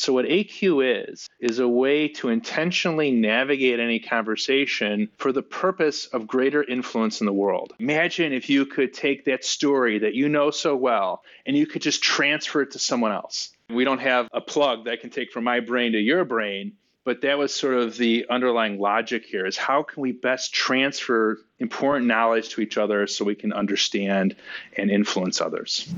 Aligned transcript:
So, 0.00 0.14
what 0.14 0.24
AQ 0.24 1.10
is, 1.10 1.28
is 1.40 1.58
a 1.58 1.68
way 1.68 2.08
to 2.08 2.30
intentionally 2.30 3.10
navigate 3.10 3.80
any 3.80 3.98
conversation 3.98 5.10
for 5.18 5.30
the 5.30 5.42
purpose 5.42 6.06
of 6.06 6.26
greater 6.26 6.64
influence 6.64 7.20
in 7.20 7.26
the 7.26 7.34
world. 7.34 7.74
Imagine 7.78 8.32
if 8.32 8.48
you 8.48 8.64
could 8.64 8.94
take 8.94 9.26
that 9.26 9.44
story 9.44 9.98
that 9.98 10.14
you 10.14 10.30
know 10.30 10.50
so 10.50 10.74
well 10.74 11.22
and 11.44 11.54
you 11.54 11.66
could 11.66 11.82
just 11.82 12.02
transfer 12.02 12.62
it 12.62 12.70
to 12.70 12.78
someone 12.78 13.12
else. 13.12 13.50
We 13.68 13.84
don't 13.84 14.00
have 14.00 14.26
a 14.32 14.40
plug 14.40 14.86
that 14.86 14.92
I 14.92 14.96
can 14.96 15.10
take 15.10 15.32
from 15.32 15.44
my 15.44 15.60
brain 15.60 15.92
to 15.92 16.00
your 16.00 16.24
brain, 16.24 16.72
but 17.04 17.20
that 17.20 17.36
was 17.36 17.54
sort 17.54 17.74
of 17.74 17.98
the 17.98 18.24
underlying 18.30 18.80
logic 18.80 19.26
here 19.26 19.44
is 19.44 19.58
how 19.58 19.82
can 19.82 20.00
we 20.02 20.12
best 20.12 20.54
transfer 20.54 21.40
important 21.58 22.06
knowledge 22.06 22.48
to 22.54 22.62
each 22.62 22.78
other 22.78 23.06
so 23.06 23.22
we 23.22 23.34
can 23.34 23.52
understand 23.52 24.34
and 24.78 24.90
influence 24.90 25.42
others 25.42 25.92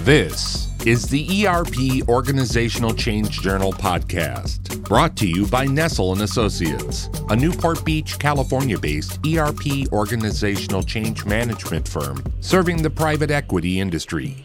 this 0.00 0.68
is 0.86 1.08
the 1.08 1.48
erp 1.48 1.74
organizational 2.08 2.94
change 2.94 3.40
journal 3.40 3.72
podcast 3.72 4.80
brought 4.84 5.16
to 5.16 5.26
you 5.26 5.44
by 5.48 5.66
nestell 5.66 6.12
and 6.12 6.22
associates 6.22 7.08
a 7.30 7.34
newport 7.34 7.84
beach 7.84 8.16
california 8.20 8.78
based 8.78 9.18
erp 9.26 9.66
organizational 9.92 10.84
change 10.84 11.24
management 11.24 11.88
firm 11.88 12.22
serving 12.38 12.80
the 12.80 12.88
private 12.88 13.32
equity 13.32 13.80
industry 13.80 14.36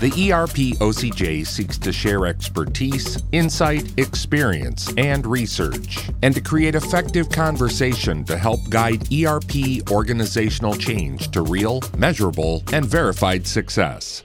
the 0.00 0.32
ERP 0.32 0.78
OCJ 0.80 1.46
seeks 1.46 1.78
to 1.78 1.92
share 1.92 2.26
expertise, 2.26 3.22
insight, 3.30 3.96
experience, 4.00 4.92
and 4.96 5.24
research, 5.24 6.10
and 6.22 6.34
to 6.34 6.40
create 6.40 6.74
effective 6.74 7.30
conversation 7.30 8.24
to 8.24 8.36
help 8.36 8.68
guide 8.68 9.06
ERP 9.14 9.88
organizational 9.92 10.74
change 10.74 11.30
to 11.30 11.42
real, 11.42 11.80
measurable, 11.96 12.64
and 12.72 12.84
verified 12.84 13.46
success. 13.46 14.24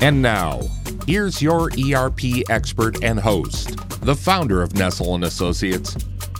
And 0.00 0.22
now, 0.22 0.60
here's 1.06 1.42
your 1.42 1.70
ERP 1.78 2.48
expert 2.48 3.02
and 3.04 3.18
host, 3.18 3.76
the 4.02 4.14
founder 4.14 4.62
of 4.62 4.70
Nestell 4.74 5.14
and 5.14 5.24
Associates, 5.24 5.94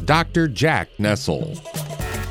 Dr. 0.04 0.48
Jack 0.48 0.88
Nestell. 0.98 1.58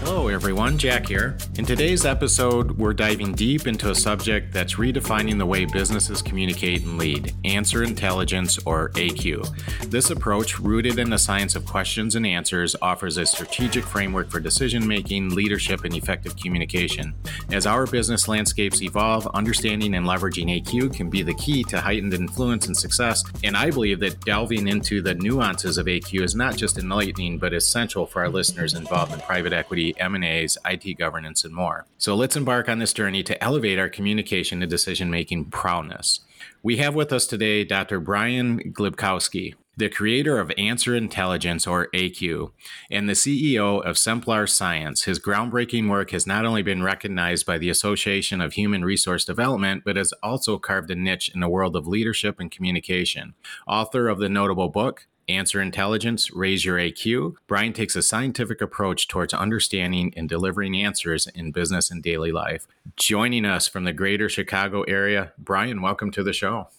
Hello, 0.01 0.29
everyone. 0.29 0.77
Jack 0.77 1.07
here. 1.07 1.37
In 1.57 1.65
today's 1.65 2.05
episode, 2.05 2.71
we're 2.71 2.93
diving 2.93 3.33
deep 3.33 3.67
into 3.67 3.91
a 3.91 3.95
subject 3.95 4.53
that's 4.53 4.75
redefining 4.75 5.37
the 5.37 5.45
way 5.45 5.65
businesses 5.65 6.21
communicate 6.21 6.83
and 6.83 6.97
lead 6.97 7.33
answer 7.43 7.83
intelligence, 7.83 8.57
or 8.65 8.91
AQ. 8.91 9.45
This 9.89 10.09
approach, 10.09 10.57
rooted 10.57 10.99
in 10.99 11.09
the 11.09 11.17
science 11.17 11.53
of 11.57 11.65
questions 11.65 12.15
and 12.15 12.25
answers, 12.25 12.77
offers 12.81 13.17
a 13.17 13.25
strategic 13.25 13.83
framework 13.83 14.29
for 14.29 14.39
decision 14.39 14.87
making, 14.87 15.35
leadership, 15.35 15.83
and 15.83 15.93
effective 15.93 16.37
communication. 16.37 17.13
As 17.51 17.67
our 17.67 17.85
business 17.85 18.29
landscapes 18.29 18.81
evolve, 18.81 19.27
understanding 19.33 19.95
and 19.95 20.05
leveraging 20.05 20.63
AQ 20.63 20.95
can 20.95 21.09
be 21.09 21.23
the 21.23 21.33
key 21.33 21.63
to 21.65 21.81
heightened 21.81 22.13
influence 22.13 22.67
and 22.67 22.77
success. 22.77 23.21
And 23.43 23.57
I 23.57 23.69
believe 23.69 23.99
that 23.99 24.21
delving 24.21 24.69
into 24.69 25.01
the 25.01 25.15
nuances 25.15 25.77
of 25.77 25.87
AQ 25.87 26.21
is 26.21 26.35
not 26.35 26.55
just 26.55 26.77
enlightening, 26.77 27.37
but 27.37 27.53
essential 27.53 28.05
for 28.05 28.21
our 28.21 28.29
listeners 28.29 28.75
involved 28.75 29.11
in 29.11 29.19
private 29.19 29.51
equity 29.51 29.88
M&As, 29.97 30.57
IT 30.65 30.97
governance, 30.97 31.43
and 31.43 31.53
more. 31.53 31.85
So 31.97 32.15
let's 32.15 32.35
embark 32.35 32.67
on 32.69 32.79
this 32.79 32.93
journey 32.93 33.23
to 33.23 33.43
elevate 33.43 33.79
our 33.79 33.89
communication 33.89 34.61
and 34.61 34.69
decision-making 34.69 35.45
prowess. 35.45 36.21
We 36.61 36.77
have 36.77 36.95
with 36.95 37.13
us 37.13 37.25
today 37.25 37.63
Dr. 37.63 37.99
Brian 37.99 38.73
Glibkowski, 38.73 39.55
the 39.77 39.89
creator 39.89 40.39
of 40.39 40.51
Answer 40.57 40.93
Intelligence, 40.93 41.65
or 41.65 41.87
AQ, 41.93 42.51
and 42.91 43.07
the 43.07 43.13
CEO 43.13 43.81
of 43.81 43.95
Semplar 43.95 44.47
Science. 44.47 45.03
His 45.03 45.19
groundbreaking 45.19 45.89
work 45.89 46.11
has 46.11 46.27
not 46.27 46.45
only 46.45 46.61
been 46.61 46.83
recognized 46.83 47.45
by 47.45 47.57
the 47.57 47.69
Association 47.69 48.41
of 48.41 48.53
Human 48.53 48.83
Resource 48.83 49.23
Development, 49.23 49.83
but 49.85 49.95
has 49.95 50.13
also 50.21 50.57
carved 50.57 50.91
a 50.91 50.95
niche 50.95 51.31
in 51.33 51.39
the 51.39 51.47
world 51.47 51.77
of 51.77 51.87
leadership 51.87 52.41
and 52.41 52.51
communication. 52.51 53.35
Author 53.67 54.09
of 54.09 54.19
the 54.19 54.27
notable 54.27 54.67
book, 54.67 55.07
Answer 55.29 55.61
Intelligence, 55.61 56.31
Raise 56.31 56.65
Your 56.65 56.77
AQ, 56.77 57.35
Brian 57.45 57.71
takes 57.71 57.95
a 57.95 58.01
scientific 58.01 58.61
approach 58.61 59.07
towards 59.07 59.33
understanding 59.33 60.11
and 60.17 60.27
delivering 60.27 60.75
answers 60.75 61.27
in 61.27 61.51
business 61.51 61.91
and 61.91 62.01
daily 62.01 62.31
life. 62.31 62.67
Joining 62.95 63.45
us 63.45 63.67
from 63.67 63.83
the 63.83 63.93
greater 63.93 64.27
Chicago 64.27 64.81
area, 64.83 65.31
Brian, 65.37 65.83
welcome 65.83 66.09
to 66.11 66.23
the 66.23 66.33
show. 66.33 66.69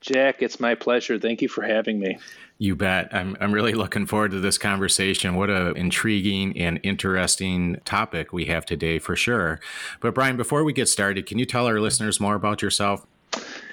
Jack, 0.00 0.42
it's 0.42 0.60
my 0.60 0.74
pleasure. 0.76 1.18
Thank 1.18 1.42
you 1.42 1.48
for 1.48 1.62
having 1.62 1.98
me. 1.98 2.18
You 2.58 2.76
bet. 2.76 3.12
I'm, 3.12 3.36
I'm 3.40 3.52
really 3.52 3.72
looking 3.72 4.06
forward 4.06 4.30
to 4.30 4.40
this 4.40 4.58
conversation. 4.58 5.34
What 5.34 5.50
a 5.50 5.72
intriguing 5.72 6.56
and 6.56 6.78
interesting 6.84 7.80
topic 7.84 8.32
we 8.32 8.44
have 8.46 8.64
today 8.64 9.00
for 9.00 9.16
sure. 9.16 9.58
But 10.00 10.14
Brian, 10.14 10.36
before 10.36 10.62
we 10.62 10.72
get 10.72 10.88
started, 10.88 11.26
can 11.26 11.38
you 11.38 11.46
tell 11.46 11.66
our 11.66 11.80
listeners 11.80 12.20
more 12.20 12.36
about 12.36 12.62
yourself? 12.62 13.04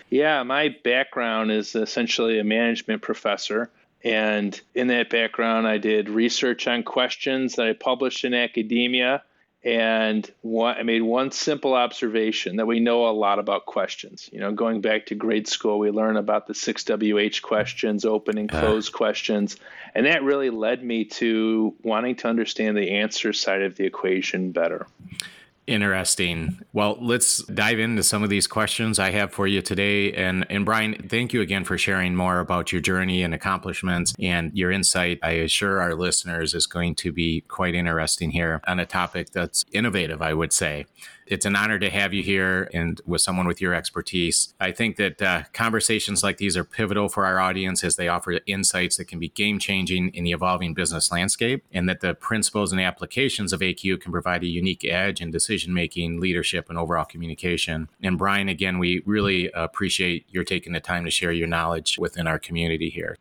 Yeah, 0.10 0.42
my 0.44 0.76
background 0.84 1.52
is 1.52 1.76
essentially 1.76 2.40
a 2.40 2.44
management 2.44 3.04
professor. 3.04 3.70
And 4.04 4.60
in 4.74 4.88
that 4.88 5.10
background, 5.10 5.68
I 5.68 5.78
did 5.78 6.10
research 6.10 6.68
on 6.68 6.84
questions 6.84 7.56
that 7.56 7.68
I 7.68 7.74
published 7.74 8.24
in 8.24 8.34
academia. 8.34 9.24
And 9.62 10.30
one, 10.42 10.78
I 10.78 10.84
made 10.84 11.02
one 11.02 11.32
simple 11.32 11.74
observation 11.74 12.56
that 12.58 12.66
we 12.66 12.80
know 12.80 13.10
a 13.10 13.12
lot 13.12 13.40
about 13.40 13.66
questions. 13.66 14.30
You 14.32 14.40
know, 14.40 14.54
going 14.54 14.80
back 14.80 15.08
to 15.08 15.16
grade 15.16 15.50
school, 15.50 15.80
we 15.80 15.92
learn 15.92 16.16
about 16.16 16.48
the 16.48 16.54
six 16.54 16.86
WH 16.86 17.42
questions, 17.42 18.06
open 18.06 18.38
and 18.38 18.50
close 18.50 18.88
uh. 18.88 18.98
questions. 18.98 19.58
And 19.94 20.06
that 20.06 20.24
really 20.24 20.50
led 20.50 20.82
me 20.82 21.06
to 21.06 21.76
wanting 21.84 22.16
to 22.18 22.30
understand 22.30 22.78
the 22.78 22.92
answer 23.00 23.34
side 23.34 23.64
of 23.64 23.76
the 23.76 23.86
equation 23.86 24.52
better. 24.52 24.88
Interesting. 25.70 26.58
Well, 26.74 26.98
let's 27.00 27.44
dive 27.44 27.78
into 27.78 28.02
some 28.02 28.24
of 28.24 28.32
these 28.32 28.48
questions 28.48 28.98
I 28.98 29.12
have 29.12 29.32
for 29.32 29.46
you 29.46 29.62
today. 29.62 30.12
And 30.14 30.48
and 30.50 30.66
Brian, 30.66 30.96
thank 31.08 31.32
you 31.32 31.42
again 31.42 31.64
for 31.64 31.78
sharing 31.78 32.16
more 32.16 32.40
about 32.40 32.72
your 32.72 32.82
journey 32.82 33.22
and 33.22 33.36
accomplishments 33.36 34.16
and 34.20 34.52
your 34.58 34.72
insight. 34.72 35.20
I 35.22 35.34
assure 35.34 35.80
our 35.80 35.94
listeners 35.94 36.56
is 36.56 36.66
going 36.66 36.96
to 36.96 37.12
be 37.12 37.42
quite 37.42 37.76
interesting 37.76 38.32
here 38.32 38.62
on 38.68 38.80
a 38.80 38.86
topic 38.88 39.30
that's 39.30 39.64
innovative, 39.72 40.24
I 40.24 40.34
would 40.34 40.54
say 40.54 40.88
it's 41.30 41.46
an 41.46 41.56
honor 41.56 41.78
to 41.78 41.90
have 41.92 42.12
you 42.12 42.24
here 42.24 42.70
and 42.74 43.00
with 43.06 43.22
someone 43.22 43.48
with 43.48 43.62
your 43.62 43.74
expertise. 43.74 44.54
I 44.60 44.72
think 44.72 44.98
that 44.98 45.22
uh, 45.22 45.44
conversations 45.54 46.24
like 46.24 46.38
these 46.38 46.58
are 46.58 46.64
pivotal 46.64 47.08
for 47.08 47.26
our 47.26 47.40
audience 47.40 47.84
as 47.84 47.96
they 47.96 48.08
offer 48.08 48.40
insights 48.48 48.98
that 48.98 49.06
can 49.06 49.20
be 49.20 49.30
game 49.30 49.60
changing 49.60 50.10
in 50.10 50.24
the 50.24 50.32
evolving 50.32 50.74
business 50.74 51.12
landscape, 51.12 51.64
and 51.72 51.88
that 51.88 52.02
the 52.02 52.16
principles 52.16 52.72
and 52.72 52.82
applications 52.82 53.54
of 53.54 53.60
AQ 53.60 54.02
can 54.02 54.12
provide 54.12 54.44
a 54.44 54.48
unique 54.48 54.84
edge 54.84 55.22
in 55.22 55.30
decision 55.30 55.74
making, 55.74 56.20
leadership, 56.20 56.68
and 56.68 56.80
overall 56.80 57.06
communication. 57.06 57.90
And 58.02 58.18
Brian, 58.18 58.50
again, 58.50 58.80
we 58.80 59.04
really 59.06 59.52
appreciate 59.54 60.26
your 60.30 60.44
taking 60.44 60.74
the 60.74 60.80
time 60.80 61.06
to 61.06 61.12
share 61.12 61.32
your 61.32 61.48
knowledge 61.48 61.98
within 62.00 62.26
our 62.26 62.40
community 62.40 62.90
here. 62.90 63.18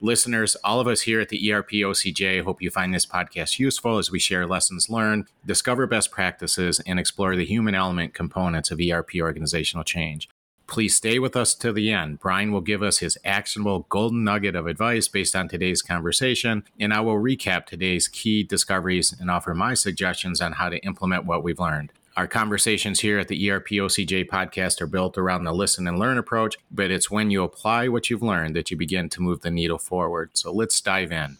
Listeners, 0.00 0.56
all 0.62 0.78
of 0.78 0.86
us 0.86 1.02
here 1.02 1.20
at 1.20 1.30
the 1.30 1.52
ERP 1.52 1.70
OCJ 1.70 2.42
hope 2.42 2.60
you 2.60 2.70
find 2.70 2.92
this 2.92 3.06
podcast 3.06 3.58
useful 3.58 3.98
as 3.98 4.10
we 4.10 4.18
share 4.18 4.46
lessons 4.46 4.90
learned, 4.90 5.26
discover 5.46 5.86
best 5.86 6.10
practices, 6.10 6.80
and 6.86 6.98
explore 6.98 7.34
the 7.34 7.46
human 7.46 7.74
element 7.74 8.12
components 8.12 8.70
of 8.70 8.80
ERP 8.80 9.10
organizational 9.20 9.84
change. 9.84 10.28
Please 10.66 10.96
stay 10.96 11.18
with 11.18 11.36
us 11.36 11.54
to 11.54 11.72
the 11.72 11.92
end. 11.92 12.18
Brian 12.18 12.50
will 12.50 12.60
give 12.60 12.82
us 12.82 12.98
his 12.98 13.16
actionable 13.24 13.86
golden 13.88 14.24
nugget 14.24 14.56
of 14.56 14.66
advice 14.66 15.06
based 15.06 15.36
on 15.36 15.48
today's 15.48 15.80
conversation, 15.80 16.64
and 16.78 16.92
I 16.92 17.00
will 17.00 17.14
recap 17.14 17.66
today's 17.66 18.08
key 18.08 18.42
discoveries 18.42 19.14
and 19.18 19.30
offer 19.30 19.54
my 19.54 19.74
suggestions 19.74 20.40
on 20.40 20.52
how 20.52 20.68
to 20.68 20.78
implement 20.78 21.24
what 21.24 21.44
we've 21.44 21.60
learned. 21.60 21.92
Our 22.16 22.26
conversations 22.26 23.00
here 23.00 23.18
at 23.18 23.28
the 23.28 23.50
ERP 23.50 23.68
OCJ 23.68 24.28
podcast 24.28 24.80
are 24.80 24.86
built 24.86 25.18
around 25.18 25.44
the 25.44 25.52
listen 25.52 25.86
and 25.86 25.98
learn 25.98 26.16
approach, 26.16 26.56
but 26.70 26.90
it's 26.90 27.10
when 27.10 27.30
you 27.30 27.42
apply 27.42 27.88
what 27.88 28.08
you've 28.08 28.22
learned 28.22 28.56
that 28.56 28.70
you 28.70 28.76
begin 28.78 29.10
to 29.10 29.20
move 29.20 29.42
the 29.42 29.50
needle 29.50 29.76
forward. 29.76 30.30
So 30.32 30.50
let's 30.50 30.80
dive 30.80 31.12
in. 31.12 31.36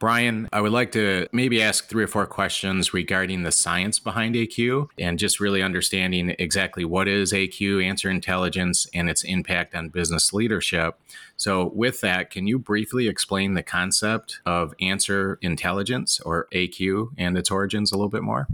Brian, 0.00 0.48
I 0.52 0.60
would 0.60 0.72
like 0.72 0.90
to 0.92 1.28
maybe 1.30 1.62
ask 1.62 1.86
three 1.86 2.02
or 2.02 2.08
four 2.08 2.26
questions 2.26 2.92
regarding 2.92 3.44
the 3.44 3.52
science 3.52 4.00
behind 4.00 4.34
AQ 4.34 4.88
and 4.98 5.20
just 5.20 5.38
really 5.38 5.62
understanding 5.62 6.34
exactly 6.40 6.84
what 6.84 7.06
is 7.06 7.32
AQ, 7.32 7.84
answer 7.84 8.10
intelligence, 8.10 8.88
and 8.92 9.08
its 9.08 9.22
impact 9.22 9.76
on 9.76 9.90
business 9.90 10.32
leadership. 10.32 10.98
So, 11.36 11.70
with 11.72 12.00
that, 12.00 12.30
can 12.30 12.48
you 12.48 12.58
briefly 12.58 13.06
explain 13.06 13.54
the 13.54 13.62
concept 13.62 14.40
of 14.44 14.74
answer 14.80 15.38
intelligence 15.40 16.18
or 16.18 16.48
AQ 16.52 17.10
and 17.16 17.38
its 17.38 17.52
origins 17.52 17.92
a 17.92 17.96
little 17.96 18.10
bit 18.10 18.24
more? 18.24 18.48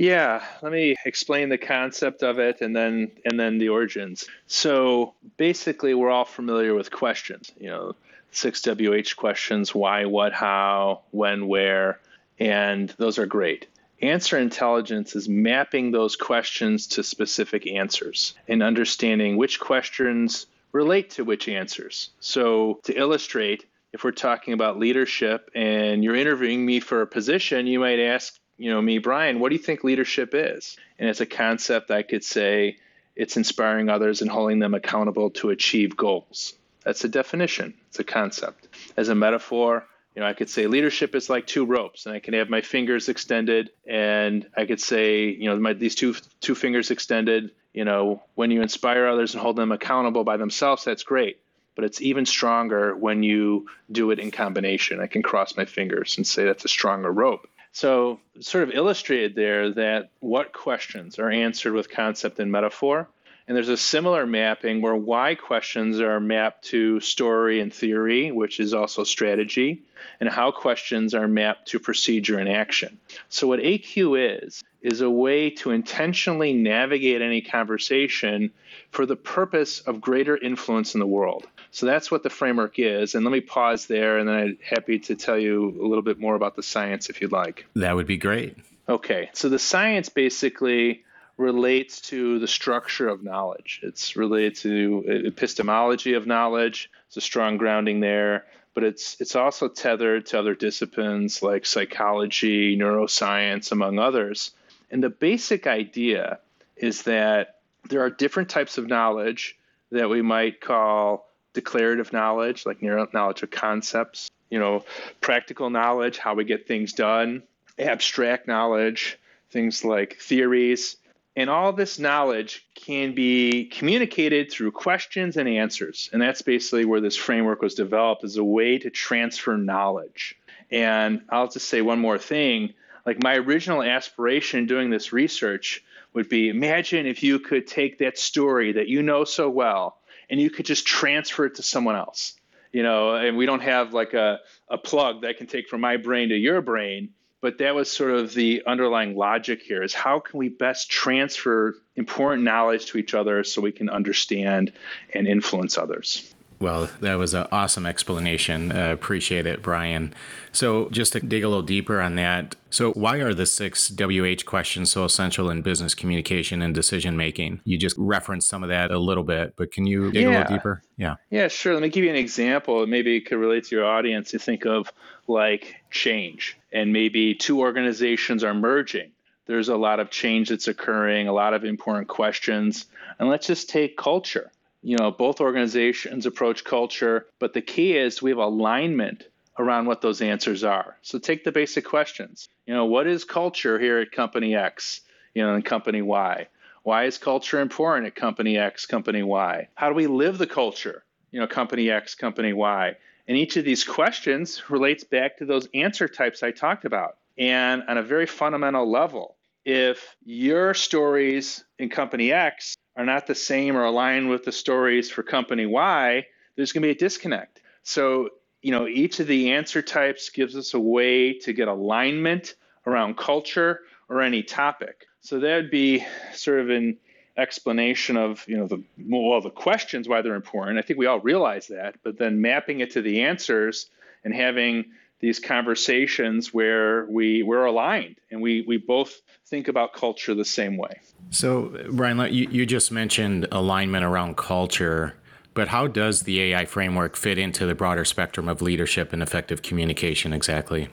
Yeah, 0.00 0.42
let 0.62 0.72
me 0.72 0.96
explain 1.04 1.50
the 1.50 1.58
concept 1.58 2.22
of 2.22 2.38
it 2.38 2.62
and 2.62 2.74
then 2.74 3.10
and 3.26 3.38
then 3.38 3.58
the 3.58 3.68
origins. 3.68 4.26
So 4.46 5.12
basically 5.36 5.92
we're 5.92 6.08
all 6.08 6.24
familiar 6.24 6.72
with 6.72 6.90
questions, 6.90 7.52
you 7.60 7.68
know, 7.68 7.94
6WH 8.32 9.16
questions, 9.16 9.74
why, 9.74 10.06
what, 10.06 10.32
how, 10.32 11.02
when, 11.10 11.48
where, 11.48 12.00
and 12.38 12.88
those 12.96 13.18
are 13.18 13.26
great. 13.26 13.66
Answer 14.00 14.38
intelligence 14.38 15.14
is 15.14 15.28
mapping 15.28 15.90
those 15.90 16.16
questions 16.16 16.86
to 16.86 17.02
specific 17.02 17.66
answers 17.66 18.32
and 18.48 18.62
understanding 18.62 19.36
which 19.36 19.60
questions 19.60 20.46
relate 20.72 21.10
to 21.10 21.24
which 21.24 21.46
answers. 21.46 22.08
So 22.20 22.80
to 22.84 22.98
illustrate, 22.98 23.66
if 23.92 24.02
we're 24.02 24.12
talking 24.12 24.54
about 24.54 24.78
leadership 24.78 25.50
and 25.54 26.02
you're 26.02 26.16
interviewing 26.16 26.64
me 26.64 26.80
for 26.80 27.02
a 27.02 27.06
position, 27.06 27.66
you 27.66 27.80
might 27.80 28.00
ask 28.00 28.39
you 28.60 28.70
know 28.70 28.80
me 28.80 28.98
brian 28.98 29.40
what 29.40 29.48
do 29.48 29.56
you 29.56 29.62
think 29.62 29.82
leadership 29.82 30.30
is 30.34 30.76
and 30.98 31.08
it's 31.08 31.20
a 31.20 31.26
concept 31.26 31.90
i 31.90 32.02
could 32.02 32.22
say 32.22 32.76
it's 33.16 33.36
inspiring 33.36 33.90
others 33.90 34.22
and 34.22 34.30
holding 34.30 34.60
them 34.60 34.72
accountable 34.72 35.30
to 35.30 35.50
achieve 35.50 35.94
goals. 35.94 36.54
That's 36.84 37.04
a 37.04 37.08
definition, 37.08 37.74
it's 37.88 37.98
a 37.98 38.04
concept. 38.04 38.68
As 38.96 39.10
a 39.10 39.14
metaphor, 39.14 39.86
you 40.14 40.22
know, 40.22 40.26
I 40.26 40.32
could 40.32 40.48
say 40.48 40.66
leadership 40.66 41.14
is 41.14 41.28
like 41.28 41.46
two 41.46 41.66
ropes, 41.66 42.06
and 42.06 42.14
I 42.14 42.20
can 42.20 42.32
have 42.34 42.48
my 42.48 42.62
fingers 42.62 43.10
extended, 43.10 43.70
and 43.86 44.46
I 44.56 44.64
could 44.64 44.80
say, 44.80 45.28
you 45.28 45.50
know, 45.50 45.58
my, 45.58 45.74
these 45.74 45.94
two 45.94 46.14
two 46.40 46.54
fingers 46.54 46.90
extended. 46.90 47.50
You 47.74 47.84
know, 47.84 48.22
when 48.34 48.50
you 48.50 48.62
inspire 48.62 49.06
others 49.06 49.34
and 49.34 49.42
hold 49.42 49.56
them 49.56 49.70
accountable 49.70 50.24
by 50.24 50.38
themselves, 50.38 50.84
that's 50.84 51.04
great. 51.04 51.38
But 51.76 51.84
it's 51.84 52.00
even 52.00 52.26
stronger 52.26 52.96
when 52.96 53.22
you 53.22 53.68
do 53.92 54.10
it 54.10 54.18
in 54.18 54.30
combination. 54.30 55.00
I 55.00 55.06
can 55.06 55.22
cross 55.22 55.56
my 55.56 55.66
fingers 55.66 56.16
and 56.16 56.26
say 56.26 56.44
that's 56.44 56.64
a 56.64 56.68
stronger 56.68 57.12
rope. 57.12 57.46
So, 57.72 58.20
sort 58.40 58.64
of 58.64 58.74
illustrated 58.74 59.34
there 59.34 59.70
that 59.74 60.10
what 60.18 60.52
questions 60.52 61.18
are 61.18 61.30
answered 61.30 61.72
with 61.72 61.88
concept 61.88 62.40
and 62.40 62.50
metaphor, 62.50 63.08
and 63.46 63.56
there's 63.56 63.68
a 63.68 63.76
similar 63.76 64.26
mapping 64.26 64.80
where 64.82 64.94
why 64.94 65.34
questions 65.34 66.00
are 66.00 66.20
mapped 66.20 66.66
to 66.66 67.00
story 67.00 67.60
and 67.60 67.72
theory, 67.72 68.32
which 68.32 68.60
is 68.60 68.74
also 68.74 69.04
strategy, 69.04 69.82
and 70.20 70.28
how 70.28 70.50
questions 70.50 71.14
are 71.14 71.28
mapped 71.28 71.68
to 71.68 71.78
procedure 71.78 72.38
and 72.38 72.48
action. 72.48 72.98
So, 73.28 73.46
what 73.46 73.60
AQ 73.60 74.44
is, 74.44 74.62
is 74.82 75.00
a 75.00 75.10
way 75.10 75.50
to 75.50 75.70
intentionally 75.70 76.52
navigate 76.52 77.22
any 77.22 77.40
conversation 77.40 78.50
for 78.90 79.06
the 79.06 79.16
purpose 79.16 79.80
of 79.80 80.00
greater 80.00 80.36
influence 80.36 80.94
in 80.94 81.00
the 81.00 81.06
world. 81.06 81.46
So 81.72 81.86
that's 81.86 82.10
what 82.10 82.22
the 82.22 82.30
framework 82.30 82.78
is. 82.78 83.14
And 83.14 83.24
let 83.24 83.32
me 83.32 83.40
pause 83.40 83.86
there, 83.86 84.18
and 84.18 84.28
then 84.28 84.36
I'm 84.36 84.58
happy 84.62 84.98
to 85.00 85.14
tell 85.14 85.38
you 85.38 85.76
a 85.80 85.86
little 85.86 86.02
bit 86.02 86.18
more 86.18 86.34
about 86.34 86.56
the 86.56 86.62
science 86.62 87.08
if 87.08 87.20
you'd 87.20 87.32
like. 87.32 87.66
That 87.76 87.94
would 87.94 88.06
be 88.06 88.16
great. 88.16 88.56
Okay, 88.88 89.30
so 89.32 89.48
the 89.48 89.58
science 89.58 90.08
basically 90.08 91.04
relates 91.36 92.00
to 92.02 92.38
the 92.38 92.48
structure 92.48 93.08
of 93.08 93.22
knowledge. 93.22 93.80
It's 93.82 94.16
related 94.16 94.56
to 94.56 95.22
epistemology 95.26 96.14
of 96.14 96.26
knowledge. 96.26 96.90
It's 97.06 97.16
a 97.16 97.20
strong 97.20 97.56
grounding 97.56 98.00
there, 98.00 98.44
but 98.74 98.84
it's 98.84 99.16
it's 99.20 99.36
also 99.36 99.68
tethered 99.68 100.26
to 100.26 100.38
other 100.38 100.54
disciplines 100.54 101.42
like 101.42 101.66
psychology, 101.66 102.76
neuroscience, 102.76 103.72
among 103.72 103.98
others. 103.98 104.50
And 104.90 105.02
the 105.02 105.08
basic 105.08 105.66
idea 105.66 106.40
is 106.76 107.04
that 107.04 107.60
there 107.88 108.02
are 108.02 108.10
different 108.10 108.50
types 108.50 108.76
of 108.76 108.88
knowledge 108.88 109.56
that 109.92 110.10
we 110.10 110.22
might 110.22 110.60
call 110.60 111.29
declarative 111.52 112.12
knowledge, 112.12 112.66
like 112.66 112.82
knowledge 112.82 113.42
of 113.42 113.50
concepts, 113.50 114.30
you 114.50 114.58
know, 114.58 114.84
practical 115.20 115.70
knowledge, 115.70 116.18
how 116.18 116.34
we 116.34 116.44
get 116.44 116.66
things 116.66 116.92
done, 116.92 117.42
abstract 117.78 118.46
knowledge, 118.46 119.18
things 119.50 119.84
like 119.84 120.16
theories, 120.18 120.96
and 121.36 121.48
all 121.48 121.72
this 121.72 121.98
knowledge 121.98 122.66
can 122.74 123.14
be 123.14 123.66
communicated 123.66 124.50
through 124.50 124.72
questions 124.72 125.36
and 125.36 125.48
answers. 125.48 126.10
And 126.12 126.20
that's 126.20 126.42
basically 126.42 126.84
where 126.84 127.00
this 127.00 127.16
framework 127.16 127.62
was 127.62 127.74
developed 127.74 128.24
as 128.24 128.36
a 128.36 128.44
way 128.44 128.78
to 128.78 128.90
transfer 128.90 129.56
knowledge. 129.56 130.36
And 130.70 131.22
I'll 131.28 131.48
just 131.48 131.68
say 131.68 131.82
one 131.82 132.00
more 132.00 132.18
thing. 132.18 132.74
Like 133.06 133.22
my 133.22 133.36
original 133.36 133.82
aspiration 133.82 134.66
doing 134.66 134.90
this 134.90 135.12
research 135.12 135.84
would 136.12 136.28
be 136.28 136.48
imagine 136.48 137.06
if 137.06 137.22
you 137.22 137.38
could 137.38 137.66
take 137.66 137.98
that 137.98 138.18
story 138.18 138.72
that 138.72 138.88
you 138.88 139.02
know 139.02 139.24
so 139.24 139.48
well 139.48 139.99
and 140.30 140.40
you 140.40 140.50
could 140.50 140.66
just 140.66 140.86
transfer 140.86 141.44
it 141.44 141.56
to 141.56 141.62
someone 141.62 141.96
else. 141.96 142.34
You 142.72 142.84
know, 142.84 143.16
and 143.16 143.36
we 143.36 143.46
don't 143.46 143.62
have 143.62 143.92
like 143.92 144.14
a, 144.14 144.38
a 144.68 144.78
plug 144.78 145.22
that 145.22 145.38
can 145.38 145.48
take 145.48 145.68
from 145.68 145.80
my 145.80 145.96
brain 145.96 146.28
to 146.28 146.36
your 146.36 146.62
brain 146.62 147.10
but 147.40 147.58
that 147.58 147.74
was 147.74 147.90
sort 147.90 148.10
of 148.10 148.34
the 148.34 148.62
underlying 148.66 149.16
logic 149.16 149.62
here 149.62 149.82
is 149.82 149.94
how 149.94 150.20
can 150.20 150.38
we 150.38 150.48
best 150.48 150.90
transfer 150.90 151.74
important 151.96 152.44
knowledge 152.44 152.86
to 152.86 152.98
each 152.98 153.14
other 153.14 153.44
so 153.44 153.60
we 153.60 153.72
can 153.72 153.88
understand 153.88 154.72
and 155.14 155.26
influence 155.26 155.78
others 155.78 156.34
well, 156.60 156.90
that 157.00 157.14
was 157.14 157.32
an 157.32 157.46
awesome 157.50 157.86
explanation. 157.86 158.70
Uh, 158.70 158.92
appreciate 158.92 159.46
it, 159.46 159.62
Brian. 159.62 160.12
So, 160.52 160.90
just 160.90 161.14
to 161.14 161.20
dig 161.20 161.42
a 161.42 161.48
little 161.48 161.62
deeper 161.62 162.02
on 162.02 162.16
that, 162.16 162.54
so 162.68 162.92
why 162.92 163.16
are 163.16 163.32
the 163.32 163.46
six 163.46 163.90
WH 163.90 164.44
questions 164.44 164.90
so 164.90 165.04
essential 165.06 165.48
in 165.48 165.62
business 165.62 165.94
communication 165.94 166.60
and 166.60 166.74
decision 166.74 167.16
making? 167.16 167.60
You 167.64 167.78
just 167.78 167.96
referenced 167.98 168.48
some 168.50 168.62
of 168.62 168.68
that 168.68 168.90
a 168.90 168.98
little 168.98 169.24
bit, 169.24 169.54
but 169.56 169.72
can 169.72 169.86
you 169.86 170.12
dig 170.12 170.24
yeah. 170.24 170.28
a 170.28 170.32
little 170.38 170.56
deeper? 170.56 170.82
Yeah. 170.98 171.14
Yeah, 171.30 171.48
sure. 171.48 171.72
Let 171.72 171.82
me 171.82 171.88
give 171.88 172.04
you 172.04 172.10
an 172.10 172.16
example. 172.16 172.86
Maybe 172.86 173.16
it 173.16 173.22
could 173.22 173.38
relate 173.38 173.64
to 173.64 173.76
your 173.76 173.86
audience. 173.86 174.34
You 174.34 174.38
think 174.38 174.66
of 174.66 174.92
like 175.26 175.76
change, 175.90 176.58
and 176.72 176.92
maybe 176.92 177.34
two 177.34 177.60
organizations 177.60 178.44
are 178.44 178.54
merging. 178.54 179.12
There's 179.46 179.70
a 179.70 179.76
lot 179.76 179.98
of 179.98 180.10
change 180.10 180.50
that's 180.50 180.68
occurring, 180.68 181.26
a 181.26 181.32
lot 181.32 181.54
of 181.54 181.64
important 181.64 182.08
questions. 182.08 182.84
And 183.18 183.30
let's 183.30 183.46
just 183.46 183.70
take 183.70 183.96
culture 183.96 184.52
you 184.82 184.96
know, 184.96 185.10
both 185.10 185.40
organizations 185.40 186.26
approach 186.26 186.64
culture, 186.64 187.26
but 187.38 187.52
the 187.52 187.60
key 187.60 187.96
is 187.96 188.22
we 188.22 188.30
have 188.30 188.38
alignment 188.38 189.26
around 189.58 189.86
what 189.86 190.00
those 190.00 190.22
answers 190.22 190.64
are. 190.64 190.96
So 191.02 191.18
take 191.18 191.44
the 191.44 191.52
basic 191.52 191.84
questions. 191.84 192.48
You 192.66 192.74
know, 192.74 192.86
what 192.86 193.06
is 193.06 193.24
culture 193.24 193.78
here 193.78 193.98
at 193.98 194.12
company 194.12 194.54
X, 194.54 195.02
you 195.34 195.42
know, 195.42 195.54
and 195.54 195.64
company 195.64 196.02
Y? 196.02 196.46
Why 196.82 197.04
is 197.04 197.18
culture 197.18 197.60
important 197.60 198.06
at 198.06 198.14
company 198.14 198.56
X, 198.56 198.86
company 198.86 199.22
Y? 199.22 199.68
How 199.74 199.88
do 199.90 199.94
we 199.94 200.06
live 200.06 200.38
the 200.38 200.46
culture, 200.46 201.04
you 201.30 201.40
know, 201.40 201.46
company 201.46 201.90
X, 201.90 202.14
company 202.14 202.54
Y? 202.54 202.96
And 203.28 203.36
each 203.36 203.56
of 203.58 203.64
these 203.64 203.84
questions 203.84 204.70
relates 204.70 205.04
back 205.04 205.36
to 205.36 205.44
those 205.44 205.68
answer 205.74 206.08
types 206.08 206.42
I 206.42 206.52
talked 206.52 206.86
about. 206.86 207.16
And 207.36 207.82
on 207.86 207.98
a 207.98 208.02
very 208.02 208.26
fundamental 208.26 208.90
level, 208.90 209.36
if 209.64 210.16
your 210.24 210.72
stories 210.72 211.64
in 211.78 211.90
company 211.90 212.32
X 212.32 212.76
are 213.00 213.06
not 213.06 213.26
the 213.26 213.34
same 213.34 213.78
or 213.78 213.84
aligned 213.84 214.28
with 214.28 214.44
the 214.44 214.52
stories 214.52 215.10
for 215.10 215.22
company 215.22 215.64
Y, 215.64 216.26
there's 216.54 216.72
going 216.72 216.82
to 216.82 216.86
be 216.86 216.92
a 216.92 216.94
disconnect. 216.94 217.62
So, 217.82 218.28
you 218.60 218.72
know, 218.72 218.86
each 218.86 219.20
of 219.20 219.26
the 219.26 219.52
answer 219.52 219.80
types 219.80 220.28
gives 220.28 220.54
us 220.54 220.74
a 220.74 220.78
way 220.78 221.32
to 221.38 221.54
get 221.54 221.66
alignment 221.66 222.56
around 222.86 223.16
culture 223.16 223.80
or 224.10 224.20
any 224.20 224.42
topic. 224.42 225.06
So 225.22 225.40
that 225.40 225.56
would 225.56 225.70
be 225.70 226.04
sort 226.34 226.60
of 226.60 226.68
an 226.68 226.98
explanation 227.38 228.18
of, 228.18 228.46
you 228.46 228.58
know, 228.58 228.66
the 228.66 228.82
well, 229.08 229.40
the 229.40 229.48
questions 229.48 230.06
why 230.06 230.20
they're 230.20 230.34
important. 230.34 230.78
I 230.78 230.82
think 230.82 230.98
we 230.98 231.06
all 231.06 231.20
realize 231.20 231.68
that, 231.68 231.94
but 232.02 232.18
then 232.18 232.42
mapping 232.42 232.80
it 232.80 232.90
to 232.90 233.00
the 233.00 233.22
answers 233.22 233.88
and 234.24 234.34
having 234.34 234.84
these 235.20 235.38
conversations 235.38 236.52
where 236.52 237.06
we 237.06 237.42
we're 237.42 237.64
aligned 237.64 238.16
and 238.30 238.40
we 238.40 238.62
we 238.66 238.76
both 238.76 239.20
think 239.46 239.68
about 239.68 239.92
culture 239.92 240.34
the 240.34 240.44
same 240.44 240.76
way. 240.76 241.00
So, 241.30 241.76
Brian, 241.90 242.18
you, 242.32 242.48
you 242.50 242.66
just 242.66 242.90
mentioned 242.90 243.46
alignment 243.52 244.04
around 244.04 244.36
culture, 244.36 245.14
but 245.54 245.68
how 245.68 245.86
does 245.86 246.22
the 246.22 246.38
AQ 246.38 246.68
framework 246.68 247.16
fit 247.16 247.38
into 247.38 247.66
the 247.66 247.74
broader 247.74 248.04
spectrum 248.04 248.48
of 248.48 248.62
leadership 248.62 249.12
and 249.12 249.22
effective 249.22 249.62
communication 249.62 250.32
exactly? 250.32 250.88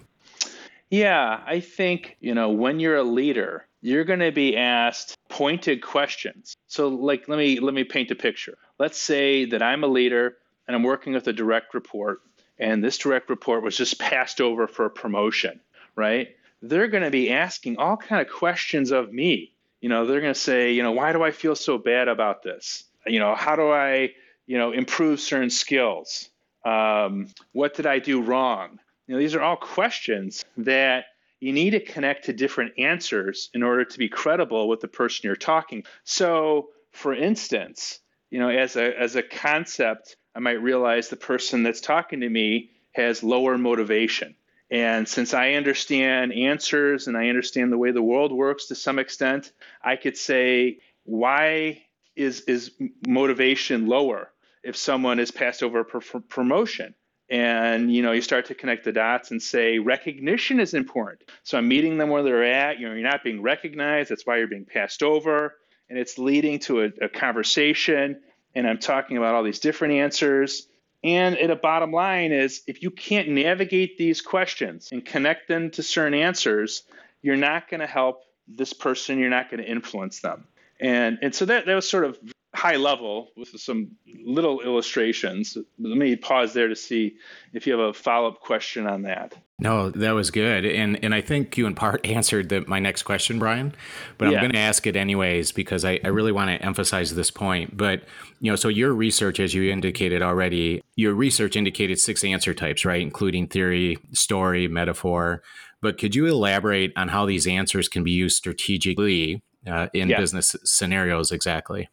Yeah, 0.90 1.42
I 1.46 1.60
think, 1.60 2.18
you 2.20 2.34
know, 2.34 2.50
when 2.50 2.80
you're 2.80 2.96
a 2.96 3.04
leader, 3.04 3.68
you're 3.82 4.06
going 4.06 4.20
to 4.20 4.32
be 4.32 4.56
asked 4.56 5.18
pointed 5.30 5.82
questions. 5.82 6.56
So 6.68 6.88
like 6.88 7.28
let 7.28 7.38
me 7.38 7.60
let 7.60 7.74
me 7.74 7.84
paint 7.84 8.12
a 8.12 8.16
picture. 8.16 8.58
Let's 8.80 8.98
say 8.98 9.46
that 9.46 9.62
I'm 9.62 9.84
a 9.84 9.88
leader 9.88 10.38
and 10.68 10.75
I'm 10.75 10.84
working 10.84 11.13
with 11.13 11.28
a 11.28 11.34
direct 11.34 11.74
report 11.74 12.20
and 12.60 12.84
this 12.84 12.98
direct 12.98 13.30
report 13.30 13.64
was 13.64 13.78
just 13.78 14.00
passed 14.00 14.42
over 14.42 14.68
for 14.68 14.86
a 14.86 14.90
promotion, 14.90 15.60
right? 15.96 16.30
They're 16.62 16.88
going 16.88 17.04
to 17.04 17.12
be 17.12 17.32
asking 17.32 17.78
all 17.78 17.98
kind 17.98 18.22
of 18.26 18.34
questions 18.34 18.92
of 18.92 19.14
me. 19.14 19.54
You 19.82 19.90
know, 19.90 20.06
they're 20.06 20.22
going 20.22 20.34
to 20.34 20.40
say, 20.40 20.74
you 20.74 20.82
know, 20.82 20.92
why 20.92 21.14
do 21.14 21.24
I 21.24 21.32
feel 21.32 21.56
so 21.56 21.78
bad 21.78 22.08
about 22.08 22.42
this? 22.42 22.84
You 23.06 23.20
know, 23.20 23.36
how 23.36 23.56
do 23.56 23.70
I, 23.72 24.12
you 24.48 24.58
know, 24.58 24.72
improve 24.72 25.20
certain 25.20 25.52
skills? 25.52 26.30
Um, 26.66 27.28
what 27.52 27.76
did 27.76 27.86
I 27.86 28.00
do 28.00 28.22
wrong? 28.22 28.80
You 29.06 29.14
know, 29.14 29.20
these 29.20 29.36
are 29.36 29.42
all 29.42 29.56
questions 29.56 30.44
that 30.58 31.06
you 31.40 31.54
need 31.54 31.72
to 31.72 31.80
connect 31.80 32.26
to 32.26 32.34
different 32.34 32.74
answers 32.78 33.50
in 33.54 33.64
order 33.64 33.86
to 33.86 33.98
be 33.98 34.10
credible 34.10 34.68
with 34.68 34.82
the 34.82 34.88
person 34.88 35.22
you're 35.24 35.36
talking. 35.36 35.84
So, 36.04 36.70
for 36.92 37.14
instance, 37.14 38.00
you 38.32 38.40
know, 38.40 38.50
as 38.50 38.76
a 38.76 39.00
as 39.00 39.16
a 39.16 39.24
concept, 39.24 40.18
I 40.38 40.39
might 40.39 40.62
realize 40.62 41.10
the 41.10 41.15
person 41.15 41.63
that's 41.63 41.82
talking 41.82 42.20
to 42.20 42.29
me 42.29 42.70
has 42.91 43.24
lower 43.24 43.58
motivation. 43.58 44.36
And 44.70 45.08
since 45.08 45.34
I 45.34 45.53
understand 45.53 46.32
answers 46.32 47.08
and 47.08 47.17
I 47.17 47.29
understand 47.29 47.72
the 47.72 47.77
way 47.77 47.89
the 47.89 48.03
world 48.03 48.32
works 48.32 48.67
to 48.67 48.75
some 48.75 49.00
extent, 49.00 49.51
I 49.84 49.96
could 49.96 50.15
say, 50.15 50.77
why 51.06 51.82
is, 52.15 52.41
is 52.41 52.72
motivation 53.08 53.88
lower 53.88 54.32
if 54.63 54.75
someone 54.77 55.17
is 55.17 55.32
passed 55.32 55.63
over 55.63 55.84
for 55.84 56.20
promotion? 56.20 56.94
And 57.32 57.91
you 57.91 58.03
know, 58.03 58.12
you 58.12 58.22
start 58.22 58.46
to 58.46 58.56
connect 58.56 58.86
the 58.86 58.91
dots 58.91 59.32
and 59.32 59.41
say 59.41 59.79
recognition 59.79 60.60
is 60.60 60.75
important. 60.75 61.24
So 61.41 61.58
I'm 61.58 61.67
meeting 61.67 61.98
them 61.98 62.10
where 62.10 62.22
they're 62.22 62.44
at. 62.44 62.77
You 62.77 62.88
know, 62.88 62.94
you're 62.94 63.10
not 63.10 63.24
being 63.24 63.41
recognized. 63.41 64.12
That's 64.12 64.27
why 64.27 64.38
you're 64.38 64.48
being 64.48 64.65
passed 64.65 65.01
over, 65.01 65.56
and 65.89 65.98
it's 65.98 66.20
leading 66.20 66.60
to 66.60 66.84
a, 66.84 66.89
a 67.01 67.10
conversation 67.10 68.22
and 68.58 68.68
I'm 68.68 68.80
talking 68.80 69.18
about 69.18 69.36
all 69.36 69.44
these 69.44 69.60
different 69.60 69.94
answers. 69.94 70.68
And 71.04 71.38
at 71.38 71.52
a 71.52 71.56
bottom 71.56 71.92
line 71.92 72.32
is 72.32 72.64
if 72.66 72.82
you 72.82 72.90
can't 72.90 73.30
navigate 73.30 74.00
these 74.00 74.20
questions 74.20 74.90
and 74.92 75.06
connect 75.06 75.48
them 75.48 75.70
to 75.72 75.84
certain 75.84 76.16
answers, 76.16 76.82
you're 77.22 77.36
not 77.36 77.70
going 77.70 77.82
to 77.82 77.88
help 77.88 78.24
this 78.48 78.74
person, 78.74 79.20
you're 79.20 79.30
not 79.30 79.52
going 79.52 79.64
to 79.64 79.70
influence 79.70 80.22
them. 80.22 80.46
And 80.80 81.20
and 81.22 81.36
so 81.36 81.46
that 81.46 81.68
that 81.68 81.76
was 81.76 81.88
sort 81.88 82.06
of 82.06 82.18
high 82.56 82.78
level 82.78 83.30
with 83.38 83.50
some 83.60 83.92
little 84.26 84.62
illustrations. 84.62 85.56
Let 85.78 85.98
me 85.98 86.16
pause 86.16 86.54
there 86.54 86.68
to 86.68 86.76
see 86.76 87.18
if 87.54 87.68
you 87.68 87.74
have 87.74 87.90
a 87.90 87.94
follow 87.94 88.30
up 88.30 88.42
question 88.42 88.88
on 88.88 89.04
that. 89.04 89.36
No, 89.60 89.90
that 89.90 90.12
was 90.12 90.30
good, 90.30 90.66
and 90.66 91.04
and 91.04 91.16
I 91.16 91.22
think 91.22 91.58
you 91.58 91.66
in 91.66 91.74
part 91.74 92.06
answered 92.06 92.50
the, 92.50 92.64
my 92.68 92.78
next 92.80 93.04
question, 93.04 93.40
Brian. 93.40 93.74
But 94.20 94.28
I'm 94.28 94.34
going 94.36 94.52
to 94.52 94.60
ask 94.60 94.86
it 94.86 94.96
anyways 94.96 95.52
because 95.52 95.84
I, 95.84 96.00
I 96.04 96.10
really 96.10 96.32
want 96.32 96.50
to 96.52 96.64
emphasize 96.64 97.16
this 97.16 97.32
point. 97.32 97.76
But 97.76 98.04
you 98.40 98.52
know, 98.52 98.56
so 98.56 98.68
your 98.68 98.94
research, 98.94 99.40
as 99.40 99.56
you 99.56 99.72
indicated 99.72 100.22
already, 100.22 100.84
your 100.96 101.16
research 101.16 101.56
indicated 101.56 102.00
six 102.00 102.24
answer 102.24 102.54
types, 102.54 102.86
right, 102.86 103.02
including 103.02 103.48
theory, 103.48 103.98
story, 104.14 104.68
metaphor. 104.68 105.42
But 105.82 105.98
could 105.98 106.14
you 106.14 106.28
elaborate 106.28 106.94
on 106.96 107.08
how 107.08 107.26
these 107.26 107.48
answers 107.48 107.88
can 107.88 108.04
be 108.04 108.12
used 108.12 108.38
strategically 108.38 109.42
uh, 109.66 109.88
in 109.92 110.10
yeah. 110.10 110.20
business 110.20 110.56
scenarios 110.66 111.32
exactly? 111.32 111.90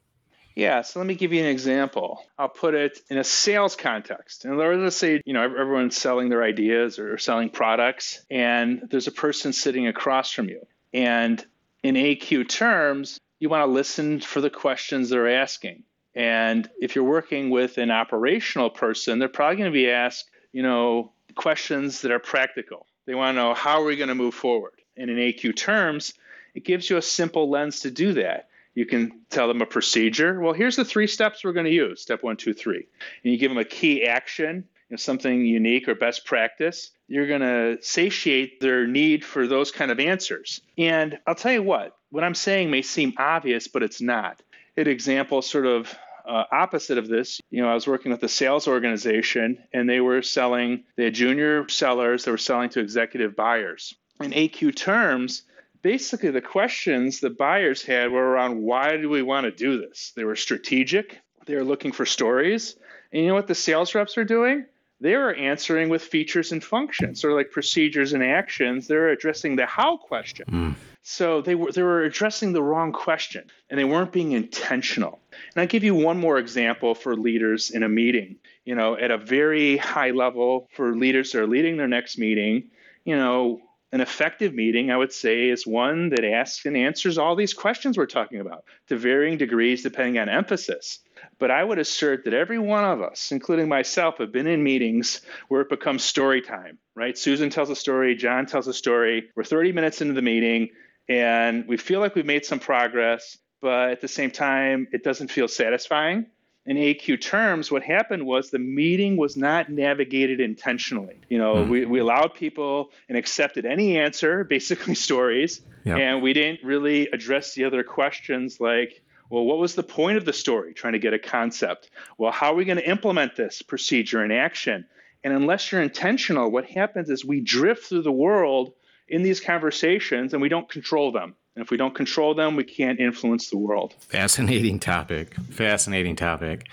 Yeah, 0.54 0.82
so 0.82 1.00
let 1.00 1.06
me 1.06 1.16
give 1.16 1.32
you 1.32 1.40
an 1.40 1.48
example. 1.48 2.24
I'll 2.38 2.48
put 2.48 2.74
it 2.74 3.00
in 3.10 3.18
a 3.18 3.24
sales 3.24 3.74
context. 3.74 4.44
And 4.44 4.56
let's 4.56 4.96
say, 4.96 5.20
you 5.24 5.32
know, 5.32 5.42
everyone's 5.42 5.96
selling 5.96 6.28
their 6.28 6.44
ideas 6.44 7.00
or 7.00 7.18
selling 7.18 7.50
products, 7.50 8.24
and 8.30 8.86
there's 8.88 9.08
a 9.08 9.12
person 9.12 9.52
sitting 9.52 9.88
across 9.88 10.30
from 10.30 10.48
you. 10.48 10.64
And 10.92 11.44
in 11.82 11.96
AQ 11.96 12.48
terms, 12.48 13.18
you 13.40 13.48
want 13.48 13.62
to 13.62 13.72
listen 13.72 14.20
for 14.20 14.40
the 14.40 14.50
questions 14.50 15.10
they're 15.10 15.28
asking. 15.28 15.82
And 16.14 16.70
if 16.80 16.94
you're 16.94 17.04
working 17.04 17.50
with 17.50 17.78
an 17.78 17.90
operational 17.90 18.70
person, 18.70 19.18
they're 19.18 19.28
probably 19.28 19.56
going 19.56 19.72
to 19.72 19.74
be 19.74 19.90
asked, 19.90 20.30
you 20.52 20.62
know, 20.62 21.12
questions 21.34 22.02
that 22.02 22.12
are 22.12 22.20
practical. 22.20 22.86
They 23.06 23.16
want 23.16 23.34
to 23.34 23.42
know 23.42 23.54
how 23.54 23.82
are 23.82 23.84
we 23.84 23.96
going 23.96 24.08
to 24.08 24.14
move 24.14 24.34
forward. 24.34 24.80
And 24.96 25.10
in 25.10 25.16
AQ 25.16 25.56
terms, 25.56 26.14
it 26.54 26.64
gives 26.64 26.88
you 26.88 26.96
a 26.96 27.02
simple 27.02 27.50
lens 27.50 27.80
to 27.80 27.90
do 27.90 28.12
that. 28.12 28.48
You 28.74 28.86
can 28.86 29.20
tell 29.30 29.48
them 29.48 29.62
a 29.62 29.66
procedure. 29.66 30.40
Well, 30.40 30.52
here's 30.52 30.76
the 30.76 30.84
three 30.84 31.06
steps 31.06 31.44
we're 31.44 31.52
going 31.52 31.66
to 31.66 31.72
use 31.72 32.00
step 32.00 32.22
one, 32.22 32.36
two, 32.36 32.54
three. 32.54 32.86
And 33.22 33.32
you 33.32 33.38
give 33.38 33.50
them 33.50 33.58
a 33.58 33.64
key 33.64 34.04
action, 34.04 34.56
you 34.56 34.94
know, 34.94 34.96
something 34.96 35.44
unique 35.44 35.88
or 35.88 35.94
best 35.94 36.24
practice. 36.24 36.90
You're 37.06 37.28
going 37.28 37.40
to 37.40 37.78
satiate 37.82 38.60
their 38.60 38.86
need 38.86 39.24
for 39.24 39.46
those 39.46 39.70
kind 39.70 39.90
of 39.90 40.00
answers. 40.00 40.60
And 40.76 41.18
I'll 41.26 41.34
tell 41.34 41.52
you 41.52 41.62
what, 41.62 41.96
what 42.10 42.24
I'm 42.24 42.34
saying 42.34 42.70
may 42.70 42.82
seem 42.82 43.14
obvious, 43.16 43.68
but 43.68 43.82
it's 43.82 44.00
not. 44.00 44.42
An 44.76 44.88
example, 44.88 45.40
sort 45.40 45.66
of 45.66 45.94
uh, 46.26 46.44
opposite 46.50 46.98
of 46.98 47.06
this, 47.06 47.40
you 47.50 47.62
know, 47.62 47.68
I 47.68 47.74
was 47.74 47.86
working 47.86 48.10
with 48.10 48.22
a 48.22 48.28
sales 48.28 48.66
organization 48.66 49.62
and 49.72 49.88
they 49.88 50.00
were 50.00 50.22
selling, 50.22 50.84
they 50.96 51.04
had 51.04 51.14
junior 51.14 51.68
sellers 51.68 52.24
that 52.24 52.30
were 52.30 52.38
selling 52.38 52.70
to 52.70 52.80
executive 52.80 53.36
buyers. 53.36 53.94
In 54.20 54.30
AQ 54.30 54.74
terms, 54.74 55.42
basically 55.84 56.30
the 56.30 56.40
questions 56.40 57.20
the 57.20 57.30
buyers 57.30 57.82
had 57.84 58.10
were 58.10 58.30
around 58.30 58.60
why 58.60 58.96
do 58.96 59.08
we 59.10 59.22
want 59.22 59.44
to 59.44 59.50
do 59.52 59.78
this? 59.78 60.12
They 60.16 60.24
were 60.24 60.34
strategic, 60.34 61.20
they 61.46 61.54
were 61.54 61.62
looking 61.62 61.92
for 61.92 62.06
stories. 62.06 62.74
And 63.12 63.22
you 63.22 63.28
know 63.28 63.34
what 63.34 63.46
the 63.46 63.54
sales 63.54 63.94
reps 63.94 64.18
are 64.18 64.24
doing? 64.24 64.64
They 65.00 65.14
were 65.14 65.34
answering 65.34 65.90
with 65.90 66.02
features 66.02 66.50
and 66.52 66.64
functions, 66.64 67.20
sort 67.20 67.32
of 67.32 67.36
like 67.36 67.50
procedures 67.50 68.14
and 68.14 68.24
actions. 68.24 68.88
They're 68.88 69.10
addressing 69.10 69.56
the 69.56 69.66
how 69.66 69.98
question. 69.98 70.46
Mm. 70.48 70.74
So 71.02 71.42
they 71.42 71.54
were 71.54 71.70
they 71.70 71.82
were 71.82 72.02
addressing 72.04 72.54
the 72.54 72.62
wrong 72.62 72.90
question 72.90 73.50
and 73.68 73.78
they 73.78 73.84
weren't 73.84 74.10
being 74.10 74.32
intentional. 74.32 75.20
And 75.54 75.60
I'll 75.60 75.68
give 75.68 75.84
you 75.84 75.94
one 75.94 76.18
more 76.18 76.38
example 76.38 76.94
for 76.94 77.14
leaders 77.14 77.70
in 77.70 77.82
a 77.82 77.88
meeting. 77.90 78.36
You 78.64 78.74
know, 78.74 78.96
at 78.96 79.10
a 79.10 79.18
very 79.18 79.76
high 79.76 80.12
level 80.12 80.68
for 80.72 80.96
leaders 80.96 81.32
that 81.32 81.42
are 81.42 81.46
leading 81.46 81.76
their 81.76 81.88
next 81.88 82.16
meeting, 82.16 82.70
you 83.04 83.16
know, 83.16 83.60
an 83.94 84.00
effective 84.00 84.52
meeting, 84.52 84.90
I 84.90 84.96
would 84.96 85.12
say, 85.12 85.48
is 85.48 85.64
one 85.64 86.08
that 86.08 86.24
asks 86.24 86.66
and 86.66 86.76
answers 86.76 87.16
all 87.16 87.36
these 87.36 87.54
questions 87.54 87.96
we're 87.96 88.06
talking 88.06 88.40
about 88.40 88.64
to 88.88 88.96
varying 88.96 89.38
degrees 89.38 89.84
depending 89.84 90.18
on 90.18 90.28
emphasis. 90.28 90.98
But 91.38 91.52
I 91.52 91.62
would 91.62 91.78
assert 91.78 92.24
that 92.24 92.34
every 92.34 92.58
one 92.58 92.82
of 92.82 93.00
us, 93.00 93.30
including 93.30 93.68
myself, 93.68 94.18
have 94.18 94.32
been 94.32 94.48
in 94.48 94.64
meetings 94.64 95.20
where 95.46 95.60
it 95.60 95.68
becomes 95.68 96.02
story 96.02 96.42
time, 96.42 96.78
right? 96.96 97.16
Susan 97.16 97.50
tells 97.50 97.70
a 97.70 97.76
story, 97.76 98.16
John 98.16 98.46
tells 98.46 98.66
a 98.66 98.74
story. 98.74 99.30
We're 99.36 99.44
30 99.44 99.70
minutes 99.70 100.00
into 100.02 100.14
the 100.14 100.22
meeting 100.22 100.70
and 101.08 101.68
we 101.68 101.76
feel 101.76 102.00
like 102.00 102.16
we've 102.16 102.26
made 102.26 102.44
some 102.44 102.58
progress, 102.58 103.38
but 103.62 103.90
at 103.90 104.00
the 104.00 104.08
same 104.08 104.32
time, 104.32 104.88
it 104.90 105.04
doesn't 105.04 105.30
feel 105.30 105.46
satisfying 105.46 106.26
in 106.66 106.76
AQ 106.78 107.20
terms, 107.20 107.70
what 107.70 107.82
happened 107.82 108.24
was 108.24 108.50
the 108.50 108.58
meeting 108.58 109.16
was 109.16 109.36
not 109.36 109.68
navigated 109.68 110.40
intentionally. 110.40 111.20
You 111.28 111.38
know, 111.38 111.56
mm. 111.56 111.68
we, 111.68 111.84
we 111.84 111.98
allowed 111.98 112.34
people 112.34 112.90
and 113.08 113.18
accepted 113.18 113.66
any 113.66 113.98
answer, 113.98 114.44
basically 114.44 114.94
stories, 115.08 115.60
yep. 115.84 115.98
and 115.98 116.22
we 116.22 116.32
didn't 116.32 116.64
really 116.64 117.08
address 117.08 117.54
the 117.54 117.64
other 117.64 117.82
questions 117.82 118.60
like, 118.60 119.02
well, 119.28 119.44
what 119.44 119.58
was 119.58 119.74
the 119.74 119.82
point 119.82 120.16
of 120.16 120.24
the 120.24 120.32
story? 120.32 120.72
Trying 120.72 120.94
to 120.94 120.98
get 120.98 121.12
a 121.12 121.18
concept. 121.18 121.90
Well, 122.18 122.32
how 122.32 122.52
are 122.52 122.54
we 122.54 122.64
going 122.64 122.78
to 122.78 122.88
implement 122.88 123.36
this 123.36 123.62
procedure 123.62 124.24
in 124.24 124.30
action? 124.30 124.86
And 125.22 125.32
unless 125.32 125.70
you're 125.72 125.82
intentional, 125.82 126.50
what 126.50 126.66
happens 126.66 127.10
is 127.10 127.24
we 127.24 127.40
drift 127.40 127.84
through 127.86 128.02
the 128.02 128.12
world 128.12 128.72
in 129.08 129.22
these 129.22 129.40
conversations 129.40 130.32
and 130.32 130.42
we 130.42 130.48
don't 130.48 130.68
control 130.68 131.12
them. 131.12 131.34
And 131.54 131.64
if 131.64 131.70
we 131.70 131.76
don't 131.76 131.94
control 131.94 132.34
them, 132.34 132.56
we 132.56 132.64
can't 132.64 132.98
influence 132.98 133.50
the 133.50 133.58
world. 133.58 133.94
Fascinating 134.00 134.80
topic. 134.80 135.34
Fascinating 135.50 136.16
topic. 136.16 136.68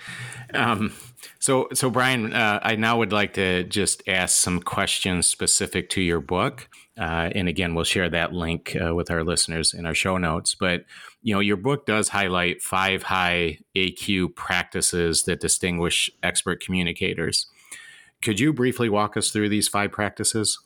Um, 0.54 0.92
so, 1.38 1.68
so 1.72 1.88
Brian, 1.88 2.32
uh, 2.32 2.58
I 2.62 2.74
now 2.76 2.98
would 2.98 3.12
like 3.12 3.34
to 3.34 3.62
just 3.64 4.02
ask 4.08 4.36
some 4.36 4.60
questions 4.60 5.26
specific 5.26 5.88
to 5.90 6.00
your 6.00 6.20
book. 6.20 6.68
Uh, 6.98 7.30
and 7.34 7.48
again, 7.48 7.74
we'll 7.74 7.84
share 7.84 8.10
that 8.10 8.32
link 8.32 8.76
uh, 8.76 8.94
with 8.94 9.10
our 9.10 9.24
listeners 9.24 9.72
in 9.72 9.86
our 9.86 9.94
show 9.94 10.18
notes. 10.18 10.54
But 10.54 10.84
you 11.22 11.32
know, 11.32 11.40
your 11.40 11.56
book 11.56 11.86
does 11.86 12.08
highlight 12.08 12.60
five 12.60 13.04
high 13.04 13.58
AQ 13.76 14.34
practices 14.34 15.22
that 15.24 15.40
distinguish 15.40 16.10
expert 16.22 16.60
communicators. 16.60 17.46
Could 18.22 18.40
you 18.40 18.52
briefly 18.52 18.88
walk 18.88 19.16
us 19.16 19.30
through 19.30 19.48
these 19.48 19.68
five 19.68 19.90
practices? 19.90 20.58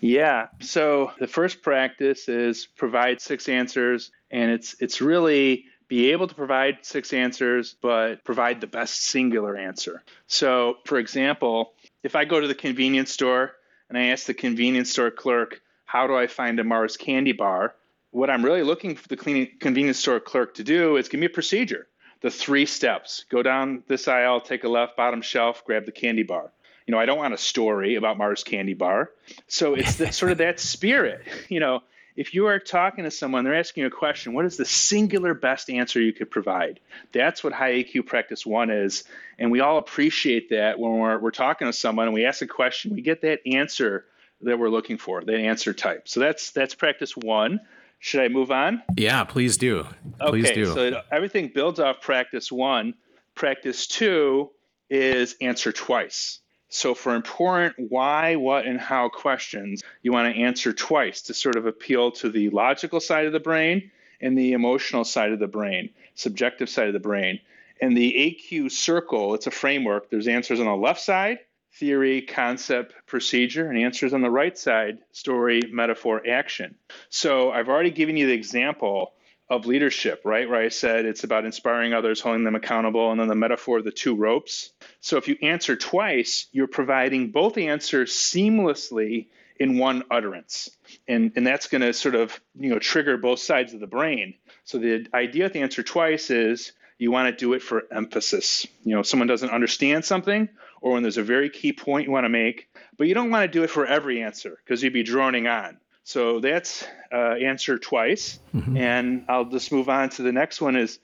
Yeah. 0.00 0.48
So 0.60 1.12
the 1.18 1.26
first 1.26 1.62
practice 1.62 2.28
is 2.28 2.66
provide 2.66 3.20
six 3.20 3.48
answers, 3.48 4.10
and 4.30 4.50
it's 4.50 4.76
it's 4.80 5.00
really 5.00 5.66
be 5.88 6.12
able 6.12 6.26
to 6.26 6.34
provide 6.34 6.78
six 6.82 7.12
answers, 7.12 7.76
but 7.80 8.24
provide 8.24 8.60
the 8.60 8.66
best 8.66 9.04
singular 9.04 9.56
answer. 9.56 10.02
So, 10.26 10.78
for 10.84 10.98
example, 10.98 11.72
if 12.02 12.16
I 12.16 12.24
go 12.24 12.40
to 12.40 12.48
the 12.48 12.54
convenience 12.54 13.12
store 13.12 13.52
and 13.88 13.96
I 13.96 14.06
ask 14.06 14.26
the 14.26 14.34
convenience 14.34 14.90
store 14.90 15.10
clerk, 15.10 15.62
"How 15.84 16.06
do 16.06 16.16
I 16.16 16.26
find 16.26 16.58
a 16.58 16.64
Mars 16.64 16.96
candy 16.96 17.32
bar?" 17.32 17.74
What 18.10 18.30
I'm 18.30 18.44
really 18.44 18.62
looking 18.62 18.96
for 18.96 19.08
the 19.08 19.16
convenience 19.16 19.98
store 19.98 20.20
clerk 20.20 20.54
to 20.54 20.64
do 20.64 20.96
is 20.96 21.08
give 21.08 21.20
me 21.20 21.26
a 21.26 21.30
procedure. 21.30 21.86
The 22.20 22.30
three 22.30 22.66
steps: 22.66 23.24
go 23.30 23.42
down 23.42 23.82
this 23.86 24.08
aisle, 24.08 24.40
take 24.40 24.64
a 24.64 24.68
left, 24.68 24.96
bottom 24.96 25.22
shelf, 25.22 25.64
grab 25.64 25.86
the 25.86 25.92
candy 25.92 26.22
bar 26.22 26.52
you 26.86 26.92
know, 26.92 27.00
I 27.00 27.06
don't 27.06 27.18
want 27.18 27.34
a 27.34 27.38
story 27.38 27.96
about 27.96 28.16
Mars 28.16 28.44
Candy 28.44 28.74
Bar. 28.74 29.10
So 29.48 29.74
it's 29.74 29.96
the, 29.96 30.12
sort 30.12 30.32
of 30.32 30.38
that 30.38 30.60
spirit. 30.60 31.22
You 31.48 31.60
know, 31.60 31.82
if 32.16 32.34
you 32.34 32.46
are 32.46 32.58
talking 32.58 33.04
to 33.04 33.10
someone, 33.10 33.44
they're 33.44 33.54
asking 33.54 33.82
you 33.82 33.86
a 33.86 33.90
question, 33.90 34.32
what 34.32 34.46
is 34.46 34.56
the 34.56 34.64
singular 34.64 35.32
best 35.32 35.70
answer 35.70 36.00
you 36.00 36.12
could 36.12 36.30
provide? 36.30 36.80
That's 37.12 37.44
what 37.44 37.52
high 37.52 37.72
AQ 37.84 38.06
practice 38.06 38.44
one 38.44 38.70
is. 38.70 39.04
And 39.38 39.52
we 39.52 39.60
all 39.60 39.78
appreciate 39.78 40.50
that 40.50 40.78
when 40.78 40.98
we're, 40.98 41.18
we're 41.18 41.30
talking 41.30 41.66
to 41.66 41.72
someone 41.72 42.06
and 42.06 42.14
we 42.14 42.24
ask 42.24 42.42
a 42.42 42.46
question, 42.46 42.94
we 42.94 43.02
get 43.02 43.22
that 43.22 43.40
answer 43.46 44.06
that 44.42 44.58
we're 44.58 44.70
looking 44.70 44.98
for, 44.98 45.22
that 45.22 45.38
answer 45.38 45.72
type. 45.72 46.08
So 46.08 46.20
that's 46.20 46.50
that's 46.50 46.74
practice 46.74 47.16
one. 47.16 47.60
Should 47.98 48.20
I 48.20 48.28
move 48.28 48.50
on? 48.50 48.82
Yeah, 48.96 49.24
please 49.24 49.56
do. 49.56 49.86
Please 50.20 50.46
okay, 50.46 50.54
do. 50.54 50.66
So 50.66 51.02
everything 51.10 51.50
builds 51.54 51.80
off 51.80 52.00
practice 52.00 52.52
one. 52.52 52.94
Practice 53.34 53.86
two 53.86 54.50
is 54.90 55.36
answer 55.40 55.72
twice. 55.72 56.40
So, 56.68 56.94
for 56.94 57.14
important 57.14 57.76
why, 57.78 58.36
what, 58.36 58.66
and 58.66 58.80
how 58.80 59.08
questions, 59.08 59.84
you 60.02 60.12
want 60.12 60.34
to 60.34 60.42
answer 60.42 60.72
twice 60.72 61.22
to 61.22 61.34
sort 61.34 61.56
of 61.56 61.66
appeal 61.66 62.10
to 62.12 62.28
the 62.28 62.50
logical 62.50 63.00
side 63.00 63.26
of 63.26 63.32
the 63.32 63.40
brain 63.40 63.90
and 64.20 64.36
the 64.36 64.52
emotional 64.52 65.04
side 65.04 65.32
of 65.32 65.38
the 65.38 65.46
brain, 65.46 65.90
subjective 66.14 66.68
side 66.68 66.88
of 66.88 66.92
the 66.92 67.00
brain. 67.00 67.40
And 67.80 67.96
the 67.96 68.12
AQ 68.12 68.72
circle, 68.72 69.34
it's 69.34 69.46
a 69.46 69.50
framework. 69.50 70.10
There's 70.10 70.28
answers 70.28 70.58
on 70.58 70.66
the 70.66 70.74
left 70.74 71.00
side, 71.00 71.38
theory, 71.74 72.22
concept, 72.22 72.94
procedure, 73.06 73.68
and 73.68 73.78
answers 73.78 74.12
on 74.12 74.22
the 74.22 74.30
right 74.30 74.56
side, 74.58 74.98
story, 75.12 75.62
metaphor, 75.70 76.26
action. 76.26 76.74
So, 77.10 77.52
I've 77.52 77.68
already 77.68 77.90
given 77.90 78.16
you 78.16 78.26
the 78.26 78.32
example 78.32 79.12
of 79.48 79.66
leadership, 79.66 80.22
right? 80.24 80.48
Where 80.48 80.60
I 80.60 80.68
said 80.68 81.04
it's 81.04 81.24
about 81.24 81.44
inspiring 81.44 81.94
others, 81.94 82.20
holding 82.20 82.44
them 82.44 82.56
accountable, 82.56 83.10
and 83.10 83.20
then 83.20 83.28
the 83.28 83.34
metaphor 83.34 83.78
of 83.78 83.84
the 83.84 83.92
two 83.92 84.16
ropes. 84.16 84.72
So 85.00 85.16
if 85.18 85.28
you 85.28 85.36
answer 85.40 85.76
twice, 85.76 86.46
you're 86.52 86.66
providing 86.66 87.30
both 87.30 87.56
answers 87.56 88.12
seamlessly 88.12 89.28
in 89.58 89.78
one 89.78 90.02
utterance. 90.10 90.70
And, 91.08 91.32
and 91.36 91.46
that's 91.46 91.68
going 91.68 91.82
to 91.82 91.92
sort 91.92 92.14
of 92.14 92.38
you 92.58 92.70
know 92.70 92.78
trigger 92.78 93.16
both 93.16 93.38
sides 93.38 93.72
of 93.72 93.80
the 93.80 93.86
brain. 93.86 94.34
So 94.64 94.78
the 94.78 95.06
idea 95.14 95.44
with 95.44 95.52
the 95.52 95.60
answer 95.60 95.82
twice 95.82 96.30
is 96.30 96.72
you 96.98 97.10
want 97.10 97.28
to 97.28 97.44
do 97.44 97.52
it 97.52 97.62
for 97.62 97.84
emphasis. 97.92 98.66
You 98.84 98.96
know, 98.96 99.02
someone 99.02 99.28
doesn't 99.28 99.50
understand 99.50 100.04
something, 100.04 100.48
or 100.80 100.92
when 100.92 101.02
there's 101.02 101.18
a 101.18 101.22
very 101.22 101.50
key 101.50 101.72
point 101.72 102.06
you 102.06 102.12
want 102.12 102.24
to 102.24 102.30
make, 102.30 102.68
but 102.96 103.06
you 103.06 103.14
don't 103.14 103.30
want 103.30 103.50
to 103.50 103.58
do 103.58 103.64
it 103.64 103.70
for 103.70 103.86
every 103.86 104.22
answer 104.22 104.58
because 104.64 104.82
you'd 104.82 104.92
be 104.92 105.02
droning 105.02 105.46
on. 105.46 105.78
So 106.06 106.38
that's 106.38 106.86
uh, 107.12 107.32
answer 107.32 107.80
twice. 107.80 108.38
Mm-hmm. 108.54 108.76
And 108.76 109.24
I'll 109.28 109.46
just 109.46 109.72
move 109.72 109.88
on 109.88 110.08
to 110.10 110.22
the 110.22 110.30
next 110.30 110.60
one 110.60 110.76
is 110.76 111.00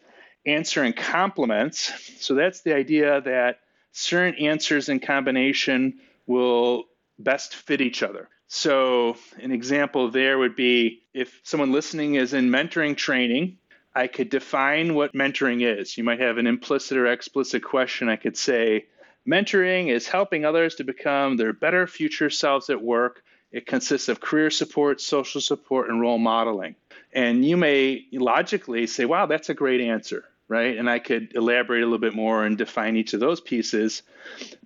answer 0.46 0.84
in 0.84 0.92
complements. 0.92 1.92
So 2.20 2.36
that's 2.36 2.60
the 2.60 2.76
idea 2.76 3.20
that 3.20 3.58
certain 3.90 4.36
answers 4.36 4.88
in 4.88 5.00
combination 5.00 5.98
will 6.28 6.84
best 7.18 7.56
fit 7.56 7.80
each 7.80 8.04
other. 8.04 8.28
So, 8.46 9.16
an 9.40 9.50
example 9.50 10.08
there 10.08 10.38
would 10.38 10.54
be 10.54 11.02
if 11.12 11.40
someone 11.42 11.72
listening 11.72 12.14
is 12.14 12.32
in 12.32 12.50
mentoring 12.50 12.96
training, 12.96 13.58
I 13.96 14.06
could 14.06 14.30
define 14.30 14.94
what 14.94 15.14
mentoring 15.14 15.62
is. 15.62 15.98
You 15.98 16.04
might 16.04 16.20
have 16.20 16.38
an 16.38 16.46
implicit 16.46 16.96
or 16.96 17.06
explicit 17.08 17.64
question. 17.64 18.08
I 18.08 18.16
could 18.16 18.36
say, 18.36 18.86
Mentoring 19.26 19.88
is 19.88 20.08
helping 20.08 20.44
others 20.44 20.76
to 20.76 20.84
become 20.84 21.36
their 21.36 21.52
better 21.52 21.86
future 21.86 22.30
selves 22.30 22.70
at 22.70 22.82
work. 22.82 23.22
It 23.52 23.66
consists 23.66 24.08
of 24.08 24.20
career 24.20 24.50
support, 24.50 25.00
social 25.00 25.40
support, 25.40 25.90
and 25.90 26.00
role 26.00 26.18
modeling. 26.18 26.74
And 27.12 27.44
you 27.44 27.56
may 27.56 28.06
logically 28.12 28.86
say, 28.86 29.04
wow, 29.04 29.26
that's 29.26 29.50
a 29.50 29.54
great 29.54 29.80
answer 29.80 30.24
right? 30.52 30.76
And 30.76 30.90
I 30.90 30.98
could 30.98 31.34
elaborate 31.34 31.82
a 31.82 31.86
little 31.86 31.98
bit 31.98 32.14
more 32.14 32.44
and 32.44 32.58
define 32.58 32.94
each 32.94 33.14
of 33.14 33.20
those 33.20 33.40
pieces. 33.40 34.02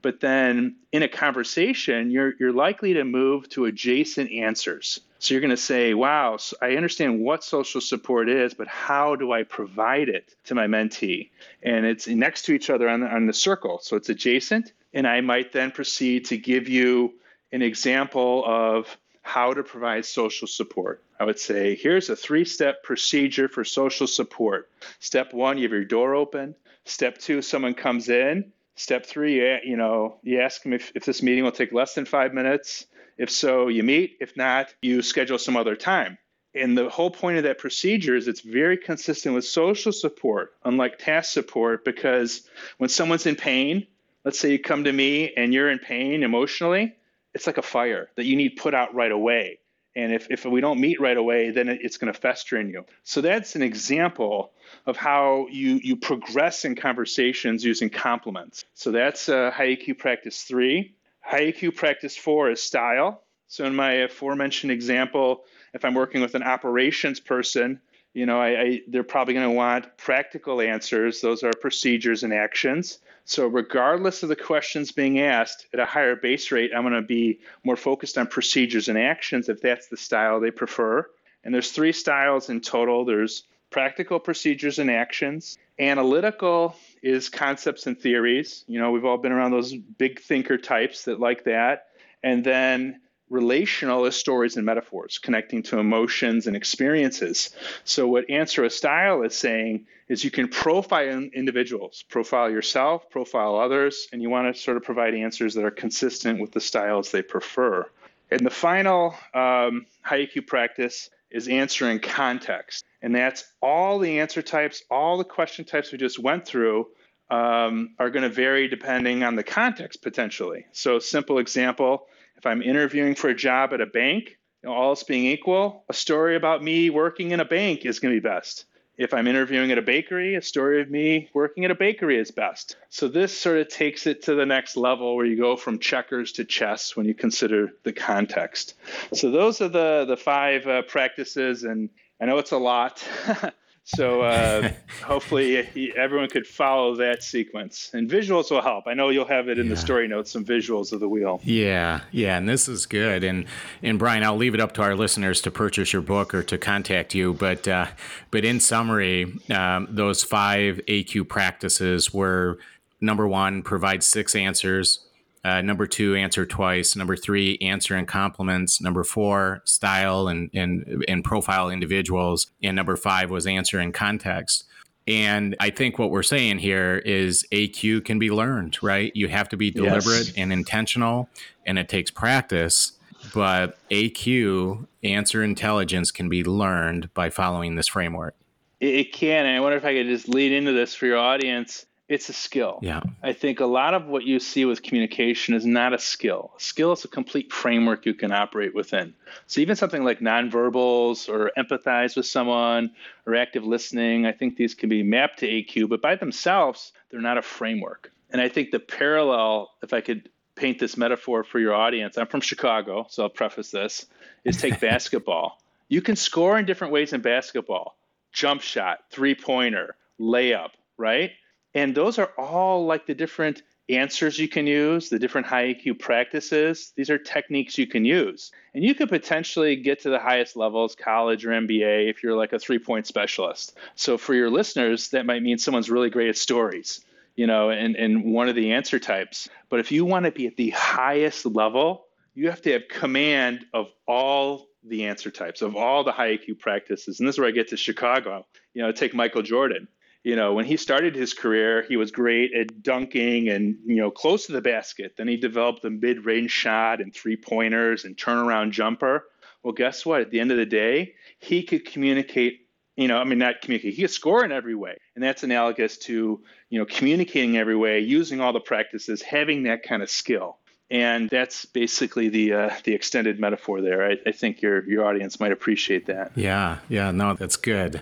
But 0.03 0.19
then 0.19 0.75
in 0.91 1.05
a 1.05 1.09
conversation, 1.09 2.11
you're, 2.11 2.35
you're 2.41 2.53
likely 2.53 2.95
to 2.95 3.05
move 3.05 3.49
to 3.51 3.67
adjacent 3.67 4.33
answers. 4.33 5.01
So 5.21 5.33
you're 5.33 5.41
going 5.41 5.51
to 5.51 5.57
say, 5.57 5.95
wow, 5.95 6.39
so 6.39 6.57
I 6.61 6.77
understand 6.77 7.21
what 7.21 7.45
social 7.45 7.81
support 7.81 8.29
is, 8.29 8.53
but 8.53 8.67
how 8.67 9.15
do 9.15 9.31
I 9.31 9.45
provide 9.45 10.09
it 10.09 10.35
to 10.47 10.57
my 10.57 10.67
mentee? 10.67 11.31
And 11.63 11.87
it's 11.87 12.09
next 12.09 12.47
to 12.47 12.53
each 12.53 12.69
other 12.69 12.89
on 12.89 13.01
the, 13.01 13.07
on 13.07 13.27
the 13.27 13.33
circle. 13.33 13.79
So 13.81 13.97
it's 13.97 14.09
adjacent. 14.09 14.73
And 14.93 15.07
I 15.07 15.21
might 15.21 15.53
then 15.53 15.71
proceed 15.71 16.25
to 16.27 16.37
give 16.37 16.69
you 16.69 17.15
an 17.53 17.63
example 17.63 18.45
of 18.47 18.97
how 19.23 19.53
to 19.53 19.63
provide 19.63 20.05
social 20.05 20.47
support. 20.47 21.03
I 21.19 21.25
would 21.25 21.39
say, 21.39 21.75
here's 21.75 22.11
a 22.11 22.17
three 22.17 22.45
step 22.45 22.83
procedure 22.83 23.49
for 23.49 23.65
social 23.65 24.07
support. 24.07 24.69
Step 25.01 25.33
one, 25.33 25.59
you 25.59 25.65
have 25.65 25.73
your 25.73 25.85
door 25.85 26.15
open. 26.15 26.55
Step 26.85 27.19
two, 27.19 27.43
someone 27.43 27.75
comes 27.75 28.09
in. 28.09 28.53
Step 28.77 29.07
three, 29.07 29.37
you, 29.37 29.59
you 29.65 29.77
know, 29.77 30.19
you 30.23 30.41
ask 30.41 30.63
them 30.63 30.75
if, 30.75 30.93
if 30.95 31.05
this 31.05 31.23
meeting 31.23 31.43
will 31.43 31.53
take 31.53 31.73
less 31.73 31.95
than 31.95 32.05
five 32.05 32.35
minutes. 32.35 32.87
If 33.19 33.31
so, 33.31 33.69
you 33.69 33.83
meet. 33.83 34.19
If 34.21 34.37
not, 34.37 34.73
you 34.83 35.03
schedule 35.03 35.39
some 35.39 35.57
other 35.57 35.75
time. 35.75 36.19
And 36.55 36.77
the 36.77 36.89
whole 36.89 37.11
point 37.11 37.39
of 37.39 37.45
that 37.45 37.59
procedure 37.59 38.17
is 38.17 38.29
it's 38.29 38.41
very 38.41 38.77
consistent 38.77 39.35
with 39.35 39.45
social 39.45 39.93
support, 39.93 40.55
unlike 40.65 40.99
task 40.99 41.33
support, 41.33 41.85
because 41.85 42.49
when 42.79 42.89
someone's 42.89 43.27
in 43.27 43.37
pain, 43.37 43.87
let's 44.25 44.39
say 44.39 44.53
you 44.53 44.59
come 44.59 44.85
to 44.85 44.93
me 44.93 45.33
and 45.37 45.53
you're 45.53 45.71
in 45.71 45.79
pain 45.79 46.23
emotionally, 46.23 46.95
it's 47.37 47.47
like 47.47 47.59
a 47.59 47.63
fire 47.63 48.09
that 48.17 48.25
you 48.25 48.35
need 48.35 48.57
put 48.57 48.73
out 48.73 48.95
right 48.95 49.13
away. 49.13 49.59
And 49.95 50.11
if, 50.11 50.31
if 50.31 50.47
we 50.47 50.63
don't 50.63 50.81
meet 50.81 50.99
right 51.03 51.17
away, 51.19 51.51
then 51.51 51.69
it's 51.69 51.99
going 51.99 52.11
to 52.11 52.19
fester 52.19 52.57
in 52.57 52.71
you. 52.71 52.87
So 53.05 53.21
that's 53.21 53.57
an 53.57 53.63
example 53.63 54.53
of 54.87 54.97
how 54.97 55.47
you, 55.51 55.79
you 55.83 55.97
progress 55.97 56.65
in 56.65 56.77
conversations 56.77 57.63
using 57.63 57.91
complements. 57.91 58.65
So 58.73 58.91
that's 58.91 59.29
uh, 59.29 59.51
high 59.51 59.77
AQ 59.77 59.99
practice 59.99 60.45
three. 60.45 60.95
High 61.21 61.53
AQ 61.53 61.77
practice 61.77 62.17
four 62.17 62.51
is 62.51 62.63
style. 62.63 63.23
So 63.49 63.67
in 63.67 63.77
my 63.77 63.93
aforementioned 63.93 64.73
example, 64.73 65.45
if 65.75 65.85
I'm 65.85 65.93
working 65.93 66.23
with 66.23 66.35
an 66.35 66.43
operations 66.43 67.21
person, 67.21 67.83
you 68.17 68.25
know, 68.25 68.41
I, 68.41 68.61
I, 68.61 68.81
they're 68.89 69.05
probably 69.05 69.35
going 69.35 69.47
to 69.47 69.55
want 69.55 69.99
practical 69.99 70.63
answers. 70.63 71.21
Those 71.21 71.43
are 71.43 71.53
procedures 71.53 72.23
and 72.23 72.33
actions. 72.33 72.99
So, 73.27 73.47
regardless 73.47 74.23
of 74.23 74.31
the 74.31 74.37
questions 74.37 74.91
being 74.91 75.21
asked 75.21 75.67
at 75.75 75.81
a 75.81 75.85
higher 75.85 76.17
base 76.17 76.51
rate, 76.51 76.71
I'm 76.75 76.83
going 76.83 76.95
to 76.95 77.03
be 77.03 77.41
more 77.63 77.77
focused 77.77 78.17
on 78.17 78.27
procedures 78.27 78.89
and 78.89 78.97
actions 78.97 79.51
if 79.51 79.61
that's 79.61 79.89
the 79.89 79.99
style 79.99 80.41
they 80.41 80.51
prefer. 80.51 81.07
And 81.45 81.53
there's 81.53 81.73
three 81.73 81.93
styles 81.93 82.49
in 82.49 82.63
total. 82.63 83.05
There's 83.05 83.43
practical 83.69 84.19
procedures 84.19 84.79
and 84.79 84.91
actions. 84.91 85.59
Analytical 85.79 86.75
is 87.03 87.29
concepts 87.29 87.87
and 87.87 88.01
theories. 88.01 88.65
You 88.67 88.81
know, 88.81 88.93
we've 88.93 89.05
all 89.05 89.19
been 89.19 89.33
around 89.33 89.51
those 89.51 89.75
big 89.75 90.21
thinker 90.21 90.57
types 90.57 91.05
that 91.05 91.21
like 91.21 91.45
that. 91.45 91.89
And 92.23 92.43
then 92.43 93.01
relational 93.29 94.05
is 94.07 94.15
stories 94.15 94.57
and 94.57 94.65
metaphors 94.65 95.19
connecting 95.19 95.63
to 95.65 95.79
emotions 95.79 96.47
and 96.47 96.57
experiences. 96.57 97.51
So, 97.85 98.07
what 98.07 98.31
Answer 98.31 98.65
a 98.65 98.71
Style 98.71 99.23
is 99.23 99.35
saying 99.35 99.87
is 100.09 100.25
you 100.25 100.31
can 100.31 100.49
profile 100.49 101.29
individuals, 101.35 102.05
profile 102.09 102.51
yourself, 102.51 103.11
profile 103.11 103.57
others, 103.57 104.07
and 104.13 104.23
you 104.23 104.31
want 104.31 104.55
to 104.55 104.61
sort 104.61 104.77
of 104.77 104.85
provide 104.85 105.15
answers 105.15 105.55
that 105.55 105.65
are 105.65 105.71
consistent 105.71 106.41
with 106.41 106.53
the 106.53 106.61
styles 106.61 107.11
they 107.11 107.23
prefer. 107.23 107.85
And 108.31 108.45
the 108.45 108.51
final 108.51 109.15
um, 109.35 109.87
AQ 110.07 110.47
practice 110.47 111.11
is 111.31 111.49
answering 111.49 112.01
context. 112.01 112.85
And 113.03 113.15
that's 113.15 113.45
all 113.61 113.99
the 113.99 114.21
answer 114.21 114.43
types, 114.43 114.83
all 114.91 115.19
the 115.19 115.25
question 115.25 115.65
types 115.65 115.93
we 115.93 115.99
just 115.99 116.19
went 116.19 116.47
through 116.47 116.89
um, 117.31 117.95
are 117.99 118.11
going 118.11 118.23
to 118.23 118.29
vary 118.29 118.69
depending 118.69 119.25
on 119.25 119.35
the 119.35 119.43
context 119.43 120.03
potentially. 120.03 120.67
So, 120.73 120.99
simple 121.01 121.39
example 121.39 122.07
if 122.37 122.47
I'm 122.47 122.63
interviewing 122.63 123.15
for 123.15 123.29
a 123.29 123.35
job 123.35 123.73
at 123.73 123.81
a 123.81 123.87
bank, 123.87 124.39
all 124.67 124.91
else 124.91 125.03
being 125.03 125.27
equal, 125.27 125.85
a 125.89 125.95
story 125.95 126.37
about 126.37 126.63
me 126.63 126.91
working 126.91 127.31
in 127.31 127.41
a 127.41 127.45
bank 127.45 127.85
is 127.85 128.01
going 128.01 128.15
to 128.15 128.21
be 128.21 128.27
best. 128.29 128.67
If 128.99 129.13
I'm 129.13 129.27
interviewing 129.27 129.71
at 129.73 129.79
a 129.79 129.83
bakery, 129.83 130.37
a 130.37 130.43
story 130.43 130.81
of 130.81 130.91
me 130.91 131.29
working 131.35 131.67
at 131.67 131.71
a 131.71 131.75
bakery 131.75 132.19
is 132.19 132.31
best. 132.31 132.77
So 132.89 133.09
this 133.09 133.39
sort 133.39 133.59
of 133.59 133.69
takes 133.69 134.07
it 134.07 134.23
to 134.23 134.35
the 134.35 134.47
next 134.47 134.77
level 134.77 135.17
where 135.17 135.27
you 135.27 135.37
go 135.37 135.55
from 135.55 135.79
checkers 135.79 136.33
to 136.33 136.45
chess 136.45 136.97
when 136.97 137.05
you 137.05 137.15
consider 137.15 137.75
the 137.83 137.93
context. 137.93 138.75
So 139.13 139.31
those 139.31 139.61
are 139.61 139.69
the 139.69 140.07
the 140.09 140.17
five 140.17 140.67
uh, 140.67 140.83
practices, 140.83 141.65
and 141.65 141.91
I 142.21 142.25
know 142.25 142.39
it's 142.39 142.53
a 142.53 142.59
lot. 142.59 143.07
So 143.89 144.23
uh, 144.23 144.73
hopefully 145.05 145.93
everyone 145.97 146.29
could 146.29 146.45
follow 146.45 146.97
that 146.97 147.23
sequence, 147.23 147.93
and 147.95 148.11
visuals 148.11 148.51
will 148.51 148.61
help. 148.61 148.89
I 148.89 148.95
know 148.95 149.11
you'll 149.11 149.27
have 149.27 149.49
it 149.49 149.61
in 149.61 149.67
yeah. 149.67 149.75
the 149.75 149.77
story 149.77 150.09
notes, 150.09 150.33
some 150.33 150.45
visuals 150.45 150.93
of 150.93 150.99
the 150.99 151.09
wheel. 151.09 151.41
Yeah, 151.45 152.01
yeah, 152.11 152.37
and 152.37 152.49
this 152.49 152.69
is 152.69 152.85
good. 152.85 153.23
And 153.23 153.47
and 153.85 153.97
Brian, 153.97 154.25
I'll 154.25 154.37
leave 154.37 154.55
it 154.55 154.61
up 154.61 154.73
to 154.73 154.83
our 154.83 154.97
listeners 154.97 155.41
to 155.43 155.53
purchase 155.53 155.93
your 155.93 156.03
book 156.03 156.35
or 156.35 156.43
to 156.43 156.59
contact 156.59 157.15
you. 157.15 157.33
But 157.33 157.69
uh, 157.69 157.87
but 158.33 158.45
in 158.45 158.59
summary, 158.59 159.39
um, 159.51 159.87
those 159.89 160.25
five 160.25 160.81
AQ 160.89 161.29
practices 161.29 162.13
were 162.13 162.59
number 163.01 163.29
one, 163.29 163.63
provide 163.63 164.03
six 164.03 164.35
answers 164.35 165.06
uh, 165.47 165.63
number 165.63 165.87
two, 165.87 166.17
answer 166.17 166.45
twice. 166.45 166.97
Number 166.97 167.15
three, 167.15 167.57
answer 167.63 167.97
in 167.97 168.05
complements. 168.05 168.81
Number 168.81 169.05
four, 169.05 169.63
style 169.65 170.27
and, 170.27 170.51
and, 170.53 171.05
and 171.07 171.23
profile 171.23 171.71
individuals. 171.71 172.49
And 172.65 172.75
number 172.75 172.97
five 172.97 173.31
was 173.31 173.47
answer 173.47 173.79
in 173.79 173.93
context. 173.93 174.65
And 175.07 175.55
I 175.61 175.71
think 175.71 176.01
what 176.01 176.11
we're 176.11 176.25
saying 176.25 176.59
here 176.59 176.99
is 176.99 177.47
AQ 177.53 178.05
can 178.05 178.19
be 178.19 178.29
learned, 178.29 178.83
right? 178.83 179.13
You 179.15 179.29
have 179.29 179.49
to 179.51 179.57
be 179.57 179.71
deliberate 179.71 180.27
yes. 180.27 180.33
and 180.37 180.53
intentional, 180.53 181.29
and 181.65 181.79
it 181.79 181.89
takes 181.89 182.11
practice. 182.11 182.95
But 183.33 183.79
AQ, 183.89 184.89
answer 185.05 185.45
intelligence, 185.45 186.11
can 186.11 186.29
be 186.29 186.43
learned 186.43 187.15
by 187.15 187.31
following 187.31 187.77
this 187.77 187.87
framework. 187.87 188.35
It 188.81 189.13
can. 189.13 189.47
And 189.47 189.57
I 189.57 189.61
wonder 189.61 189.77
if 189.77 189.85
I 189.85 189.95
could 189.95 190.09
just 190.09 190.29
lead 190.29 190.51
into 190.51 190.73
this 190.73 190.93
for 190.93 191.07
your 191.07 191.19
audience 191.19 191.87
it's 192.09 192.29
a 192.29 192.33
skill. 192.33 192.79
Yeah. 192.83 193.03
I 193.23 193.33
think 193.33 193.59
a 193.59 193.67
lot 193.67 193.95
of 193.95 194.07
what 194.07 194.25
you 194.25 194.39
see 194.39 194.65
with 194.65 194.83
communication 194.83 195.55
is 195.55 195.67
not 195.67 195.93
a 195.93 195.99
skill. 195.99 196.53
A 196.57 196.61
skill 196.61 196.93
is 196.93 197.05
a 197.05 197.09
complete 197.09 197.53
framework 197.53 198.07
you 198.07 198.15
can 198.15 198.31
operate 198.31 198.75
within. 198.75 199.15
So 199.49 199.61
even 199.61 199.75
something 199.75 200.05
like 200.05 200.21
nonverbals 200.21 201.29
or 201.29 201.51
empathize 201.59 202.17
with 202.17 202.27
someone 202.27 202.93
or 203.27 203.35
active 203.35 203.65
listening, 203.65 204.25
I 204.25 204.33
think 204.33 204.57
these 204.57 204.75
can 204.75 204.89
be 204.89 205.03
mapped 205.03 205.41
to 205.41 205.49
AQ, 205.49 205.89
but 205.89 206.01
by 206.01 206.15
themselves, 206.15 206.93
they're 207.11 207.21
not 207.21 207.39
a 207.39 207.43
framework. 207.43 208.13
And 208.31 208.41
I 208.41 208.49
think 208.49 208.71
the 208.71 208.81
parallel, 208.81 209.71
if 209.83 209.93
I 209.93 210.01
could 210.01 210.29
paint 210.55 210.79
this 210.79 210.97
metaphor 210.97 211.43
for 211.43 211.59
your 211.59 211.75
audience, 211.75 212.17
I'm 212.17 212.27
from 212.29 212.41
Chicago, 212.41 213.07
so 213.09 213.25
I'll 213.25 213.29
preface 213.29 213.73
this, 213.73 214.07
is 214.45 214.57
take 214.57 214.81
basketball. 214.81 215.61
You 215.89 216.03
can 216.03 216.17
score 216.17 216.59
in 216.59 216.67
different 216.67 216.93
ways 216.93 217.13
in 217.13 217.21
basketball. 217.21 217.97
Jump 218.33 218.63
shot, 218.63 219.01
three 219.11 219.35
pointer, 219.35 219.97
layup, 220.21 220.71
right? 220.97 221.33
And 221.77 221.95
those 221.95 222.19
are 222.19 222.33
all 222.39 222.87
like 222.87 223.05
the 223.05 223.15
different 223.15 223.61
answers 223.91 224.39
you 224.39 224.49
can 224.49 224.67
use, 224.67 225.11
the 225.11 225.19
different 225.19 225.47
high 225.47 225.75
AQ 225.75 225.99
practices. 225.99 226.95
These 226.97 227.11
are 227.11 227.19
techniques 227.19 227.77
you 227.77 227.87
can 227.87 228.07
use. 228.07 228.51
And 228.75 228.83
you 228.83 228.95
could 228.95 229.11
potentially 229.11 229.77
get 229.77 230.01
to 230.01 230.09
the 230.09 230.19
highest 230.19 230.57
levels, 230.57 230.97
college 230.97 231.45
or 231.45 231.51
NBA, 231.51 232.09
if 232.09 232.23
you're 232.23 232.35
like 232.35 232.55
a 232.55 232.59
three 232.59 232.79
point 232.79 233.07
specialist. 233.07 233.77
So 233.95 234.17
for 234.17 234.33
your 234.33 234.49
listeners, 234.49 235.11
that 235.11 235.27
might 235.27 235.43
mean 235.43 235.59
someone's 235.59 235.91
really 235.91 236.09
great 236.09 236.31
at 236.31 236.39
stories, 236.39 237.05
you 237.37 237.47
know, 237.47 237.69
and, 237.69 237.95
and 237.95 238.25
one 238.25 238.49
of 238.49 238.55
the 238.55 238.73
answer 238.73 238.99
types. 238.99 239.51
But 239.69 239.79
if 239.79 239.93
you 239.93 240.07
want 240.07 240.25
to 240.25 240.33
be 240.33 240.47
at 240.47 240.57
the 240.57 240.71
highest 240.71 241.45
level, 241.45 242.07
you 242.35 242.49
have 242.49 242.63
to 242.63 242.73
have 242.73 242.89
command 242.89 243.67
of 243.75 243.89
all 244.09 244.69
the 244.83 245.05
answer 245.05 245.31
types, 245.31 245.61
of 245.61 245.77
all 245.77 246.05
the 246.05 246.13
high 246.13 246.39
AQ 246.39 246.59
practices. 246.59 247.21
And 247.21 247.29
this 247.29 247.35
is 247.35 247.39
where 247.39 247.49
I 247.49 247.53
get 247.53 247.69
to 247.69 247.77
Chicago. 247.77 248.47
You 248.73 248.81
know, 248.81 248.93
take 248.93 249.15
Michael 249.15 249.43
Jordan 249.43 249.89
you 250.27 250.35
know, 250.35 250.55
when 250.55 250.65
he 250.65 250.77
started 250.77 251.15
his 251.15 251.35
career, 251.35 251.85
he 251.89 251.97
was 251.97 252.11
great 252.11 252.53
at 252.53 252.83
dunking 252.83 253.49
and, 253.49 253.77
you 253.87 253.95
know, 253.95 254.11
close 254.11 254.47
to 254.47 254.53
the 254.53 254.61
basket. 254.61 255.15
Then 255.17 255.29
he 255.29 255.37
developed 255.37 255.83
the 255.83 255.91
mid 255.91 256.25
range 256.25 256.51
shot 256.51 257.01
and 257.01 257.15
three 257.15 257.37
pointers 257.37 258.05
and 258.05 258.17
turnaround 258.17 258.73
jumper. 258.73 259.25
Well, 259.63 259.73
guess 259.73 260.05
what? 260.05 260.23
At 260.23 260.33
the 260.33 260.41
end 260.41 260.51
of 260.51 260.57
the 260.57 260.67
day, 260.67 261.15
he 261.39 261.63
could 261.63 261.87
communicate 261.87 262.63
you 262.97 263.09
know, 263.09 263.19
I 263.19 263.25
mean, 263.25 263.39
not 263.39 263.61
communicate. 263.61 263.93
He 263.93 264.01
could 264.01 264.11
score 264.11 264.43
in 264.43 264.51
every 264.51 264.75
way, 264.75 264.97
and 265.15 265.23
that's 265.23 265.43
analogous 265.43 265.99
to 265.99 266.43
you 266.71 266.79
know 266.79 266.87
communicating 266.87 267.59
every 267.59 267.77
way, 267.77 268.01
using 268.01 268.41
all 268.41 268.55
the 268.55 268.61
practices, 268.61 269.21
having 269.21 269.65
that 269.65 269.83
kind 269.83 270.03
of 270.03 270.09
skill, 270.09 270.57
and 270.91 271.29
that's 271.29 271.67
basically 271.67 272.31
the 272.31 272.55
uh, 272.55 272.71
the 272.85 272.95
extended 272.95 273.39
metaphor 273.39 273.83
there. 273.83 274.11
I, 274.11 274.17
I 274.27 274.33
think 274.33 274.63
your 274.63 274.89
your 274.89 275.05
audience 275.05 275.39
might 275.39 275.53
appreciate 275.53 276.07
that. 276.07 276.33
Yeah, 276.37 276.79
yeah, 276.89 277.11
no, 277.11 277.35
that's 277.35 277.57
good. 277.57 278.01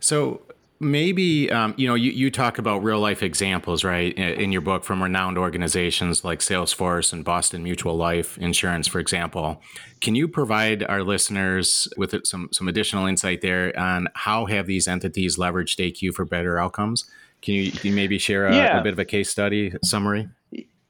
So 0.00 0.40
maybe 0.80 1.50
um, 1.50 1.74
you 1.76 1.86
know 1.86 1.94
you, 1.94 2.10
you 2.10 2.30
talk 2.30 2.58
about 2.58 2.82
real 2.82 2.98
life 2.98 3.22
examples 3.22 3.84
right 3.84 4.12
in 4.14 4.52
your 4.52 4.60
book 4.60 4.84
from 4.84 5.02
renowned 5.02 5.38
organizations 5.38 6.24
like 6.24 6.40
salesforce 6.40 7.12
and 7.12 7.24
boston 7.24 7.62
mutual 7.62 7.96
life 7.96 8.36
insurance 8.38 8.86
for 8.86 8.98
example. 8.98 9.62
Can 10.00 10.14
you 10.14 10.28
provide 10.28 10.84
our 10.84 11.02
listeners 11.02 11.88
with 11.96 12.14
some 12.26 12.48
some 12.52 12.68
additional 12.68 13.06
insight 13.06 13.40
there 13.40 13.76
on 13.78 14.08
how 14.14 14.46
have 14.46 14.66
these 14.66 14.88
entities 14.88 15.36
leveraged 15.38 15.80
aq 15.80 16.14
for 16.14 16.24
better 16.24 16.58
outcomes? 16.58 17.08
Can 17.40 17.54
you, 17.54 17.70
can 17.70 17.90
you 17.90 17.96
maybe 17.96 18.18
share 18.18 18.46
a, 18.46 18.56
yeah. 18.56 18.78
a, 18.78 18.82
bit 18.82 18.94
of 18.94 18.98
a 18.98 19.04
case 19.04 19.30
study 19.30 19.72
summary? 19.82 20.28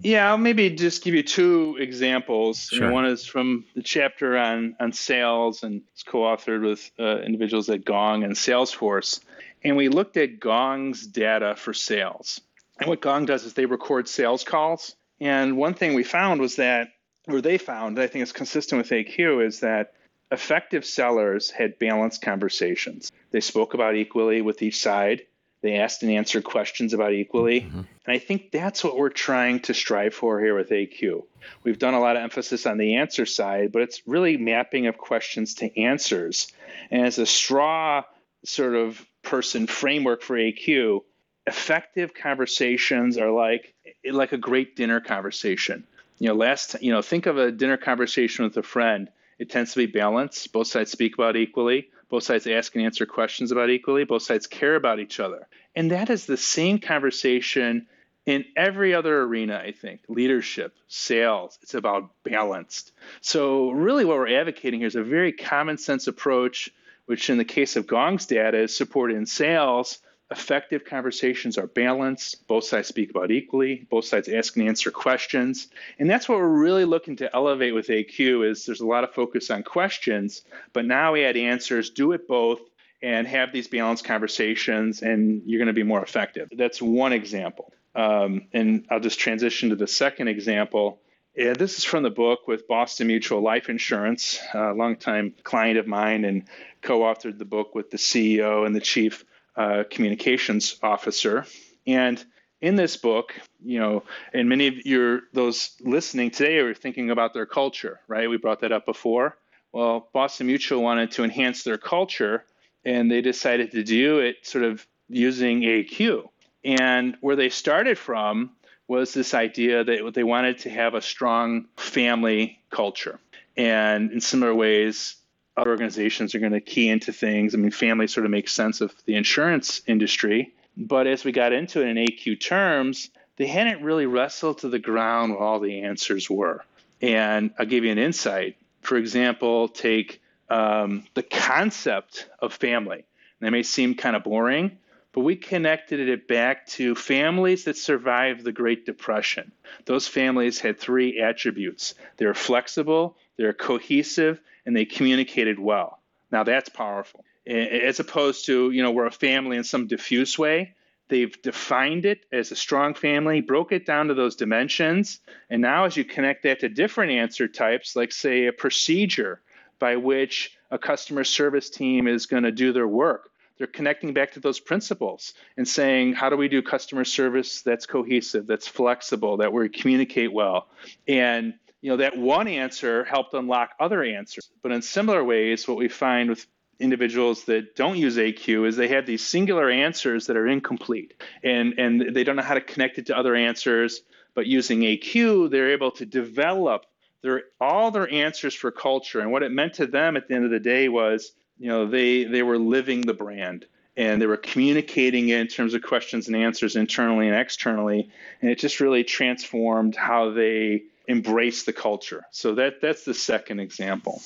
Yeah 0.00 0.30
i'll 0.30 0.38
maybe 0.38 0.70
just 0.70 1.04
give 1.04 1.14
you 1.14 1.22
two 1.22 1.76
examples. 1.78 2.68
Sure. 2.72 2.90
one 2.90 3.06
is 3.06 3.26
from 3.26 3.64
the 3.74 3.82
chapter 3.82 4.36
on 4.36 4.76
on 4.80 4.92
sales 4.92 5.62
and 5.62 5.82
it's 5.92 6.02
co-authored 6.02 6.66
with 6.66 6.90
uh, 6.98 7.20
individuals 7.20 7.68
at 7.68 7.84
gong 7.84 8.24
and 8.24 8.34
salesforce 8.34 9.20
and 9.64 9.76
we 9.76 9.88
looked 9.88 10.16
at 10.16 10.38
Gong's 10.38 11.06
data 11.06 11.56
for 11.56 11.72
sales. 11.72 12.40
And 12.78 12.88
what 12.88 13.00
Gong 13.00 13.24
does 13.24 13.44
is 13.44 13.54
they 13.54 13.66
record 13.66 14.08
sales 14.08 14.44
calls. 14.44 14.94
And 15.20 15.56
one 15.56 15.74
thing 15.74 15.94
we 15.94 16.04
found 16.04 16.40
was 16.40 16.56
that, 16.56 16.88
or 17.28 17.40
they 17.40 17.56
found, 17.58 17.98
I 17.98 18.06
think 18.06 18.22
it's 18.22 18.32
consistent 18.32 18.78
with 18.78 18.90
AQ, 18.90 19.46
is 19.46 19.60
that 19.60 19.94
effective 20.30 20.84
sellers 20.84 21.50
had 21.50 21.78
balanced 21.78 22.20
conversations. 22.20 23.12
They 23.30 23.40
spoke 23.40 23.74
about 23.74 23.94
equally 23.94 24.42
with 24.42 24.60
each 24.62 24.78
side. 24.78 25.22
They 25.62 25.76
asked 25.76 26.02
and 26.02 26.12
answered 26.12 26.44
questions 26.44 26.92
about 26.92 27.14
equally. 27.14 27.62
Mm-hmm. 27.62 27.78
And 27.78 27.86
I 28.06 28.18
think 28.18 28.50
that's 28.50 28.84
what 28.84 28.98
we're 28.98 29.08
trying 29.08 29.60
to 29.60 29.72
strive 29.72 30.12
for 30.12 30.38
here 30.38 30.54
with 30.54 30.68
AQ. 30.68 31.24
We've 31.62 31.78
done 31.78 31.94
a 31.94 32.00
lot 32.00 32.16
of 32.16 32.22
emphasis 32.22 32.66
on 32.66 32.76
the 32.76 32.96
answer 32.96 33.24
side, 33.24 33.72
but 33.72 33.80
it's 33.80 34.06
really 34.06 34.36
mapping 34.36 34.88
of 34.88 34.98
questions 34.98 35.54
to 35.54 35.80
answers. 35.80 36.52
And 36.90 37.06
as 37.06 37.18
a 37.18 37.24
straw 37.24 38.02
sort 38.44 38.74
of 38.74 39.02
person 39.24 39.66
framework 39.66 40.22
for 40.22 40.36
AQ, 40.36 41.02
effective 41.46 42.14
conversations 42.14 43.18
are 43.18 43.30
like 43.30 43.74
like 44.10 44.32
a 44.32 44.38
great 44.38 44.76
dinner 44.76 45.00
conversation. 45.00 45.84
You 46.18 46.28
know, 46.28 46.34
last 46.34 46.76
you 46.80 46.92
know, 46.92 47.02
think 47.02 47.26
of 47.26 47.38
a 47.38 47.50
dinner 47.50 47.76
conversation 47.76 48.44
with 48.44 48.56
a 48.56 48.62
friend. 48.62 49.10
It 49.38 49.50
tends 49.50 49.72
to 49.72 49.78
be 49.78 49.86
balanced. 49.86 50.52
Both 50.52 50.68
sides 50.68 50.92
speak 50.92 51.14
about 51.14 51.36
equally. 51.36 51.88
Both 52.08 52.22
sides 52.22 52.46
ask 52.46 52.74
and 52.76 52.84
answer 52.84 53.06
questions 53.06 53.50
about 53.50 53.70
equally. 53.70 54.04
Both 54.04 54.22
sides 54.22 54.46
care 54.46 54.76
about 54.76 55.00
each 55.00 55.18
other. 55.18 55.48
And 55.74 55.90
that 55.90 56.10
is 56.10 56.26
the 56.26 56.36
same 56.36 56.78
conversation 56.78 57.86
in 58.26 58.44
every 58.56 58.94
other 58.94 59.22
arena, 59.22 59.56
I 59.56 59.72
think 59.72 60.00
leadership, 60.08 60.74
sales, 60.88 61.58
it's 61.62 61.74
about 61.74 62.10
balanced. 62.22 62.92
So, 63.20 63.70
really, 63.70 64.04
what 64.04 64.16
we're 64.16 64.40
advocating 64.40 64.80
here 64.80 64.86
is 64.86 64.96
a 64.96 65.02
very 65.02 65.32
common 65.32 65.76
sense 65.76 66.06
approach 66.06 66.70
which 67.06 67.30
in 67.30 67.38
the 67.38 67.44
case 67.44 67.76
of 67.76 67.86
Gong's 67.86 68.26
data 68.26 68.58
is 68.58 68.76
supported 68.76 69.16
in 69.16 69.26
sales. 69.26 69.98
Effective 70.30 70.84
conversations 70.84 71.58
are 71.58 71.66
balanced. 71.66 72.46
Both 72.48 72.64
sides 72.64 72.88
speak 72.88 73.10
about 73.10 73.30
equally. 73.30 73.86
Both 73.90 74.06
sides 74.06 74.28
ask 74.28 74.56
and 74.56 74.66
answer 74.66 74.90
questions. 74.90 75.68
And 75.98 76.08
that's 76.08 76.28
what 76.28 76.38
we're 76.38 76.48
really 76.48 76.86
looking 76.86 77.16
to 77.16 77.34
elevate 77.34 77.74
with 77.74 77.88
AQ 77.88 78.50
is 78.50 78.64
there's 78.64 78.80
a 78.80 78.86
lot 78.86 79.04
of 79.04 79.12
focus 79.12 79.50
on 79.50 79.62
questions, 79.62 80.42
but 80.72 80.86
now 80.86 81.12
we 81.12 81.24
add 81.24 81.36
answers, 81.36 81.90
do 81.90 82.12
it 82.12 82.26
both, 82.26 82.60
and 83.02 83.26
have 83.26 83.52
these 83.52 83.68
balanced 83.68 84.04
conversations, 84.04 85.02
and 85.02 85.42
you're 85.44 85.58
going 85.58 85.66
to 85.66 85.74
be 85.74 85.82
more 85.82 86.02
effective. 86.02 86.48
That's 86.56 86.80
one 86.80 87.12
example. 87.12 87.74
Um, 87.94 88.46
and 88.52 88.86
I'll 88.90 88.98
just 88.98 89.20
transition 89.20 89.68
to 89.70 89.76
the 89.76 89.86
second 89.86 90.28
example. 90.28 91.00
Yeah, 91.36 91.54
this 91.54 91.78
is 91.78 91.84
from 91.84 92.04
the 92.04 92.10
book 92.10 92.46
with 92.46 92.68
Boston 92.68 93.08
Mutual 93.08 93.40
Life 93.40 93.68
Insurance, 93.68 94.38
a 94.54 94.72
longtime 94.72 95.34
client 95.42 95.78
of 95.78 95.86
mine, 95.88 96.24
and 96.24 96.44
co-authored 96.80 97.38
the 97.38 97.44
book 97.44 97.74
with 97.74 97.90
the 97.90 97.96
CEO 97.96 98.64
and 98.64 98.74
the 98.74 98.80
chief 98.80 99.24
uh, 99.56 99.82
communications 99.90 100.76
officer. 100.80 101.44
And 101.88 102.24
in 102.60 102.76
this 102.76 102.96
book, 102.96 103.34
you 103.64 103.80
know, 103.80 104.04
and 104.32 104.48
many 104.48 104.68
of 104.68 104.86
your 104.86 105.22
those 105.32 105.72
listening 105.80 106.30
today 106.30 106.58
are 106.58 106.72
thinking 106.72 107.10
about 107.10 107.34
their 107.34 107.46
culture, 107.46 107.98
right? 108.06 108.30
We 108.30 108.36
brought 108.36 108.60
that 108.60 108.70
up 108.70 108.86
before. 108.86 109.36
Well, 109.72 110.08
Boston 110.12 110.46
Mutual 110.46 110.82
wanted 110.84 111.10
to 111.12 111.24
enhance 111.24 111.64
their 111.64 111.78
culture, 111.78 112.44
and 112.84 113.10
they 113.10 113.22
decided 113.22 113.72
to 113.72 113.82
do 113.82 114.20
it 114.20 114.46
sort 114.46 114.62
of 114.62 114.86
using 115.08 115.62
AQ. 115.62 116.28
And 116.62 117.16
where 117.20 117.34
they 117.34 117.48
started 117.48 117.98
from 117.98 118.52
was 118.86 119.14
this 119.14 119.34
idea 119.34 119.84
that 119.84 120.12
they 120.14 120.24
wanted 120.24 120.58
to 120.58 120.70
have 120.70 120.94
a 120.94 121.00
strong 121.00 121.66
family 121.76 122.60
culture. 122.70 123.18
And 123.56 124.12
in 124.12 124.20
similar 124.20 124.54
ways, 124.54 125.16
other 125.56 125.70
organizations 125.70 126.34
are 126.34 126.40
going 126.40 126.52
to 126.52 126.60
key 126.60 126.88
into 126.88 127.12
things. 127.12 127.54
I 127.54 127.58
mean, 127.58 127.70
family 127.70 128.06
sort 128.06 128.26
of 128.26 128.30
makes 128.30 128.52
sense 128.52 128.80
of 128.80 128.92
the 129.06 129.14
insurance 129.14 129.80
industry. 129.86 130.52
But 130.76 131.06
as 131.06 131.24
we 131.24 131.32
got 131.32 131.52
into 131.52 131.80
it 131.82 131.88
in 131.88 131.96
AQ 131.96 132.40
terms, 132.40 133.10
they 133.36 133.46
hadn't 133.46 133.82
really 133.82 134.06
wrestled 134.06 134.58
to 134.58 134.68
the 134.68 134.78
ground 134.78 135.32
what 135.32 135.40
all 135.40 135.60
the 135.60 135.82
answers 135.82 136.28
were. 136.28 136.64
And 137.00 137.52
I'll 137.58 137.66
give 137.66 137.84
you 137.84 137.92
an 137.92 137.98
insight. 137.98 138.56
For 138.80 138.96
example, 138.96 139.68
take 139.68 140.20
um, 140.50 141.04
the 141.14 141.22
concept 141.22 142.28
of 142.40 142.52
family. 142.52 143.04
And 143.40 143.46
that 143.46 143.50
may 143.50 143.62
seem 143.62 143.94
kind 143.94 144.16
of 144.16 144.24
boring, 144.24 144.78
but 145.14 145.20
we 145.20 145.36
connected 145.36 146.00
it 146.00 146.26
back 146.26 146.66
to 146.66 146.96
families 146.96 147.64
that 147.64 147.76
survived 147.76 148.42
the 148.42 148.50
Great 148.50 148.84
Depression. 148.84 149.52
Those 149.86 150.08
families 150.08 150.58
had 150.58 150.78
three 150.78 151.20
attributes 151.20 151.94
they 152.16 152.26
were 152.26 152.34
flexible, 152.34 153.16
they 153.36 153.44
were 153.44 153.52
cohesive, 153.52 154.40
and 154.66 154.76
they 154.76 154.84
communicated 154.84 155.58
well. 155.58 156.00
Now 156.32 156.42
that's 156.42 156.68
powerful. 156.68 157.24
As 157.46 158.00
opposed 158.00 158.46
to, 158.46 158.72
you 158.72 158.82
know, 158.82 158.90
we're 158.90 159.06
a 159.06 159.12
family 159.12 159.56
in 159.56 159.64
some 159.64 159.86
diffuse 159.86 160.36
way. 160.36 160.74
They've 161.08 161.40
defined 161.42 162.06
it 162.06 162.24
as 162.32 162.50
a 162.50 162.56
strong 162.56 162.94
family, 162.94 163.40
broke 163.40 163.70
it 163.70 163.86
down 163.86 164.08
to 164.08 164.14
those 164.14 164.34
dimensions. 164.34 165.20
And 165.50 165.62
now, 165.62 165.84
as 165.84 165.96
you 165.96 166.04
connect 166.04 166.42
that 166.44 166.60
to 166.60 166.68
different 166.68 167.12
answer 167.12 167.46
types, 167.46 167.94
like, 167.94 168.10
say, 168.10 168.46
a 168.46 168.52
procedure 168.52 169.42
by 169.78 169.96
which 169.96 170.56
a 170.70 170.78
customer 170.78 171.22
service 171.22 171.68
team 171.68 172.08
is 172.08 172.26
going 172.26 172.44
to 172.44 172.52
do 172.52 172.72
their 172.72 172.88
work, 172.88 173.30
they're 173.58 173.66
connecting 173.66 174.12
back 174.12 174.32
to 174.32 174.40
those 174.40 174.60
principles 174.60 175.34
and 175.56 175.66
saying, 175.66 176.14
how 176.14 176.28
do 176.28 176.36
we 176.36 176.48
do 176.48 176.62
customer 176.62 177.04
service 177.04 177.62
that's 177.62 177.86
cohesive, 177.86 178.46
that's 178.46 178.66
flexible, 178.66 179.38
that 179.38 179.52
we 179.52 179.68
communicate 179.68 180.32
well? 180.32 180.68
And 181.06 181.54
you 181.80 181.90
know 181.90 181.98
that 181.98 182.16
one 182.16 182.48
answer 182.48 183.04
helped 183.04 183.34
unlock 183.34 183.70
other 183.78 184.02
answers. 184.02 184.50
But 184.62 184.72
in 184.72 184.80
similar 184.82 185.22
ways 185.22 185.68
what 185.68 185.76
we 185.76 185.88
find 185.88 186.30
with 186.30 186.46
individuals 186.80 187.44
that 187.44 187.76
don't 187.76 187.98
use 187.98 188.16
AQ 188.16 188.66
is 188.66 188.76
they 188.76 188.88
have 188.88 189.06
these 189.06 189.24
singular 189.24 189.70
answers 189.70 190.26
that 190.26 190.36
are 190.36 190.48
incomplete. 190.48 191.14
And 191.42 191.78
and 191.78 192.14
they 192.14 192.24
don't 192.24 192.36
know 192.36 192.42
how 192.42 192.54
to 192.54 192.60
connect 192.60 192.98
it 192.98 193.06
to 193.06 193.16
other 193.16 193.34
answers 193.34 194.02
but 194.34 194.46
using 194.46 194.80
AQ 194.80 195.50
they're 195.50 195.70
able 195.70 195.90
to 195.92 196.06
develop 196.06 196.86
their 197.22 197.44
all 197.60 197.90
their 197.90 198.10
answers 198.10 198.54
for 198.54 198.70
culture. 198.70 199.20
And 199.20 199.30
what 199.30 199.42
it 199.42 199.52
meant 199.52 199.74
to 199.74 199.86
them 199.86 200.16
at 200.16 200.26
the 200.26 200.34
end 200.34 200.44
of 200.44 200.50
the 200.50 200.60
day 200.60 200.88
was 200.88 201.32
you 201.58 201.68
know 201.68 201.86
they 201.86 202.24
they 202.24 202.42
were 202.42 202.58
living 202.58 203.02
the 203.02 203.14
brand 203.14 203.66
and 203.96 204.20
they 204.20 204.26
were 204.26 204.36
communicating 204.36 205.28
it 205.28 205.40
in 205.40 205.46
terms 205.46 205.74
of 205.74 205.82
questions 205.82 206.26
and 206.26 206.36
answers 206.36 206.74
internally 206.74 207.28
and 207.28 207.36
externally 207.36 208.10
and 208.40 208.50
it 208.50 208.58
just 208.58 208.80
really 208.80 209.04
transformed 209.04 209.94
how 209.94 210.30
they 210.30 210.82
embrace 211.08 211.64
the 211.64 211.72
culture. 211.72 212.24
So 212.30 212.54
that 212.54 212.80
that's 212.80 213.04
the 213.04 213.14
second 213.14 213.60
example. 213.60 214.22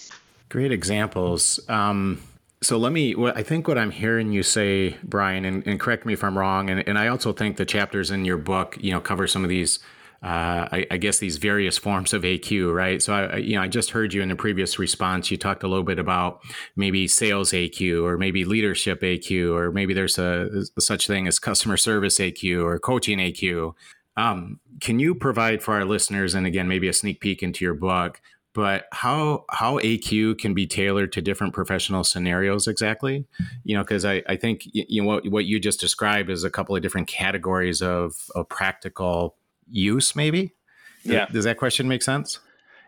Great 0.49 0.73
examples. 0.73 1.61
Um, 1.69 2.23
so 2.61 2.77
let 2.77 2.93
me. 2.93 3.15
I 3.17 3.43
think 3.43 3.69
what 3.69 3.79
I'm 3.79 3.91
hearing 3.91 4.33
you 4.33 4.43
say, 4.43 4.97
Brian, 5.03 5.45
and, 5.45 5.67
and 5.67 5.79
correct 5.79 6.05
me 6.05 6.13
if 6.13 6.25
I'm 6.25 6.37
wrong, 6.37 6.71
and, 6.71 6.87
and 6.89 6.99
I 6.99 7.09
also 7.09 7.33
think 7.33 7.57
the 7.57 7.67
chapters 7.67 8.11
in 8.11 8.25
your 8.25 8.37
book, 8.37 8.77
you 8.81 8.91
know, 8.91 9.01
cover 9.01 9.27
some 9.27 9.45
of 9.45 9.49
these. 9.49 9.79
Uh, 10.21 10.67
I, 10.73 10.87
I, 10.91 10.97
guess 10.97 11.19
these 11.19 11.37
various 11.37 11.79
forms 11.79 12.13
of 12.13 12.23
AQ, 12.23 12.75
right? 12.75 13.01
So 13.01 13.15
I, 13.15 13.37
you 13.37 13.55
know, 13.55 13.63
I 13.63 13.69
just 13.69 13.91
heard 13.91 14.13
you 14.13 14.21
in 14.21 14.29
the 14.29 14.35
previous 14.35 14.77
response. 14.77 15.31
You 15.31 15.37
talked 15.37 15.63
a 15.63 15.69
little 15.69 15.85
bit 15.85 16.01
about 16.01 16.41
maybe 16.75 17.07
sales 17.07 17.53
AQ, 17.53 18.03
or 18.03 18.19
maybe 18.19 18.45
leadership 18.45 19.01
AQ, 19.03 19.55
or 19.55 19.71
maybe 19.71 19.95
there's 19.95 20.19
a, 20.19 20.65
a 20.77 20.81
such 20.81 21.07
thing 21.07 21.29
as 21.29 21.39
customer 21.39 21.77
service 21.77 22.19
AQ 22.19 22.65
or 22.65 22.81
coaching 22.81 23.19
AQ. 23.19 23.75
Um, 24.17 24.59
can 24.81 24.99
you 24.99 25.15
provide 25.15 25.63
for 25.63 25.75
our 25.75 25.85
listeners, 25.85 26.35
and 26.35 26.49
again, 26.49 26.67
maybe 26.67 26.89
a 26.89 26.93
sneak 26.93 27.21
peek 27.21 27.41
into 27.41 27.65
your 27.65 27.75
book, 27.75 28.21
but 28.55 28.87
how 28.91 29.45
how 29.51 29.79
AQ 29.79 30.39
can 30.39 30.53
be 30.53 30.67
tailored 30.67 31.13
to 31.13 31.23
different 31.23 31.55
professional 31.55 32.03
scenarios 32.03 32.67
exactly? 32.67 33.25
You 33.63 33.77
know, 33.77 33.85
because 33.85 34.05
I, 34.05 34.25
I 34.29 34.35
think 34.35 34.63
you 34.65 35.01
know 35.01 35.07
what 35.07 35.29
what 35.29 35.45
you 35.45 35.61
just 35.61 35.79
described 35.79 36.29
is 36.29 36.43
a 36.43 36.51
couple 36.51 36.75
of 36.75 36.83
different 36.83 37.07
categories 37.07 37.81
of, 37.81 38.17
of 38.35 38.49
practical 38.49 39.37
use, 39.71 40.17
maybe. 40.17 40.55
Yeah. 41.03 41.27
Does 41.27 41.45
that 41.45 41.57
question 41.57 41.89
make 41.89 42.03
sense? 42.03 42.41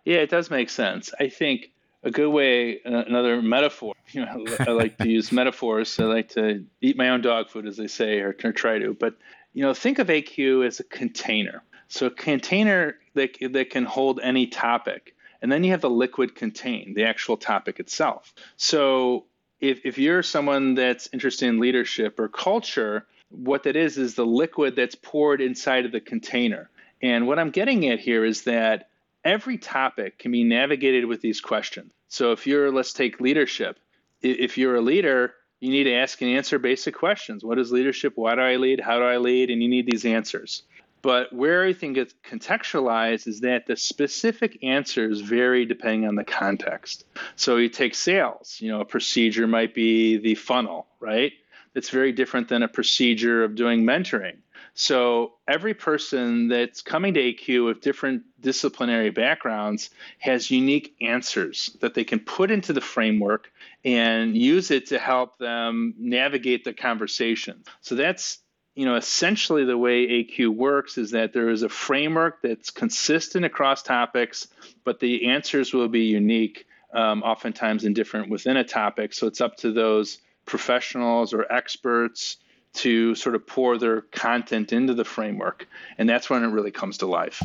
Yeah, 0.04 0.18
it 0.18 0.30
does 0.30 0.50
make 0.50 0.70
sense. 0.70 1.12
I 1.18 1.28
think 1.28 1.70
a 2.02 2.10
good 2.10 2.30
way, 2.30 2.80
uh, 2.82 3.04
another 3.06 3.42
metaphor. 3.42 3.94
You 4.12 4.24
know, 4.24 4.44
I 4.58 4.72
like 4.72 4.98
to 4.98 5.08
use 5.08 5.30
metaphors. 5.30 6.00
I 6.00 6.02
like 6.02 6.30
to 6.30 6.64
eat 6.80 6.96
my 6.96 7.10
own 7.10 7.20
dog 7.20 7.48
food, 7.48 7.64
as 7.64 7.76
they 7.76 7.86
say, 7.86 8.18
or, 8.18 8.34
or 8.42 8.50
try 8.50 8.76
to. 8.76 8.92
But 8.92 9.14
you 9.52 9.62
know, 9.62 9.72
think 9.72 10.00
of 10.00 10.08
AQ 10.08 10.66
as 10.66 10.80
a 10.80 10.84
container. 10.84 11.62
So 11.86 12.06
a 12.06 12.10
container 12.10 12.96
that 13.14 13.36
that 13.52 13.70
can 13.70 13.84
hold 13.84 14.18
any 14.20 14.48
topic, 14.48 15.14
and 15.40 15.52
then 15.52 15.62
you 15.62 15.70
have 15.70 15.80
the 15.80 15.90
liquid 15.90 16.34
contain, 16.34 16.94
the 16.94 17.04
actual 17.04 17.36
topic 17.36 17.78
itself. 17.78 18.34
So 18.56 19.26
if 19.60 19.86
if 19.86 19.96
you're 19.96 20.24
someone 20.24 20.74
that's 20.74 21.08
interested 21.12 21.46
in 21.46 21.60
leadership 21.60 22.18
or 22.18 22.26
culture, 22.26 23.06
what 23.30 23.64
that 23.64 23.76
is 23.76 23.98
is 23.98 24.14
the 24.14 24.26
liquid 24.26 24.76
that's 24.76 24.94
poured 24.94 25.40
inside 25.40 25.86
of 25.86 25.92
the 25.92 26.00
container. 26.00 26.68
And 27.02 27.26
what 27.26 27.38
I'm 27.38 27.50
getting 27.50 27.88
at 27.88 28.00
here 28.00 28.24
is 28.24 28.42
that 28.44 28.88
every 29.24 29.58
topic 29.58 30.18
can 30.18 30.32
be 30.32 30.44
navigated 30.44 31.06
with 31.06 31.20
these 31.20 31.40
questions. 31.40 31.92
So 32.08 32.32
if 32.32 32.46
you're, 32.46 32.72
let's 32.72 32.92
take 32.92 33.20
leadership, 33.20 33.78
if 34.20 34.58
you're 34.58 34.76
a 34.76 34.80
leader, 34.80 35.34
you 35.60 35.70
need 35.70 35.84
to 35.84 35.94
ask 35.94 36.20
and 36.20 36.30
answer 36.30 36.58
basic 36.58 36.94
questions. 36.94 37.44
What 37.44 37.58
is 37.58 37.70
leadership? 37.70 38.14
Why 38.16 38.34
do 38.34 38.40
I 38.40 38.56
lead? 38.56 38.80
How 38.80 38.98
do 38.98 39.04
I 39.04 39.18
lead? 39.18 39.50
And 39.50 39.62
you 39.62 39.68
need 39.68 39.86
these 39.86 40.04
answers. 40.04 40.62
But 41.02 41.32
where 41.32 41.60
everything 41.60 41.94
gets 41.94 42.14
contextualized 42.24 43.26
is 43.26 43.40
that 43.40 43.66
the 43.66 43.76
specific 43.76 44.62
answers 44.62 45.20
vary 45.20 45.64
depending 45.64 46.06
on 46.06 46.14
the 46.14 46.24
context. 46.24 47.04
So 47.36 47.56
you 47.56 47.70
take 47.70 47.94
sales, 47.94 48.58
you 48.60 48.70
know, 48.70 48.80
a 48.80 48.84
procedure 48.84 49.46
might 49.46 49.74
be 49.74 50.18
the 50.18 50.34
funnel, 50.34 50.86
right? 50.98 51.32
It's 51.74 51.90
very 51.90 52.12
different 52.12 52.48
than 52.48 52.62
a 52.62 52.68
procedure 52.68 53.44
of 53.44 53.54
doing 53.54 53.84
mentoring. 53.84 54.38
So 54.74 55.34
every 55.48 55.74
person 55.74 56.48
that's 56.48 56.82
coming 56.82 57.14
to 57.14 57.20
AQ 57.20 57.66
with 57.66 57.80
different 57.80 58.22
disciplinary 58.40 59.10
backgrounds 59.10 59.90
has 60.18 60.50
unique 60.50 60.94
answers 61.00 61.76
that 61.80 61.94
they 61.94 62.04
can 62.04 62.20
put 62.20 62.50
into 62.50 62.72
the 62.72 62.80
framework 62.80 63.50
and 63.84 64.36
use 64.36 64.70
it 64.70 64.86
to 64.86 64.98
help 64.98 65.38
them 65.38 65.94
navigate 65.98 66.64
the 66.64 66.72
conversation. 66.72 67.64
So 67.80 67.94
that's 67.94 68.38
you 68.74 68.86
know 68.86 68.94
essentially 68.94 69.64
the 69.64 69.76
way 69.76 70.06
AQ 70.06 70.48
works 70.50 70.96
is 70.96 71.10
that 71.10 71.32
there 71.32 71.50
is 71.50 71.62
a 71.62 71.68
framework 71.68 72.40
that's 72.42 72.70
consistent 72.70 73.44
across 73.44 73.82
topics, 73.82 74.48
but 74.84 75.00
the 75.00 75.26
answers 75.26 75.74
will 75.74 75.88
be 75.88 76.04
unique, 76.04 76.66
um, 76.94 77.22
oftentimes 77.22 77.84
and 77.84 77.94
different 77.94 78.30
within 78.30 78.56
a 78.56 78.64
topic. 78.64 79.12
So 79.12 79.26
it's 79.26 79.40
up 79.40 79.56
to 79.58 79.72
those 79.72 80.18
professionals 80.50 81.32
or 81.32 81.50
experts 81.50 82.36
to 82.72 83.14
sort 83.14 83.34
of 83.34 83.46
pour 83.46 83.78
their 83.78 84.02
content 84.02 84.72
into 84.72 84.94
the 84.94 85.04
framework. 85.04 85.66
And 85.96 86.08
that's 86.08 86.28
when 86.28 86.44
it 86.44 86.48
really 86.48 86.70
comes 86.70 86.98
to 86.98 87.06
life. 87.06 87.42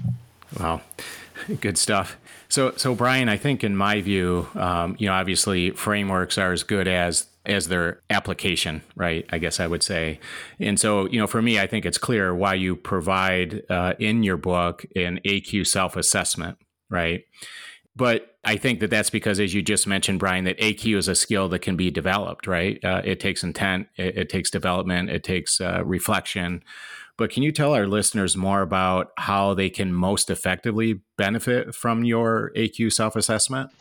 Wow. 0.59 0.81
Good 1.61 1.77
stuff. 1.77 2.17
So, 2.49 2.73
so 2.77 2.95
Brian, 2.95 3.29
I 3.29 3.37
think 3.37 3.63
in 3.63 3.75
my 3.75 4.01
view, 4.01 4.47
um, 4.55 4.95
you 4.99 5.07
know, 5.07 5.13
obviously 5.13 5.71
frameworks 5.71 6.37
are 6.37 6.51
as 6.51 6.63
good 6.63 6.87
as 6.87 7.27
as 7.45 7.67
their 7.67 8.01
application, 8.09 8.81
right? 8.95 9.25
I 9.31 9.37
guess 9.37 9.59
I 9.59 9.67
would 9.67 9.83
say. 9.83 10.19
And 10.59 10.79
so, 10.79 11.07
you 11.07 11.19
know, 11.19 11.27
for 11.27 11.41
me, 11.41 11.59
I 11.59 11.67
think 11.67 11.85
it's 11.85 11.99
clear 11.99 12.33
why 12.33 12.55
you 12.55 12.75
provide 12.75 13.61
uh, 13.69 13.93
in 13.99 14.23
your 14.23 14.37
book 14.37 14.85
an 14.95 15.19
AQ 15.25 15.67
self 15.67 15.95
assessment, 15.95 16.57
right? 16.89 17.25
But 17.95 18.34
I 18.45 18.57
think 18.57 18.79
that 18.81 18.91
that's 18.91 19.09
because, 19.09 19.39
as 19.39 19.55
you 19.55 19.63
just 19.63 19.87
mentioned, 19.87 20.19
Brian, 20.19 20.45
that 20.45 20.59
AQ 20.59 20.97
is 20.97 21.07
a 21.07 21.15
skill 21.15 21.49
that 21.49 21.59
can 21.59 21.75
be 21.75 21.89
developed, 21.89 22.45
right? 22.45 22.83
Uh, 22.83 23.01
it 23.03 23.19
takes 23.19 23.43
intent, 23.43 23.87
it, 23.97 24.17
it, 24.17 24.29
takes 24.29 24.51
development, 24.51 25.09
it 25.09 25.23
takes 25.23 25.59
uh, 25.59 25.83
reflection. 25.83 26.63
But 27.17 27.31
can 27.31 27.41
you 27.41 27.51
tell 27.51 27.73
our 27.73 27.87
listeners 27.87 28.37
more 28.37 28.61
about 28.61 29.11
how 29.17 29.55
they 29.55 29.69
can 29.71 29.91
most 29.93 30.29
effectively 30.29 31.01
benefit 31.17 31.73
from 31.73 32.03
your 32.03 32.51
AQ 32.55 32.93
self 32.93 33.15
assessment? 33.15 33.71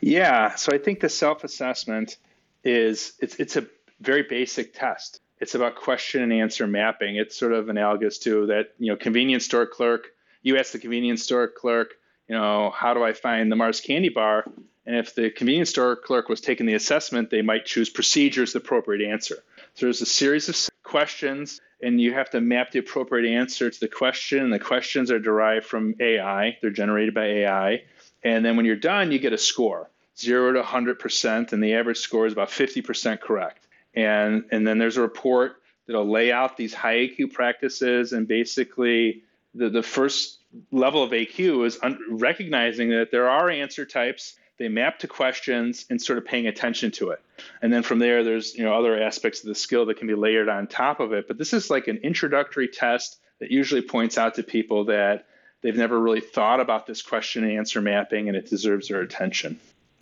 Yeah, 0.00 0.54
so 0.56 0.72
I 0.74 0.78
think 0.78 1.00
the 1.00 1.08
self 1.08 1.42
assessment 1.42 2.18
is 2.64 3.14
it's 3.20 3.36
it's 3.36 3.56
a 3.56 3.66
very 4.00 4.24
basic 4.24 4.74
test. 4.74 5.20
It's 5.40 5.54
about 5.54 5.76
question 5.76 6.22
and 6.22 6.32
answer 6.32 6.66
mapping. 6.66 7.16
It's 7.16 7.36
sort 7.36 7.52
of 7.52 7.68
analogous 7.68 8.18
to 8.20 8.46
that, 8.46 8.74
you 8.78 8.92
know, 8.92 8.96
convenience 8.96 9.44
store 9.46 9.66
clerk. 9.66 10.08
You 10.42 10.58
ask 10.58 10.72
the 10.72 10.78
convenience 10.78 11.22
store 11.22 11.48
clerk, 11.48 11.94
you 12.28 12.34
know, 12.34 12.70
how 12.70 12.94
do 12.94 13.02
I 13.02 13.12
find 13.12 13.50
the 13.50 13.56
Mars 13.56 13.80
candy 13.80 14.08
bar? 14.08 14.44
And 14.86 14.96
if 14.96 15.14
the 15.14 15.30
convenience 15.30 15.70
store 15.70 15.96
clerk 15.96 16.28
was 16.28 16.40
taking 16.40 16.66
the 16.66 16.74
assessment, 16.74 17.30
they 17.30 17.42
might 17.42 17.64
choose 17.64 17.88
procedure 17.88 18.42
as 18.42 18.52
the 18.52 18.58
appropriate 18.58 19.06
answer. 19.08 19.36
So 19.74 19.86
there's 19.86 20.02
a 20.02 20.06
series 20.06 20.48
of 20.48 20.56
questions, 20.82 21.60
and 21.82 22.00
you 22.00 22.12
have 22.12 22.30
to 22.30 22.40
map 22.40 22.70
the 22.70 22.80
appropriate 22.80 23.30
answer 23.30 23.70
to 23.70 23.80
the 23.80 23.88
question. 23.88 24.40
And 24.40 24.52
the 24.52 24.58
questions 24.58 25.10
are 25.10 25.18
derived 25.18 25.66
from 25.66 25.94
AI, 26.00 26.58
they're 26.60 26.70
generated 26.70 27.14
by 27.14 27.24
AI. 27.24 27.84
And 28.22 28.44
then 28.44 28.56
when 28.56 28.66
you're 28.66 28.76
done, 28.76 29.10
you 29.10 29.18
get 29.18 29.32
a 29.32 29.38
score 29.38 29.90
zero 30.16 30.52
to 30.52 30.62
100%, 30.62 31.52
and 31.52 31.62
the 31.62 31.74
average 31.74 31.98
score 31.98 32.26
is 32.26 32.32
about 32.32 32.48
50% 32.48 33.20
correct. 33.20 33.66
And, 33.94 34.44
and 34.50 34.66
then 34.66 34.78
there's 34.78 34.96
a 34.96 35.02
report 35.02 35.56
that'll 35.86 36.08
lay 36.08 36.32
out 36.32 36.56
these 36.56 36.74
high 36.74 36.96
AQ 36.96 37.32
practices 37.32 38.12
and 38.12 38.26
basically 38.26 39.22
the, 39.54 39.70
the 39.70 39.82
first 39.82 40.38
level 40.70 41.02
of 41.02 41.10
AQ 41.10 41.66
is 41.66 41.78
un- 41.82 41.98
recognizing 42.10 42.90
that 42.90 43.10
there 43.10 43.28
are 43.28 43.50
answer 43.50 43.84
types. 43.84 44.34
They 44.58 44.68
map 44.68 45.00
to 45.00 45.08
questions 45.08 45.84
and 45.90 46.00
sort 46.00 46.18
of 46.18 46.24
paying 46.24 46.46
attention 46.46 46.92
to 46.92 47.10
it. 47.10 47.20
And 47.60 47.72
then 47.72 47.82
from 47.82 47.98
there, 47.98 48.22
there's 48.22 48.54
you 48.54 48.64
know 48.64 48.74
other 48.74 49.00
aspects 49.00 49.40
of 49.40 49.48
the 49.48 49.54
skill 49.54 49.86
that 49.86 49.98
can 49.98 50.06
be 50.06 50.14
layered 50.14 50.48
on 50.48 50.66
top 50.66 51.00
of 51.00 51.12
it. 51.12 51.26
But 51.26 51.38
this 51.38 51.52
is 51.52 51.70
like 51.70 51.88
an 51.88 51.98
introductory 51.98 52.68
test 52.68 53.18
that 53.40 53.50
usually 53.50 53.82
points 53.82 54.16
out 54.16 54.34
to 54.34 54.42
people 54.42 54.84
that 54.86 55.26
they've 55.62 55.76
never 55.76 55.98
really 55.98 56.20
thought 56.20 56.60
about 56.60 56.86
this 56.86 57.02
question 57.02 57.42
and 57.42 57.52
answer 57.52 57.80
mapping, 57.80 58.28
and 58.28 58.36
it 58.36 58.48
deserves 58.48 58.88
their 58.88 59.00
attention. 59.00 59.58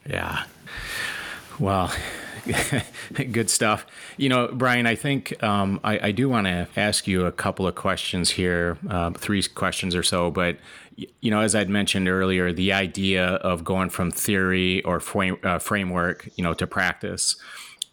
Yeah. 0.07 0.45
Well, 1.59 1.93
Good 3.15 3.51
stuff. 3.51 3.87
You 4.17 4.29
know, 4.29 4.49
Brian, 4.53 4.87
I 4.87 4.95
think 4.95 5.41
um, 5.43 5.81
I, 5.85 6.09
I, 6.09 6.13
do 6.13 6.29
want 6.29 6.47
to 6.47 6.67
ask 6.77 7.07
you 7.07 7.27
a 7.27 7.33
couple 7.33 7.67
of 7.67 7.75
questions 7.75 8.31
here, 8.31 8.79
uh, 8.89 9.11
three 9.13 9.43
questions 9.43 9.95
or 9.95 10.03
so. 10.03 10.31
But, 10.31 10.59
you 10.97 11.31
know, 11.31 11.41
as 11.41 11.55
I'd 11.55 11.71
mentioned 11.71 12.09
earlier, 12.09 12.53
the 12.53 12.73
idea 12.73 13.25
of 13.25 13.65
going 13.65 13.91
from 13.91 14.11
theory 14.11 14.83
or 14.83 14.99
frame, 15.01 15.39
uh, 15.45 15.59
framework, 15.59 16.29
you 16.37 16.43
know, 16.43 16.55
to 16.55 16.67
practice. 16.67 17.37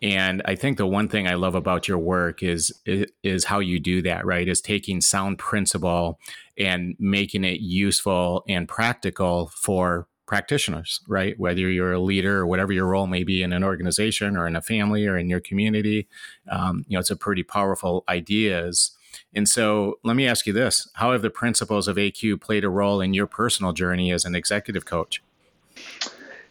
And 0.02 0.42
I 0.46 0.56
think 0.56 0.78
the 0.78 0.88
one 0.88 1.10
thing 1.10 1.28
I 1.28 1.36
love 1.36 1.56
about 1.56 1.88
your 1.88 1.98
work 1.98 2.42
is, 2.42 2.72
is, 2.86 3.06
is 3.22 3.46
how 3.46 3.60
you 3.60 3.80
do 3.80 4.02
that, 4.04 4.26
right? 4.26 4.48
Is 4.48 4.62
taking 4.62 5.02
sound 5.02 5.38
principle 5.38 6.20
and 6.58 6.96
making 7.00 7.44
it 7.44 7.60
useful 7.60 8.44
and 8.48 8.68
practical 8.68 9.48
for 9.48 10.08
practitioners, 10.30 11.02
right? 11.08 11.38
Whether 11.40 11.72
you're 11.72 11.92
a 11.92 12.00
leader 12.00 12.38
or 12.38 12.46
whatever 12.46 12.72
your 12.72 12.86
role 12.86 13.08
may 13.08 13.24
be 13.24 13.42
in 13.42 13.52
an 13.52 13.64
organization 13.64 14.38
or 14.38 14.46
in 14.46 14.56
a 14.56 14.62
family 14.62 15.08
or 15.08 15.18
in 15.18 15.28
your 15.28 15.40
community, 15.40 16.08
um, 16.48 16.86
you 16.88 16.96
know, 16.96 17.00
it's 17.00 17.10
a 17.10 17.16
pretty 17.16 17.42
powerful 17.42 18.04
ideas. 18.08 18.92
And 19.34 19.50
so 19.50 19.98
let 20.04 20.16
me 20.16 20.28
ask 20.28 20.46
you 20.46 20.54
this 20.54 20.88
How 20.94 21.14
have 21.14 21.24
the 21.24 21.32
principles 21.32 21.88
of 21.88 21.98
AQ 21.98 22.42
played 22.42 22.64
a 22.64 22.70
role 22.70 23.02
in 23.02 23.16
your 23.16 23.26
personal 23.26 23.74
journey 23.74 24.12
as 24.12 24.24
an 24.24 24.36
executive 24.36 24.86
coach? 24.86 25.24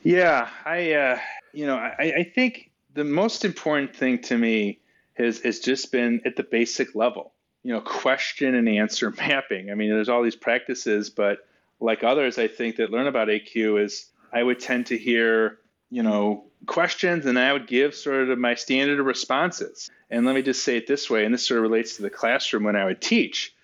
Yeah, 0.02 0.48
I, 0.64 0.92
uh, 0.92 1.18
you 1.52 1.64
know, 1.64 1.76
I, 1.76 2.14
I 2.18 2.32
think 2.34 2.72
the 2.94 3.04
most 3.04 3.44
important 3.44 3.94
thing 3.94 4.20
to 4.22 4.36
me 4.36 4.80
has, 5.14 5.38
has 5.42 5.60
just 5.60 5.92
been 5.92 6.20
at 6.24 6.34
the 6.34 6.42
basic 6.42 6.96
level, 6.96 7.32
you 7.62 7.72
know, 7.72 7.80
question 7.80 8.56
and 8.56 8.68
answer 8.68 9.10
mapping. 9.16 9.70
I 9.70 9.76
mean, 9.76 9.90
there's 9.90 10.08
all 10.08 10.24
these 10.24 10.36
practices, 10.36 11.10
but 11.10 11.38
like 11.80 12.04
others, 12.04 12.38
I 12.38 12.48
think 12.48 12.76
that 12.76 12.90
learn 12.90 13.06
about 13.06 13.28
AQ 13.28 13.82
is 13.82 14.10
I 14.32 14.42
would 14.42 14.60
tend 14.60 14.86
to 14.86 14.98
hear, 14.98 15.58
you 15.90 16.02
know, 16.02 16.44
questions 16.66 17.26
and 17.26 17.38
I 17.38 17.52
would 17.52 17.66
give 17.66 17.94
sort 17.94 18.28
of 18.28 18.38
my 18.38 18.54
standard 18.54 19.00
responses. 19.02 19.90
And 20.10 20.26
let 20.26 20.34
me 20.34 20.42
just 20.42 20.62
say 20.62 20.76
it 20.76 20.86
this 20.86 21.08
way, 21.08 21.24
and 21.24 21.32
this 21.32 21.46
sort 21.46 21.58
of 21.58 21.62
relates 21.62 21.96
to 21.96 22.02
the 22.02 22.10
classroom 22.10 22.64
when 22.64 22.76
I 22.76 22.84
would 22.84 23.00
teach. 23.00 23.54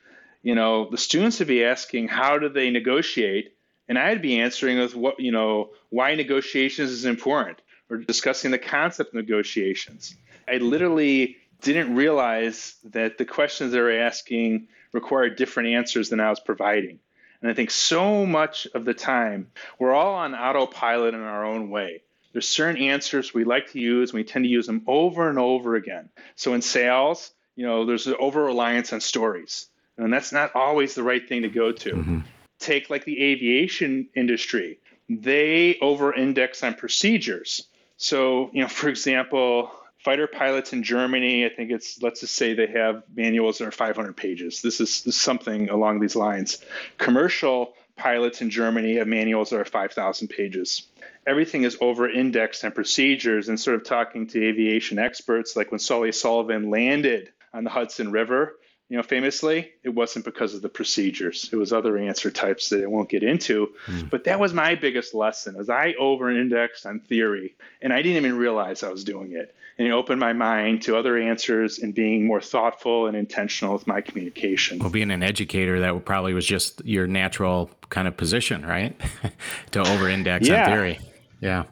You 0.42 0.54
know, 0.54 0.90
the 0.90 0.98
students 0.98 1.38
would 1.38 1.48
be 1.48 1.64
asking, 1.64 2.08
how 2.08 2.38
do 2.38 2.48
they 2.48 2.70
negotiate? 2.70 3.56
And 3.88 3.98
I'd 3.98 4.22
be 4.22 4.40
answering 4.40 4.78
with 4.78 4.94
what, 4.94 5.18
you 5.20 5.32
know, 5.32 5.70
why 5.90 6.14
negotiations 6.14 6.90
is 6.90 7.04
important 7.04 7.60
or 7.90 7.96
discussing 7.98 8.50
the 8.50 8.58
concept 8.58 9.10
of 9.10 9.14
negotiations. 9.14 10.14
I 10.48 10.58
literally 10.58 11.36
didn't 11.62 11.94
realize 11.94 12.76
that 12.84 13.18
the 13.18 13.24
questions 13.24 13.72
they 13.72 13.80
were 13.80 13.98
asking 13.98 14.68
required 14.92 15.36
different 15.36 15.70
answers 15.70 16.10
than 16.10 16.20
I 16.20 16.30
was 16.30 16.40
providing. 16.40 17.00
And 17.44 17.50
I 17.50 17.54
think 17.54 17.70
so 17.70 18.24
much 18.24 18.66
of 18.72 18.86
the 18.86 18.94
time, 18.94 19.50
we're 19.78 19.92
all 19.92 20.14
on 20.14 20.34
autopilot 20.34 21.12
in 21.12 21.20
our 21.20 21.44
own 21.44 21.68
way. 21.68 22.00
There's 22.32 22.48
certain 22.48 22.80
answers 22.80 23.34
we 23.34 23.44
like 23.44 23.70
to 23.72 23.78
use, 23.78 24.08
and 24.10 24.16
we 24.16 24.24
tend 24.24 24.46
to 24.46 24.48
use 24.48 24.66
them 24.66 24.80
over 24.86 25.28
and 25.28 25.38
over 25.38 25.76
again. 25.76 26.08
So 26.36 26.54
in 26.54 26.62
sales, 26.62 27.32
you 27.54 27.66
know, 27.66 27.84
there's 27.84 28.06
an 28.06 28.14
over 28.18 28.44
reliance 28.44 28.94
on 28.94 29.02
stories, 29.02 29.68
and 29.98 30.10
that's 30.10 30.32
not 30.32 30.56
always 30.56 30.94
the 30.94 31.02
right 31.02 31.28
thing 31.28 31.42
to 31.42 31.50
go 31.50 31.70
to. 31.70 31.90
Mm-hmm. 31.90 32.20
Take 32.60 32.88
like 32.88 33.04
the 33.04 33.22
aviation 33.22 34.08
industry, 34.16 34.78
they 35.10 35.76
over 35.82 36.14
index 36.14 36.62
on 36.62 36.72
procedures. 36.72 37.66
So, 37.98 38.48
you 38.54 38.62
know, 38.62 38.68
for 38.68 38.88
example, 38.88 39.70
fighter 40.04 40.26
pilots 40.26 40.74
in 40.74 40.82
Germany, 40.82 41.46
I 41.46 41.48
think 41.48 41.70
it's, 41.70 42.00
let's 42.02 42.20
just 42.20 42.36
say 42.36 42.52
they 42.52 42.66
have 42.66 43.02
manuals 43.16 43.58
that 43.58 43.66
are 43.66 43.72
500 43.72 44.14
pages. 44.14 44.60
This 44.60 44.80
is, 44.80 45.02
this 45.02 45.16
is 45.16 45.20
something 45.20 45.70
along 45.70 46.00
these 46.00 46.14
lines. 46.14 46.62
Commercial 46.98 47.72
pilots 47.96 48.42
in 48.42 48.50
Germany 48.50 48.96
have 48.96 49.08
manuals 49.08 49.50
that 49.50 49.60
are 49.60 49.64
5,000 49.64 50.28
pages. 50.28 50.86
Everything 51.26 51.62
is 51.62 51.78
over 51.80 52.08
indexed 52.08 52.64
on 52.64 52.72
procedures 52.72 53.48
and 53.48 53.58
sort 53.58 53.76
of 53.76 53.84
talking 53.84 54.26
to 54.26 54.46
aviation 54.46 54.98
experts, 54.98 55.56
like 55.56 55.70
when 55.70 55.78
Sully 55.78 56.12
Sullivan 56.12 56.68
landed 56.68 57.32
on 57.54 57.64
the 57.64 57.70
Hudson 57.70 58.12
River, 58.12 58.56
you 58.90 58.98
know, 58.98 59.02
famously, 59.02 59.72
it 59.82 59.88
wasn't 59.88 60.26
because 60.26 60.54
of 60.54 60.60
the 60.60 60.68
procedures. 60.68 61.48
It 61.50 61.56
was 61.56 61.72
other 61.72 61.96
answer 61.96 62.30
types 62.30 62.68
that 62.68 62.82
I 62.82 62.86
won't 62.86 63.08
get 63.08 63.22
into. 63.22 63.72
Mm. 63.86 64.10
But 64.10 64.24
that 64.24 64.38
was 64.38 64.52
my 64.52 64.74
biggest 64.74 65.14
lesson 65.14 65.56
as 65.58 65.70
I 65.70 65.94
over-indexed 65.98 66.84
on 66.84 67.00
theory 67.00 67.54
and 67.80 67.92
I 67.92 68.02
didn't 68.02 68.18
even 68.18 68.36
realize 68.36 68.82
I 68.82 68.90
was 68.90 69.04
doing 69.04 69.32
it. 69.32 69.54
And 69.76 69.88
it 69.88 69.90
opened 69.90 70.20
my 70.20 70.32
mind 70.32 70.82
to 70.82 70.96
other 70.96 71.18
answers 71.18 71.80
and 71.80 71.92
being 71.92 72.26
more 72.26 72.40
thoughtful 72.40 73.06
and 73.06 73.16
intentional 73.16 73.74
with 73.74 73.86
my 73.88 74.00
communication. 74.00 74.78
Well, 74.78 74.90
being 74.90 75.10
an 75.10 75.22
educator, 75.22 75.80
that 75.80 76.04
probably 76.04 76.32
was 76.32 76.46
just 76.46 76.84
your 76.84 77.08
natural 77.08 77.70
kind 77.88 78.06
of 78.06 78.16
position, 78.16 78.64
right? 78.64 78.98
to 79.72 79.80
over-index 79.80 80.46
yeah. 80.46 80.64
on 80.64 80.70
theory. 80.70 81.00
Yeah. 81.40 81.64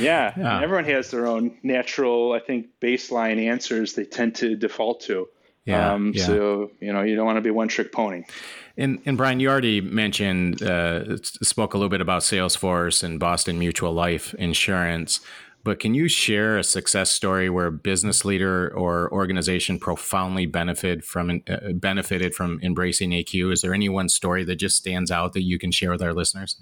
Yeah. 0.00 0.32
yeah. 0.36 0.62
Everyone 0.62 0.84
has 0.86 1.10
their 1.10 1.26
own 1.26 1.58
natural, 1.62 2.32
I 2.32 2.38
think, 2.38 2.68
baseline 2.80 3.44
answers 3.44 3.94
they 3.94 4.04
tend 4.04 4.34
to 4.36 4.56
default 4.56 5.00
to. 5.02 5.28
Yeah, 5.64 5.92
um, 5.92 6.12
yeah. 6.14 6.24
So 6.24 6.70
you 6.80 6.92
know 6.92 7.02
you 7.02 7.14
don't 7.14 7.26
want 7.26 7.36
to 7.36 7.42
be 7.42 7.50
one 7.50 7.68
trick 7.68 7.92
pony. 7.92 8.24
And 8.76 9.00
and 9.06 9.16
Brian, 9.16 9.38
you 9.38 9.48
already 9.48 9.80
mentioned 9.80 10.62
uh, 10.62 11.18
spoke 11.22 11.74
a 11.74 11.76
little 11.76 11.88
bit 11.88 12.00
about 12.00 12.22
Salesforce 12.22 13.04
and 13.04 13.20
Boston 13.20 13.58
Mutual 13.58 13.92
Life 13.92 14.34
Insurance, 14.34 15.20
but 15.64 15.78
can 15.78 15.94
you 15.94 16.08
share 16.08 16.58
a 16.58 16.64
success 16.64 17.10
story 17.10 17.48
where 17.48 17.66
a 17.66 17.72
business 17.72 18.24
leader 18.24 18.72
or 18.74 19.12
organization 19.12 19.78
profoundly 19.78 20.46
benefited 20.46 21.04
from 21.04 21.42
uh, 21.48 21.72
benefited 21.74 22.34
from 22.34 22.58
embracing 22.62 23.10
AQ? 23.10 23.52
Is 23.52 23.62
there 23.62 23.74
any 23.74 23.88
one 23.88 24.08
story 24.08 24.44
that 24.44 24.56
just 24.56 24.76
stands 24.76 25.10
out 25.10 25.32
that 25.34 25.42
you 25.42 25.58
can 25.58 25.70
share 25.70 25.90
with 25.90 26.02
our 26.02 26.12
listeners? 26.12 26.56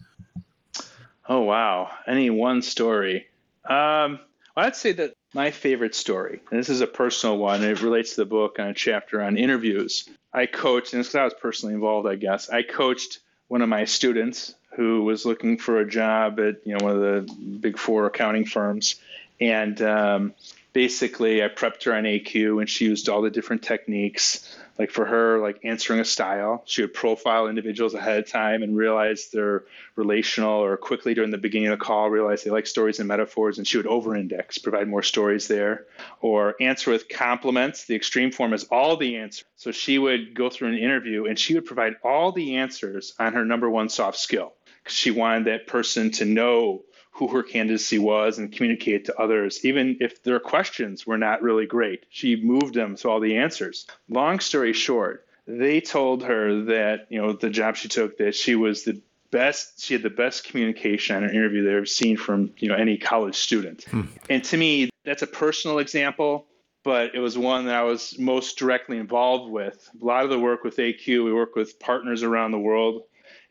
Oh 1.29 1.41
wow, 1.41 1.91
any 2.07 2.31
one 2.31 2.63
story? 2.63 3.27
Um, 3.65 4.21
I'd 4.57 4.77
say 4.77 4.93
that 4.93 5.15
my 5.33 5.51
favorite 5.51 5.95
story, 5.95 6.41
and 6.51 6.59
this 6.59 6.69
is 6.69 6.81
a 6.81 6.87
personal 6.87 7.39
one, 7.39 7.63
it 7.63 7.83
relates 7.83 8.11
to 8.11 8.23
the 8.23 8.27
book 8.27 8.59
on 8.59 8.69
a 8.69 8.75
chapter 8.75 9.23
on 9.23 9.37
interviews. 9.39 10.09
I 10.33 10.47
coached, 10.47 10.93
and 10.93 11.03
because 11.03 11.15
I 11.15 11.25
was 11.25 11.35
personally 11.35 11.75
involved, 11.75 12.09
I 12.09 12.17
guess, 12.17 12.51
I 12.51 12.63
coached 12.63 13.21
one 13.49 13.63
of 13.63 13.69
my 13.69 13.85
students 13.85 14.55
who 14.77 15.03
was 15.05 15.27
looking 15.27 15.59
for 15.59 15.81
a 15.81 15.89
job 15.89 16.39
at 16.41 16.67
you 16.67 16.77
know 16.77 16.85
one 16.85 16.97
of 16.97 17.01
the 17.01 17.35
big 17.35 17.79
four 17.79 18.07
accounting 18.07 18.45
firms, 18.45 18.97
and 19.41 19.81
um, 19.83 20.35
basically 20.73 21.43
I 21.43 21.49
prepped 21.49 21.85
her 21.85 21.95
on 21.95 22.05
AQ, 22.05 22.61
and 22.61 22.69
she 22.69 22.87
used 22.87 23.09
all 23.09 23.23
the 23.23 23.31
different 23.31 23.63
techniques 23.63 24.57
like 24.81 24.91
for 24.91 25.05
her, 25.05 25.39
like 25.39 25.61
answering 25.63 26.01
a 26.01 26.07
style, 26.07 26.63
she 26.65 26.81
would 26.81 26.95
profile 26.95 27.49
individuals 27.49 27.93
ahead 27.93 28.19
of 28.19 28.27
time 28.27 28.63
and 28.63 28.75
realize 28.75 29.29
they're 29.31 29.65
relational 29.95 30.65
or 30.65 30.79
quickly 30.79 31.13
during 31.13 31.31
the 31.31 31.37
beginning 31.37 31.69
of 31.69 31.79
the 31.79 31.85
call 31.85 32.09
realize 32.09 32.43
they 32.43 32.51
like 32.51 32.67
stories 32.67 32.99
and 32.99 33.07
metaphors 33.07 33.59
and 33.59 33.69
she 33.69 33.77
would 33.77 33.87
over 33.87 34.17
index, 34.17 34.57
provide 34.57 34.89
more 34.89 35.03
stories 35.03 35.49
there. 35.49 35.85
Or 36.23 36.55
answer 36.63 36.91
with 36.91 37.11
complements. 37.11 37.85
The 37.85 37.95
extreme 37.95 38.33
form 38.33 38.55
is 38.55 38.65
all 38.71 38.97
the 38.97 39.19
answers. 39.19 39.45
So 39.57 39.71
she 39.71 39.99
would 39.99 40.35
go 40.35 40.49
through 40.49 40.69
an 40.69 40.79
interview 40.79 41.27
and 41.27 41.39
she 41.39 41.53
would 41.53 41.67
provide 41.67 41.97
all 42.03 42.33
the 42.33 42.57
answers 42.57 43.13
on 43.19 43.35
her 43.35 43.45
number 43.45 43.69
one 43.69 43.91
soft 43.91 44.19
skill 44.19 44.55
she 44.91 45.11
wanted 45.11 45.47
that 45.47 45.67
person 45.67 46.11
to 46.13 46.25
know 46.25 46.83
who 47.13 47.29
her 47.29 47.43
candidacy 47.43 47.99
was 47.99 48.39
and 48.39 48.53
communicate 48.53 49.05
to 49.07 49.19
others, 49.19 49.65
even 49.65 49.99
if 50.01 50.23
their 50.23 50.41
questions 50.41 51.07
were 51.07 51.19
not 51.19 51.43
really 51.43 51.67
great. 51.67 52.07
She 52.09 52.37
moved 52.37 52.75
them 52.75 52.97
to 52.97 53.11
all 53.11 53.21
the 53.21 53.37
answers. 53.37 53.87
Long 54.09 54.41
story 54.41 54.73
short, 54.73 55.27
they 55.47 55.81
told 55.81 56.23
her 56.23 56.65
that, 56.65 57.09
you 57.11 57.21
know, 57.21 57.33
the 57.33 57.51
job 57.51 57.77
she 57.77 57.89
took, 57.89 58.19
that 58.19 58.35
she 58.35 58.55
was 58.55 58.85
the 58.85 59.01
best, 59.31 59.83
she 59.83 59.95
had 59.95 60.03
the 60.03 60.11
best 60.11 60.45
communication 60.45 61.17
on 61.17 61.25
an 61.25 61.31
interview 61.31 61.63
they've 61.65 61.89
seen 61.89 62.17
from, 62.17 62.53
you 62.57 62.69
know, 62.69 62.75
any 62.75 62.97
college 62.97 63.37
student. 63.37 63.85
Hmm. 63.85 64.03
And 64.29 64.43
to 64.45 64.57
me, 64.57 64.91
that's 65.05 65.23
a 65.23 65.27
personal 65.27 65.79
example 65.79 66.47
but 66.83 67.15
it 67.15 67.19
was 67.19 67.37
one 67.37 67.67
that 67.67 67.75
I 67.75 67.83
was 67.83 68.19
most 68.19 68.59
directly 68.59 68.97
involved 68.97 69.51
with. 69.51 69.89
A 70.01 70.05
lot 70.05 70.25
of 70.25 70.31
the 70.31 70.39
work 70.39 70.65
with 70.65 70.77
AQ, 70.77 71.25
we 71.25 71.33
work 71.33 71.55
with 71.55 71.79
partners 71.79 72.23
around 72.23 72.53
the 72.53 72.59
world 72.59 73.03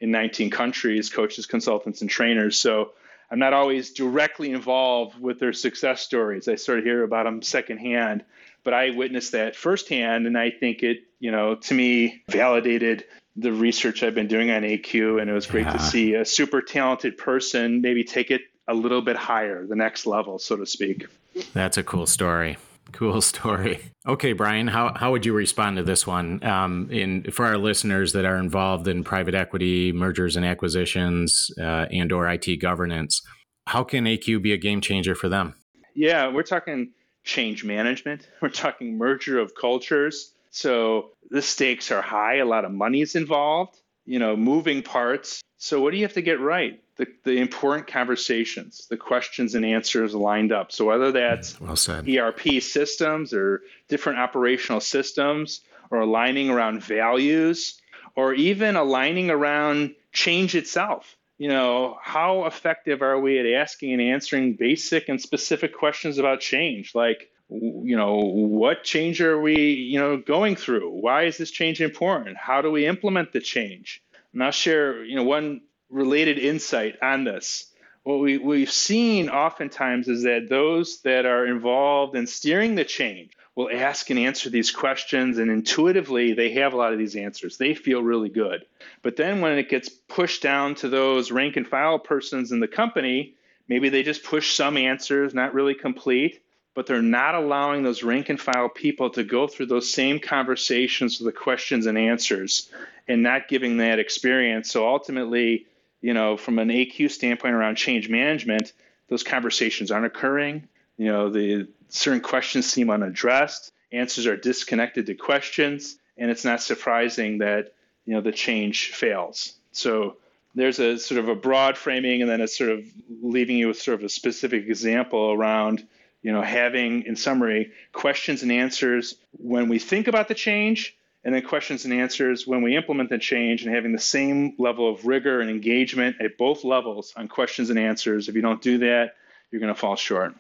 in 0.02 0.12
19 0.12 0.50
countries, 0.50 1.10
coaches, 1.10 1.46
consultants, 1.46 2.02
and 2.02 2.10
trainers. 2.10 2.58
So 2.58 2.92
I'm 3.32 3.40
not 3.40 3.54
always 3.54 3.92
directly 3.92 4.52
involved 4.52 5.20
with 5.20 5.40
their 5.40 5.54
success 5.54 6.02
stories. 6.02 6.48
I 6.48 6.56
sort 6.56 6.80
of 6.80 6.86
hear 6.86 7.04
about 7.04 7.26
them 7.26 7.42
secondhand, 7.42 8.24
but 8.64 8.74
I 8.74 8.92
witnessed 8.92 9.34
that 9.34 9.56
firsthand, 9.56 10.26
and 10.26 10.38
I 10.38 10.52
think 10.52 10.84
it, 10.84 11.04
you 11.20 11.32
know, 11.32 11.56
to 11.56 11.74
me, 11.74 12.24
validated 12.30 13.06
the 13.36 13.54
research 13.54 14.04
I've 14.04 14.16
been 14.16 14.28
doing 14.28 14.52
on 14.52 14.64
AQ, 14.64 15.22
and 15.22 15.30
it 15.30 15.34
was 15.34 15.46
great 15.46 15.66
yeah. 15.66 15.74
to 15.74 15.80
see 15.80 16.14
a 16.16 16.26
super 16.26 16.62
talented 16.62 17.18
person 17.18 17.82
maybe 17.82 18.04
take 18.04 18.32
it 18.32 18.42
a 18.68 18.74
little 18.74 19.02
bit 19.02 19.16
higher, 19.16 19.66
the 19.66 19.76
next 19.76 20.06
level, 20.06 20.40
so 20.40 20.56
to 20.58 20.66
speak. 20.66 21.08
That's 21.54 21.78
a 21.78 21.84
cool 21.84 22.06
story. 22.06 22.58
Cool 22.92 23.22
story. 23.22 23.80
Okay, 24.08 24.34
Brian, 24.34 24.68
how, 24.68 24.94
how 24.96 25.12
would 25.12 25.26
you 25.26 25.34
respond 25.34 25.78
to 25.78 25.84
this 25.84 26.08
one? 26.08 26.44
Um, 26.44 26.90
in 26.92 27.32
for 27.32 27.46
our 27.46 27.58
listeners 27.58 28.14
that 28.14 28.26
are 28.26 28.38
involved 28.38 28.88
in 28.88 29.04
private 29.04 29.36
equity, 29.36 29.92
mergers 29.92 30.36
and 30.36 30.46
acquisitions, 30.46 31.52
uh, 31.60 31.86
and 31.92 32.12
or 32.12 32.30
IT 32.30 32.58
governance, 32.58 33.22
how 33.68 33.84
can 33.84 34.06
AQ 34.06 34.42
be 34.42 34.54
a 34.54 34.58
game 34.58 34.82
changer 34.82 35.16
for 35.16 35.30
them? 35.30 35.54
Yeah, 35.94 36.28
we're 36.28 36.44
talking 36.44 36.94
change 37.24 37.64
management. 37.64 38.28
We're 38.42 38.50
talking 38.50 38.98
merger 38.98 39.40
of 39.40 39.54
cultures. 39.54 40.34
So 40.52 41.12
the 41.30 41.42
stakes 41.42 41.92
are 41.92 42.02
high. 42.02 42.38
A 42.38 42.46
lot 42.46 42.66
of 42.66 42.72
money 42.72 43.02
is 43.02 43.16
involved. 43.16 43.80
You 44.06 44.18
know, 44.18 44.36
moving 44.36 44.82
parts. 44.82 45.42
So 45.58 45.82
what 45.82 45.92
do 45.92 45.98
you 45.98 46.04
have 46.04 46.14
to 46.14 46.22
get 46.22 46.40
right? 46.40 46.82
The, 47.00 47.08
the 47.24 47.38
important 47.38 47.88
conversations, 47.88 48.86
the 48.90 48.98
questions 48.98 49.56
and 49.56 49.66
answers 49.66 50.14
lined 50.14 50.52
up. 50.52 50.74
So 50.74 50.84
whether 50.84 51.14
that's 51.14 51.60
well 51.62 51.78
ERP 52.06 52.62
systems 52.62 53.34
or 53.34 53.62
different 53.88 54.20
operational 54.20 54.82
systems, 54.82 55.62
or 55.92 56.02
aligning 56.02 56.50
around 56.50 56.84
values, 56.84 57.80
or 58.16 58.34
even 58.34 58.76
aligning 58.76 59.32
around 59.32 59.96
change 60.12 60.56
itself. 60.56 61.16
You 61.38 61.48
know, 61.48 61.98
how 62.04 62.46
effective 62.46 63.02
are 63.02 63.18
we 63.18 63.40
at 63.40 63.46
asking 63.46 63.94
and 63.94 64.02
answering 64.02 64.54
basic 64.54 65.08
and 65.08 65.22
specific 65.22 65.74
questions 65.74 66.18
about 66.18 66.42
change? 66.42 66.94
Like, 66.94 67.32
you 67.50 67.96
know, 67.96 68.18
what 68.18 68.84
change 68.84 69.22
are 69.22 69.40
we, 69.40 69.72
you 69.72 70.00
know, 70.00 70.18
going 70.18 70.58
through? 70.58 70.92
Why 70.92 71.24
is 71.24 71.38
this 71.38 71.50
change 71.50 71.80
important? 71.80 72.36
How 72.36 72.62
do 72.62 72.70
we 72.70 72.86
implement 72.86 73.32
the 73.32 73.40
change? 73.40 74.04
And 74.34 74.44
I'll 74.44 74.52
share, 74.52 75.04
you 75.06 75.16
know, 75.16 75.24
one 75.24 75.62
related 75.90 76.38
insight 76.38 76.96
on 77.02 77.24
this. 77.24 77.66
What 78.04 78.20
we, 78.20 78.38
we've 78.38 78.72
seen 78.72 79.30
oftentimes 79.30 80.08
is 80.08 80.24
that 80.24 80.48
those 80.50 81.02
that 81.02 81.26
are 81.26 81.46
involved 81.46 82.16
in 82.16 82.28
steering 82.28 82.76
the 82.76 82.86
change 82.86 83.32
will 83.56 83.70
ask 83.72 84.10
and 84.10 84.18
answer 84.18 84.50
these 84.50 84.72
questions, 84.72 85.38
and 85.38 85.52
intuitively 85.52 86.34
they 86.34 86.54
have 86.54 86.74
a 86.74 86.78
lot 86.78 86.94
of 86.94 87.00
these 87.00 87.16
answers. 87.16 87.58
They 87.58 87.74
feel 87.74 88.02
really 88.02 88.30
good. 88.30 88.66
But 89.02 89.18
then 89.18 89.42
when 89.42 89.58
it 89.58 89.70
gets 89.70 89.90
pushed 89.90 90.42
down 90.42 90.76
to 90.76 90.88
those 90.88 91.30
rank 91.30 91.58
and 91.58 91.68
file 91.68 92.00
persons 92.00 92.52
in 92.54 92.62
the 92.62 92.68
company, 92.68 93.36
maybe 93.68 93.90
they 93.90 94.02
just 94.02 94.24
push 94.24 94.54
some 94.54 94.78
answers, 94.78 95.34
not 95.34 95.54
really 95.54 95.76
complete, 95.76 96.42
but 96.74 96.88
they're 96.88 97.02
not 97.02 97.36
allowing 97.36 97.84
those 97.84 98.02
rank 98.02 98.30
and 98.30 98.40
file 98.40 98.70
people 98.70 99.10
to 99.10 99.24
go 99.24 99.48
through 99.48 99.66
those 99.66 99.92
same 99.92 100.20
conversations 100.20 101.20
with 101.20 101.26
the 101.26 101.38
questions 101.38 101.86
and 101.86 101.98
answers 101.98 102.70
and 103.10 103.22
not 103.22 103.50
giving 103.50 103.78
that 103.78 104.00
experience. 104.00 104.72
So 104.72 104.88
ultimately, 104.88 105.66
you 106.02 106.14
know, 106.14 106.38
from 106.38 106.60
an 106.60 106.70
AQ 106.70 107.12
standpoint 107.12 107.54
around 107.54 107.76
change 107.76 108.10
management, 108.10 108.74
those 109.08 109.24
conversations 109.24 109.92
aren't 109.92 110.06
occurring. 110.06 110.68
You 110.98 111.08
know, 111.08 111.30
the 111.30 111.68
certain 111.90 112.22
questions 112.22 112.70
seem 112.70 112.90
unaddressed, 112.90 113.72
answers 113.92 114.28
are 114.28 114.38
disconnected 114.38 115.08
to 115.08 115.16
questions, 115.16 115.98
and 116.18 116.30
it's 116.30 116.46
not 116.46 116.62
surprising 116.62 117.40
that 117.40 117.74
you 118.06 118.14
know 118.14 118.22
the 118.22 118.32
change 118.32 118.92
fails. 118.92 119.54
So 119.72 120.18
there's 120.56 120.80
a 120.80 120.98
sort 120.98 121.20
of 121.20 121.30
a 121.30 121.36
broad 121.36 121.78
framing, 121.78 122.22
and 122.22 122.30
then 122.30 122.42
it's 122.42 122.58
sort 122.58 122.72
of 122.72 122.86
leaving 123.22 123.58
you 123.58 123.68
with 123.68 123.82
sort 123.82 124.00
of 124.00 124.06
a 124.06 124.10
specific 124.10 124.68
example 124.68 125.32
around 125.32 125.88
you 126.22 126.32
know 126.32 126.42
having, 126.42 127.04
in 127.04 127.16
summary, 127.16 127.72
questions 127.92 128.44
and 128.44 128.52
answers 128.52 129.16
when 129.32 129.70
we 129.70 129.80
think 129.80 130.08
about 130.08 130.28
the 130.28 130.36
change 130.36 130.96
and 131.24 131.36
then 131.36 131.42
questions 131.42 131.86
and 131.86 131.94
answers 131.94 132.48
when 132.48 132.62
we 132.62 132.78
implement 132.78 133.10
the 133.10 133.18
change 133.18 133.66
and 133.66 133.74
having 133.74 133.92
the 133.92 134.00
same 134.00 134.54
level 134.58 134.90
of 134.90 135.06
rigor 135.06 135.42
and 135.42 135.50
engagement 135.50 136.16
at 136.22 136.38
both 136.38 136.64
levels 136.64 137.14
on 137.16 137.28
questions 137.28 137.70
and 137.70 137.78
answers. 137.78 138.30
If 138.30 138.36
you 138.36 138.42
don't 138.42 138.62
do 138.62 138.80
that, 138.80 139.16
you're 139.52 139.60
going 139.60 139.74
to 139.74 139.80
fall 139.80 139.96
short. 139.96 140.34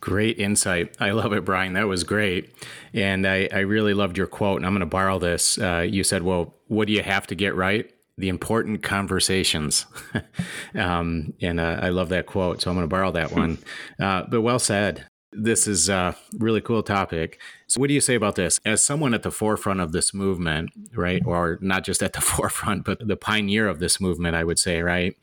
Great 0.00 0.38
insight. 0.38 0.96
I 1.00 1.10
love 1.10 1.32
it, 1.32 1.44
Brian. 1.44 1.72
That 1.72 1.88
was 1.88 2.04
great. 2.04 2.54
And 2.92 3.26
I, 3.26 3.48
I 3.52 3.60
really 3.60 3.94
loved 3.94 4.16
your 4.16 4.28
quote. 4.28 4.58
And 4.58 4.66
I'm 4.66 4.72
going 4.72 4.80
to 4.80 4.86
borrow 4.86 5.18
this. 5.18 5.58
Uh, 5.58 5.84
you 5.88 6.04
said, 6.04 6.22
Well, 6.22 6.54
what 6.68 6.86
do 6.86 6.92
you 6.92 7.02
have 7.02 7.26
to 7.28 7.34
get 7.34 7.56
right? 7.56 7.90
The 8.16 8.28
important 8.28 8.82
conversations. 8.82 9.86
um, 10.74 11.32
and 11.40 11.58
uh, 11.58 11.80
I 11.82 11.88
love 11.88 12.10
that 12.10 12.26
quote. 12.26 12.60
So 12.62 12.70
I'm 12.70 12.76
going 12.76 12.84
to 12.84 12.88
borrow 12.88 13.12
that 13.12 13.32
one. 13.32 13.58
Uh, 13.98 14.24
but 14.28 14.42
well 14.42 14.58
said. 14.58 15.04
This 15.32 15.66
is 15.66 15.88
a 15.88 16.16
really 16.38 16.60
cool 16.60 16.82
topic. 16.82 17.38
So, 17.66 17.80
what 17.80 17.88
do 17.88 17.94
you 17.94 18.00
say 18.00 18.14
about 18.14 18.36
this? 18.36 18.58
As 18.64 18.84
someone 18.84 19.12
at 19.12 19.22
the 19.22 19.30
forefront 19.30 19.80
of 19.80 19.92
this 19.92 20.14
movement, 20.14 20.70
right? 20.94 21.22
Or 21.24 21.58
not 21.60 21.84
just 21.84 22.02
at 22.02 22.14
the 22.14 22.20
forefront, 22.22 22.84
but 22.84 23.06
the 23.06 23.16
pioneer 23.16 23.68
of 23.68 23.78
this 23.78 24.00
movement, 24.00 24.36
I 24.36 24.44
would 24.44 24.58
say, 24.58 24.82
right? 24.82 25.16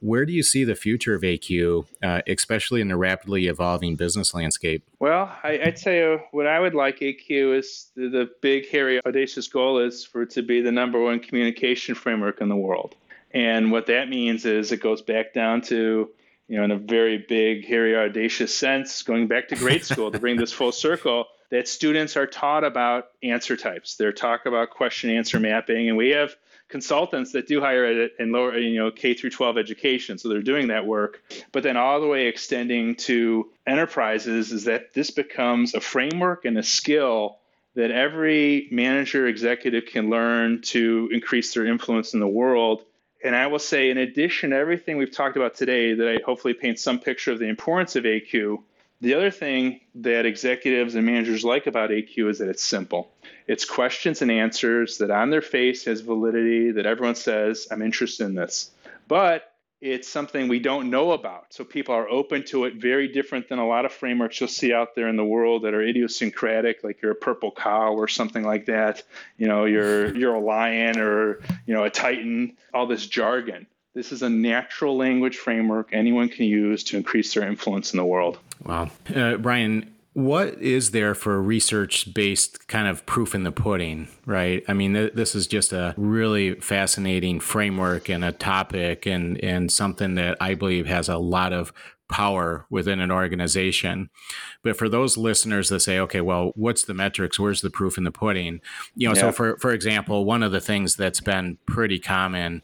Where 0.00 0.26
do 0.26 0.32
you 0.32 0.42
see 0.42 0.64
the 0.64 0.74
future 0.74 1.14
of 1.14 1.22
AQ, 1.22 1.86
uh, 2.02 2.20
especially 2.26 2.82
in 2.82 2.88
the 2.88 2.98
rapidly 2.98 3.46
evolving 3.46 3.96
business 3.96 4.34
landscape? 4.34 4.84
Well, 4.98 5.34
I, 5.42 5.58
would 5.64 5.78
say 5.78 6.22
what 6.32 6.46
I 6.46 6.60
would 6.60 6.74
like 6.74 7.00
AQ 7.00 7.58
is 7.58 7.90
the, 7.96 8.08
the 8.08 8.30
big, 8.42 8.68
hairy, 8.68 9.00
audacious 9.06 9.48
goal 9.48 9.78
is 9.78 10.04
for 10.04 10.22
it 10.22 10.30
to 10.30 10.42
be 10.42 10.60
the 10.60 10.70
number 10.70 11.00
one 11.00 11.18
communication 11.18 11.94
framework 11.94 12.42
in 12.42 12.50
the 12.50 12.56
world. 12.56 12.94
And 13.30 13.72
what 13.72 13.86
that 13.86 14.10
means 14.10 14.44
is 14.44 14.70
it 14.70 14.82
goes 14.82 15.00
back 15.00 15.32
down 15.32 15.62
to 15.62 16.10
you 16.48 16.56
know, 16.56 16.64
in 16.64 16.70
a 16.70 16.78
very 16.78 17.18
big, 17.18 17.66
hairy, 17.66 17.96
audacious 17.96 18.54
sense, 18.54 19.02
going 19.02 19.26
back 19.26 19.48
to 19.48 19.56
grade 19.56 19.84
school 19.84 20.10
to 20.10 20.18
bring 20.18 20.36
this 20.36 20.52
full 20.52 20.72
circle, 20.72 21.26
that 21.50 21.68
students 21.68 22.16
are 22.16 22.26
taught 22.26 22.64
about 22.64 23.08
answer 23.22 23.56
types. 23.56 23.96
They're 23.96 24.12
taught 24.12 24.46
about 24.46 24.70
question 24.70 25.10
answer 25.10 25.38
mapping, 25.38 25.88
and 25.88 25.96
we 25.96 26.10
have 26.10 26.34
consultants 26.68 27.32
that 27.32 27.46
do 27.46 27.60
higher 27.60 27.84
ed 27.84 28.10
and 28.18 28.32
lower, 28.32 28.58
you 28.58 28.78
know, 28.78 28.90
K 28.90 29.14
through 29.14 29.30
12 29.30 29.58
education. 29.58 30.18
So 30.18 30.28
they're 30.28 30.42
doing 30.42 30.68
that 30.68 30.86
work. 30.86 31.22
But 31.52 31.62
then 31.62 31.76
all 31.76 32.00
the 32.00 32.08
way 32.08 32.26
extending 32.26 32.96
to 32.96 33.50
enterprises 33.66 34.52
is 34.52 34.64
that 34.64 34.92
this 34.92 35.10
becomes 35.10 35.74
a 35.74 35.80
framework 35.80 36.44
and 36.44 36.58
a 36.58 36.62
skill 36.62 37.38
that 37.74 37.90
every 37.90 38.68
manager 38.72 39.26
executive 39.26 39.86
can 39.86 40.10
learn 40.10 40.62
to 40.62 41.08
increase 41.12 41.54
their 41.54 41.66
influence 41.66 42.14
in 42.14 42.20
the 42.20 42.26
world 42.26 42.84
and 43.26 43.34
I 43.34 43.48
will 43.48 43.58
say, 43.58 43.90
in 43.90 43.98
addition 43.98 44.50
to 44.50 44.56
everything 44.56 44.96
we've 44.96 45.10
talked 45.10 45.36
about 45.36 45.56
today, 45.56 45.94
that 45.94 46.08
I 46.08 46.18
hopefully 46.24 46.54
paint 46.54 46.78
some 46.78 47.00
picture 47.00 47.32
of 47.32 47.40
the 47.40 47.48
importance 47.48 47.96
of 47.96 48.04
AQ. 48.04 48.62
The 49.00 49.14
other 49.14 49.32
thing 49.32 49.80
that 49.96 50.24
executives 50.24 50.94
and 50.94 51.04
managers 51.04 51.44
like 51.44 51.66
about 51.66 51.90
AQ 51.90 52.30
is 52.30 52.38
that 52.38 52.48
it's 52.48 52.62
simple. 52.62 53.10
It's 53.48 53.64
questions 53.64 54.22
and 54.22 54.30
answers 54.30 54.98
that 54.98 55.10
on 55.10 55.30
their 55.30 55.42
face 55.42 55.84
has 55.86 56.02
validity, 56.02 56.70
that 56.70 56.86
everyone 56.86 57.16
says, 57.16 57.66
I'm 57.70 57.82
interested 57.82 58.26
in 58.26 58.36
this. 58.36 58.70
But 59.08 59.52
it's 59.80 60.08
something 60.08 60.48
we 60.48 60.58
don't 60.58 60.90
know 60.90 61.12
about. 61.12 61.52
So 61.52 61.64
people 61.64 61.94
are 61.94 62.08
open 62.08 62.44
to 62.46 62.64
it, 62.64 62.76
very 62.76 63.08
different 63.08 63.48
than 63.48 63.58
a 63.58 63.66
lot 63.66 63.84
of 63.84 63.92
frameworks 63.92 64.40
you'll 64.40 64.48
see 64.48 64.72
out 64.72 64.94
there 64.94 65.08
in 65.08 65.16
the 65.16 65.24
world 65.24 65.64
that 65.64 65.74
are 65.74 65.82
idiosyncratic, 65.82 66.82
like 66.82 67.02
you're 67.02 67.12
a 67.12 67.16
purple 67.16 67.52
cow 67.52 67.92
or 67.94 68.08
something 68.08 68.42
like 68.42 68.66
that. 68.66 69.02
You 69.36 69.48
know, 69.48 69.64
you're 69.64 70.14
you're 70.16 70.34
a 70.34 70.40
lion 70.40 70.98
or 70.98 71.40
you 71.66 71.74
know 71.74 71.84
a 71.84 71.90
titan. 71.90 72.56
All 72.72 72.86
this 72.86 73.06
jargon. 73.06 73.66
This 73.94 74.12
is 74.12 74.22
a 74.22 74.28
natural 74.28 74.96
language 74.96 75.38
framework 75.38 75.88
anyone 75.92 76.28
can 76.28 76.44
use 76.44 76.84
to 76.84 76.98
increase 76.98 77.32
their 77.32 77.48
influence 77.48 77.94
in 77.94 77.96
the 77.96 78.04
world. 78.04 78.38
Wow, 78.62 78.90
uh, 79.14 79.36
Brian, 79.36 79.90
what 80.16 80.54
is 80.62 80.92
there 80.92 81.14
for 81.14 81.42
research 81.42 82.14
based 82.14 82.66
kind 82.68 82.88
of 82.88 83.04
proof 83.04 83.34
in 83.34 83.42
the 83.42 83.52
pudding, 83.52 84.08
right? 84.24 84.64
I 84.66 84.72
mean, 84.72 84.94
th- 84.94 85.12
this 85.12 85.34
is 85.34 85.46
just 85.46 85.74
a 85.74 85.92
really 85.98 86.54
fascinating 86.54 87.38
framework 87.38 88.08
and 88.08 88.24
a 88.24 88.32
topic 88.32 89.04
and, 89.04 89.38
and 89.44 89.70
something 89.70 90.14
that 90.14 90.38
I 90.40 90.54
believe 90.54 90.86
has 90.86 91.10
a 91.10 91.18
lot 91.18 91.52
of 91.52 91.70
power 92.08 92.66
within 92.70 93.00
an 93.00 93.10
organization. 93.10 94.10
But 94.62 94.76
for 94.76 94.88
those 94.88 95.16
listeners 95.16 95.68
that 95.70 95.80
say, 95.80 95.98
okay, 96.00 96.20
well, 96.20 96.52
what's 96.54 96.84
the 96.84 96.94
metrics? 96.94 97.38
Where's 97.38 97.60
the 97.60 97.70
proof 97.70 97.98
in 97.98 98.04
the 98.04 98.12
pudding? 98.12 98.60
You 98.94 99.08
know, 99.08 99.14
yeah. 99.14 99.20
so 99.22 99.32
for, 99.32 99.58
for 99.58 99.72
example, 99.72 100.24
one 100.24 100.42
of 100.42 100.52
the 100.52 100.60
things 100.60 100.96
that's 100.96 101.20
been 101.20 101.58
pretty 101.66 101.98
common 101.98 102.62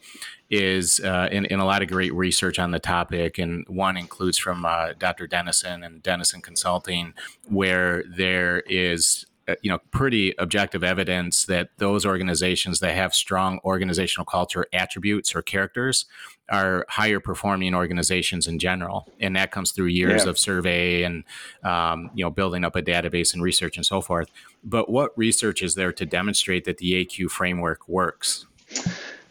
is 0.51 1.01
uh, 1.01 1.29
in, 1.33 1.47
in 1.47 1.61
a 1.61 1.65
lot 1.65 1.83
of 1.83 1.89
great 1.89 2.15
research 2.15 2.59
on 2.59 2.73
the 2.73 2.79
topic, 2.79 3.39
and 3.39 3.67
one 3.69 3.97
includes 3.97 4.37
from 4.37 4.65
uh, 4.65 4.93
Dr. 4.99 5.27
Denison 5.27 5.83
and 5.83 6.03
Denison 6.03 6.43
Consulting, 6.43 7.15
where 7.49 8.05
there 8.05 8.61
is 8.61 9.27
you 9.63 9.71
know 9.71 9.79
pretty 9.91 10.35
objective 10.39 10.83
evidence 10.83 11.45
that 11.47 11.71
those 11.79 12.07
organizations 12.07 12.81
that 12.81 12.95
have 12.95 13.15
strong 13.15 13.59
organizational 13.65 14.25
culture 14.25 14.67
attributes 14.73 15.35
or 15.35 15.43
characters 15.43 16.07
are 16.49 16.85
higher 16.89 17.21
performing 17.21 17.75
organizations 17.75 18.47
in 18.47 18.59
general. 18.59 19.09
And 19.21 19.37
that 19.37 19.51
comes 19.51 19.73
through 19.73 19.87
years 19.87 20.25
yeah. 20.25 20.31
of 20.31 20.39
survey 20.39 21.03
and 21.03 21.25
um, 21.65 22.11
you 22.15 22.25
know 22.25 22.31
building 22.31 22.65
up 22.65 22.77
a 22.77 22.83
database 22.83 23.33
and 23.35 23.43
research 23.43 23.77
and 23.77 23.87
so 23.87 24.01
forth. 24.01 24.29
But 24.63 24.91
what 24.91 25.17
research 25.17 25.63
is 25.63 25.75
there 25.75 25.93
to 25.93 26.07
demonstrate 26.07 26.65
that 26.65 26.79
the 26.79 27.01
aq 27.01 27.31
framework 27.31 27.89
works? 27.89 28.47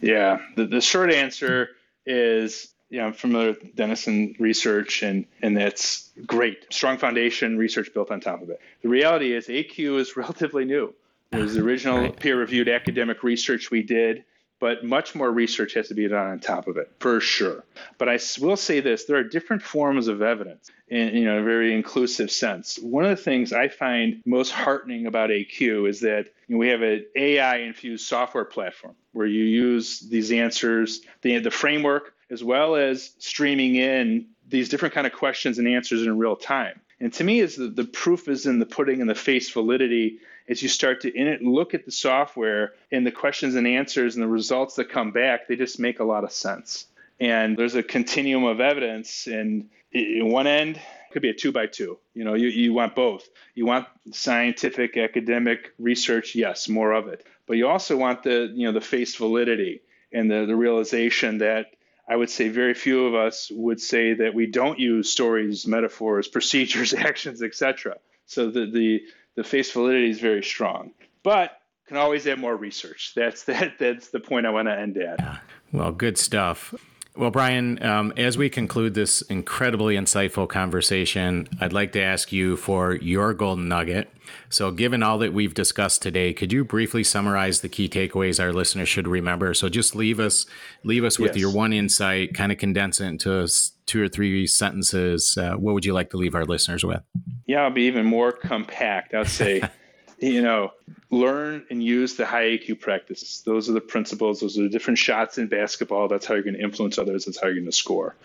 Yeah, 0.02 0.40
the, 0.56 0.66
the 0.66 0.82
short 0.82 1.12
answer 1.12 1.70
is 2.06 2.71
yeah, 2.92 3.06
I'm 3.06 3.14
familiar 3.14 3.50
with 3.50 3.76
Denison 3.76 4.36
research, 4.38 5.02
and 5.02 5.26
and 5.42 5.56
that's 5.56 6.12
great. 6.28 6.72
Strong 6.72 6.98
foundation, 6.98 7.58
research 7.58 7.94
built 7.94 8.12
on 8.12 8.20
top 8.20 8.42
of 8.42 8.50
it. 8.50 8.60
The 8.84 8.90
reality 8.90 9.34
is 9.34 9.48
AQ 9.48 10.00
is 10.00 10.16
relatively 10.18 10.66
new. 10.66 10.94
Was 11.32 11.56
the 11.56 11.62
original 11.66 12.00
right. 12.00 12.20
peer-reviewed 12.20 12.68
academic 12.68 13.24
research 13.24 13.72
we 13.72 13.82
did 13.82 14.26
but 14.62 14.86
much 14.86 15.16
more 15.16 15.30
research 15.32 15.74
has 15.74 15.88
to 15.88 15.96
be 15.96 16.08
done 16.08 16.28
on 16.28 16.40
top 16.40 16.68
of 16.68 16.78
it 16.78 16.92
for 17.00 17.20
sure. 17.20 17.66
But 17.98 18.08
I 18.08 18.20
will 18.40 18.56
say 18.56 18.80
this: 18.80 19.06
there 19.06 19.18
are 19.18 19.24
different 19.24 19.64
forms 19.64 20.08
of 20.08 20.22
evidence 20.22 20.70
in 20.88 21.16
you 21.16 21.26
know 21.26 21.40
a 21.40 21.44
very 21.44 21.74
inclusive 21.74 22.32
sense. 22.32 22.78
One 22.78 23.04
of 23.04 23.10
the 23.10 23.22
things 23.22 23.52
I 23.52 23.68
find 23.68 24.22
most 24.26 24.52
heartening 24.52 25.08
about 25.08 25.32
AQ 25.32 25.90
is 25.90 26.00
that 26.02 26.28
you 26.48 26.56
know, 26.56 26.58
we 26.60 26.70
have 26.70 26.84
an 26.84 27.06
AI-infused 27.16 28.06
software 28.06 28.46
platform 28.46 28.96
where 29.14 29.26
you 29.26 29.44
use 29.44 30.00
these 30.00 30.32
answers, 30.32 31.02
the 31.24 31.40
the 31.40 31.52
framework, 31.52 32.14
as 32.32 32.44
well 32.44 32.76
as 32.76 33.12
streaming 33.20 33.76
in 33.76 34.28
these 34.48 34.70
different 34.70 34.96
kind 34.96 35.06
of 35.06 35.14
questions 35.14 35.60
and 35.60 35.68
answers 35.68 36.04
in 36.04 36.18
real 36.18 36.36
time. 36.36 36.80
And 37.00 37.12
to 37.14 37.24
me, 37.24 37.40
is 37.40 37.56
the, 37.56 37.68
the 37.68 37.84
proof 37.84 38.28
is 38.28 38.46
in 38.46 38.60
the 38.60 38.66
pudding 38.66 39.02
and 39.02 39.10
the 39.10 39.16
face 39.16 39.52
validity 39.52 40.20
as 40.48 40.62
you 40.62 40.70
start 40.70 41.02
to 41.02 41.14
in 41.14 41.28
it 41.28 41.42
look 41.42 41.74
at 41.74 41.86
the 41.86 41.92
software 41.92 42.74
and 42.92 43.06
the 43.06 43.12
questions 43.12 43.56
and 43.56 43.68
answers 43.68 44.16
and 44.16 44.24
the 44.24 44.28
results 44.28 44.76
that 44.76 44.90
come 44.90 45.12
back, 45.12 45.48
they 45.48 45.56
just 45.56 45.80
make 45.80 46.00
a 46.00 46.04
lot 46.04 46.24
of 46.24 46.32
sense. 46.32 46.88
And 47.20 47.58
there's 47.58 47.76
a 47.76 47.84
continuum 47.84 48.44
of 48.46 48.60
evidence, 48.60 49.28
and 49.28 49.70
in 49.92 50.30
one 50.30 50.48
end, 50.48 50.80
could 51.12 51.22
be 51.22 51.30
a 51.30 51.34
two 51.34 51.52
by 51.52 51.68
two. 51.68 52.00
You 52.14 52.24
know, 52.24 52.34
you, 52.34 52.48
you 52.48 52.74
want 52.74 52.96
both. 52.96 53.30
You 53.54 53.66
want 53.66 53.88
scientific, 54.12 54.98
academic 54.98 55.72
research, 55.78 56.36
yes, 56.36 56.68
more 56.68 56.92
of 56.94 57.08
it. 57.08 57.26
But 57.46 57.58
you 57.58 57.68
also 57.68 57.96
want 57.98 58.24
the, 58.24 58.52
you 58.54 58.66
know, 58.66 58.72
the 58.72 58.82
face 58.82 59.16
validity 59.16 59.82
and 60.12 60.32
the, 60.32 60.46
the 60.46 60.56
realization 60.56 61.40
that 61.40 61.68
I 62.12 62.16
would 62.18 62.30
say 62.30 62.50
very 62.50 62.74
few 62.74 63.06
of 63.06 63.16
us 63.16 63.50
would 63.50 63.80
say 63.80 64.16
that 64.16 64.34
we 64.34 64.46
don't 64.46 64.78
use 64.78 65.10
stories, 65.10 65.66
metaphors, 65.66 66.28
procedures, 66.38 66.94
actions, 66.94 67.42
etc. 67.42 68.00
So 68.26 68.52
the, 68.52 68.66
the 68.66 69.04
the 69.38 69.46
face 69.46 69.72
validity 69.72 70.10
is 70.10 70.20
very 70.20 70.44
strong, 70.44 70.92
but 71.24 71.58
can 71.88 71.96
always 71.96 72.28
add 72.28 72.38
more 72.38 72.54
research. 72.54 73.14
That's 73.16 73.44
that. 73.46 73.80
That's 73.80 74.10
the 74.10 74.20
point 74.20 74.46
I 74.46 74.50
want 74.50 74.68
to 74.68 74.78
end 74.78 74.98
at. 74.98 75.20
Yeah. 75.20 75.38
Well, 75.72 75.94
good 75.94 76.18
stuff. 76.18 76.74
Well, 77.16 77.30
Brian, 77.30 77.84
um, 77.84 78.14
as 78.16 78.38
we 78.38 78.50
conclude 78.50 78.94
this 78.94 79.22
incredibly 79.24 79.96
insightful 79.96 80.48
conversation, 80.48 81.50
I'd 81.60 81.74
like 81.74 81.92
to 81.92 82.02
ask 82.02 82.32
you 82.32 82.56
for 82.56 82.96
your 82.96 83.34
golden 83.34 83.68
nugget. 83.68 84.10
So, 84.50 84.72
given 84.72 85.04
all 85.04 85.18
that 85.18 85.34
we've 85.34 85.54
discussed 85.54 86.02
today, 86.02 86.34
could 86.34 86.54
you 86.54 86.64
briefly 86.64 87.04
summarize 87.04 87.60
the 87.60 87.68
key 87.68 87.90
takeaways 87.90 88.42
our 88.42 88.54
listeners 88.54 88.88
should 88.88 89.10
remember? 89.10 89.54
So, 89.54 89.68
just 89.68 89.94
leave 89.94 90.22
us 90.22 90.46
leave 90.86 91.04
us 91.04 91.20
with 91.20 91.32
yes. 91.32 91.42
your 91.42 91.52
one 91.52 91.74
insight, 91.74 92.34
kind 92.34 92.50
of 92.50 92.58
condense 92.58 93.02
it 93.02 93.08
into 93.08 93.46
two 93.86 94.02
or 94.02 94.08
three 94.08 94.48
sentences. 94.48 95.38
Uh, 95.38 95.56
what 95.56 95.74
would 95.74 95.84
you 95.84 95.94
like 95.94 96.12
to 96.12 96.18
leave 96.18 96.34
our 96.34 96.46
listeners 96.46 96.86
with? 96.86 97.02
Yeah, 97.46 97.64
I'll 97.64 97.72
be 97.72 97.84
even 97.84 98.06
more 98.06 98.32
compact. 98.32 99.14
I'll 99.14 99.26
say. 99.26 99.62
you 100.22 100.42
know, 100.42 100.72
learn 101.10 101.66
and 101.70 101.84
use 101.84 102.16
the 102.16 102.26
high 102.26 102.44
AQ 102.44 102.80
practices. 102.80 103.42
Those 103.46 103.70
are 103.70 103.74
the 103.74 103.82
principles. 103.82 104.40
Those 104.40 104.58
are 104.58 104.64
the 104.64 104.70
different 104.70 105.00
shots 105.00 105.38
in 105.38 105.48
basketball. 105.48 106.08
That's 106.08 106.26
how 106.26 106.36
you're 106.36 106.44
going 106.44 106.56
to 106.56 106.62
influence 106.62 106.98
others. 107.00 107.26
That's 107.26 107.42
how 107.42 107.48
you're 107.48 107.56
going 107.56 107.66
to 107.66 107.72
score. 107.72 108.16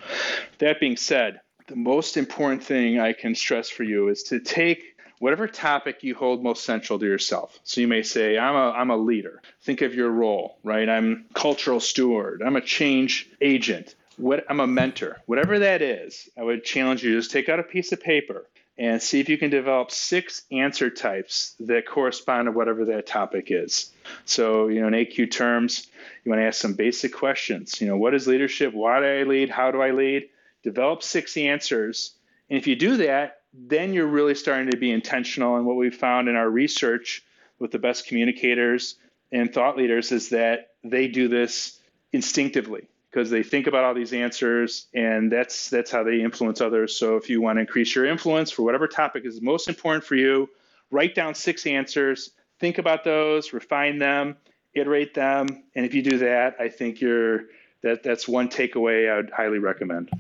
That 0.59 0.78
being 0.78 0.97
said, 0.97 1.40
the 1.66 1.76
most 1.76 2.16
important 2.16 2.62
thing 2.62 3.01
I 3.01 3.12
can 3.14 3.34
stress 3.34 3.70
for 3.70 3.82
you 3.82 4.09
is 4.09 4.24
to 4.24 4.38
take 4.40 4.97
whatever 5.18 5.49
topic 5.49 6.03
you 6.03 6.14
hold 6.14 6.42
most 6.42 6.64
central 6.64 6.99
to 6.99 7.07
yourself. 7.07 7.59
So 7.64 7.80
you 7.80 7.88
may 7.88 8.03
say, 8.03 8.38
I'm 8.38 8.55
a, 8.55 8.70
I'm 8.70 8.90
a 8.90 8.97
leader. 8.97 9.40
Think 9.62 9.80
of 9.80 9.94
your 9.94 10.11
role, 10.11 10.59
right? 10.62 10.88
I'm 10.88 11.24
cultural 11.32 11.80
steward. 11.80 12.42
I'm 12.44 12.57
a 12.57 12.61
change 12.61 13.28
agent. 13.40 13.94
What, 14.18 14.44
I'm 14.51 14.61
a 14.61 14.66
mentor. 14.66 15.22
Whatever 15.26 15.61
that 15.61 15.80
is, 15.80 16.28
I 16.38 16.42
would 16.42 16.62
challenge 16.62 17.03
you 17.03 17.12
to 17.12 17.18
just 17.18 17.30
take 17.30 17.49
out 17.49 17.59
a 17.59 17.64
piece 17.64 17.92
of 17.92 18.01
paper 18.01 18.47
and 18.79 19.03
see 19.03 19.20
if 19.20 19.29
you 19.29 19.39
can 19.39 19.51
develop 19.51 19.91
six 19.91 20.43
answer 20.53 20.91
types 20.91 21.55
that 21.61 21.87
correspond 21.87 22.47
to 22.47 22.53
whatever 22.53 22.85
that 22.87 23.07
topic 23.07 23.49
is. 23.51 23.91
So, 24.24 24.68
you 24.68 24.81
know, 24.81 24.89
in 24.89 24.95
AQ 24.95 25.31
terms, 25.31 25.89
you 26.24 26.31
want 26.31 26.41
to 26.41 26.47
ask 26.47 26.61
some 26.61 26.74
basic 26.74 27.14
questions. 27.14 27.81
You 27.81 27.87
know, 27.87 27.97
what 27.97 28.14
is 28.14 28.27
leadership? 28.27 28.74
Why 28.74 29.01
do 29.01 29.07
I 29.07 29.22
lead? 29.22 29.51
How 29.51 29.70
do 29.70 29.81
I 29.81 29.93
lead? 29.93 30.29
Develop 30.62 31.03
six 31.03 31.37
answers. 31.37 32.12
And 32.51 32.59
if 32.59 32.66
you 32.66 32.77
do 32.77 32.99
that, 32.99 33.41
then 33.55 33.95
you're 33.95 34.07
really 34.07 34.35
starting 34.35 34.70
to 34.70 34.77
be 34.77 34.91
intentional. 34.91 35.57
And 35.57 35.64
what 35.64 35.77
we 35.77 35.91
found 35.91 36.29
in 36.29 36.37
our 36.37 36.49
research 36.49 37.24
with 37.59 37.70
the 37.70 37.79
best 37.79 38.07
communicators 38.07 38.97
and 39.33 39.53
thought 39.53 39.79
leaders 39.79 40.12
is 40.12 40.29
that 40.31 40.72
they 40.85 41.09
do 41.09 41.29
this 41.29 41.81
instinctively 42.12 42.89
because 43.11 43.31
they 43.31 43.43
think 43.43 43.67
about 43.67 43.85
all 43.85 43.95
these 43.95 44.13
answers 44.13 44.89
and 44.95 45.31
that's 45.31 45.71
that's 45.71 45.91
how 45.91 46.03
they 46.03 46.21
influence 46.21 46.61
others. 46.61 46.97
So 46.99 47.17
if 47.17 47.31
you 47.31 47.41
want 47.41 47.57
to 47.57 47.61
increase 47.61 47.95
your 47.95 48.05
influence 48.05 48.51
for 48.51 48.63
whatever 48.63 48.87
topic 48.87 49.25
is 49.25 49.41
most 49.41 49.69
important 49.69 50.05
for 50.05 50.17
you, 50.17 50.49
write 50.91 51.15
down 51.15 51.35
six 51.35 51.67
answers, 51.67 52.31
think 52.61 52.79
about 52.79 53.05
those, 53.05 53.53
refine 53.53 53.99
them, 53.99 54.37
iterate 54.75 55.15
them, 55.15 55.65
and 55.75 55.87
if 55.87 55.95
you 55.95 56.03
do 56.03 56.19
that, 56.19 56.57
I 56.61 56.69
think 56.69 57.01
you're 57.01 57.45
that 57.83 58.03
that's 58.03 58.27
one 58.27 58.49
takeaway 58.49 59.11
I 59.11 59.17
would 59.17 59.31
highly 59.31 59.59
recommend. 59.59 60.11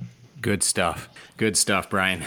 Good 0.46 0.62
stuff. 0.62 1.08
Good 1.38 1.56
stuff, 1.56 1.90
Brian. 1.90 2.22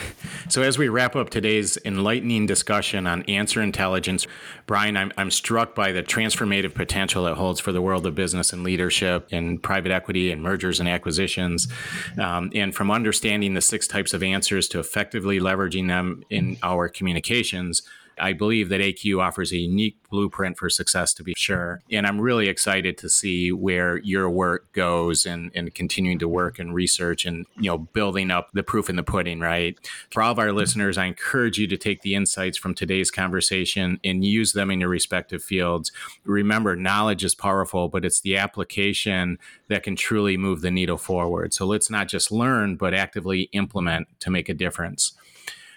So, 0.50 0.62
as 0.62 0.78
we 0.78 0.90
wrap 0.90 1.16
up 1.16 1.30
today's 1.30 1.78
enlightening 1.86 2.48
discussion 2.48 3.08
on 3.08 3.24
answer 3.30 3.62
intelligence, 3.62 4.28
Brian, 4.66 4.98
I'm, 4.98 5.14
I'm 5.16 5.32
struck 5.32 5.74
by 5.74 5.94
the 5.94 6.04
transformative 6.04 6.74
potential 6.74 7.28
it 7.28 7.38
holds 7.38 7.62
for 7.62 7.72
the 7.72 7.82
world 7.82 8.06
of 8.06 8.16
business 8.16 8.52
and 8.52 8.62
leadership 8.62 9.30
and 9.32 9.64
private 9.64 9.94
equity 9.94 10.34
and 10.34 10.44
mergers 10.44 10.82
and 10.82 10.90
acquisitions. 10.90 11.70
Um, 12.18 12.52
and 12.54 12.76
from 12.76 12.92
understanding 12.92 13.54
the 13.54 13.62
six 13.62 13.88
types 13.88 14.14
of 14.14 14.22
answers 14.22 14.68
to 14.68 14.80
effectively 14.80 15.40
leveraging 15.40 15.88
them 15.88 16.26
in 16.30 16.58
our 16.62 16.90
communications, 16.90 17.84
I 18.20 18.34
believe 18.34 18.70
that 18.70 18.82
AQ 18.82 19.22
offers 19.22 19.52
a 19.52 19.58
unique 19.58 19.98
blueprint 20.10 20.58
for 20.58 20.70
success 20.70 21.14
to 21.14 21.24
be 21.24 21.34
sure. 21.38 21.82
And 21.92 22.08
I'm 22.08 22.20
really 22.20 22.48
excited 22.48 22.98
to 23.00 23.10
see 23.10 23.52
where 23.52 23.98
your 23.98 24.30
work 24.30 24.72
goes 24.74 25.26
and, 25.26 25.52
and 25.54 25.74
continuing 25.74 26.20
to 26.20 26.28
work 26.28 26.60
and 26.60 26.74
research 26.74 27.26
and, 27.26 27.46
you 27.58 27.70
know, 27.70 27.78
building 27.78 28.32
up 28.32 28.50
the 28.54 28.64
proof 28.64 28.90
in 28.90 28.96
the 28.96 29.04
pudding, 29.04 29.40
right? 29.40 29.78
For 30.12 30.22
all 30.22 30.32
of 30.32 30.40
our 30.40 30.48
mm-hmm. 30.48 30.58
listeners, 30.58 30.98
I 30.98 31.06
encourage 31.06 31.58
you 31.58 31.68
to 31.68 31.78
take 31.78 32.02
the 32.02 32.16
insights 32.16 32.58
from 32.58 32.74
today's 32.74 33.12
conversation 33.12 34.00
and 34.04 34.26
use 34.26 34.54
them 34.54 34.72
in 34.72 34.80
your 34.80 34.90
respective 34.90 35.44
fields. 35.44 35.92
Remember, 36.24 36.76
knowledge 36.76 37.24
is 37.24 37.36
powerful, 37.36 37.90
but 37.90 38.06
it's 38.06 38.22
the 38.22 38.38
application 38.38 39.38
that 39.68 39.84
can 39.84 39.96
truly 39.96 40.38
move 40.38 40.62
the 40.62 40.72
needle 40.72 40.98
forward. 40.98 41.54
So 41.54 41.66
let's 41.66 41.90
not 41.90 42.08
just 42.08 42.32
learn, 42.32 42.76
but 42.76 42.94
actively 42.94 43.44
implement 43.54 44.08
to 44.22 44.30
make 44.30 44.50
a 44.50 44.54
difference. 44.54 45.14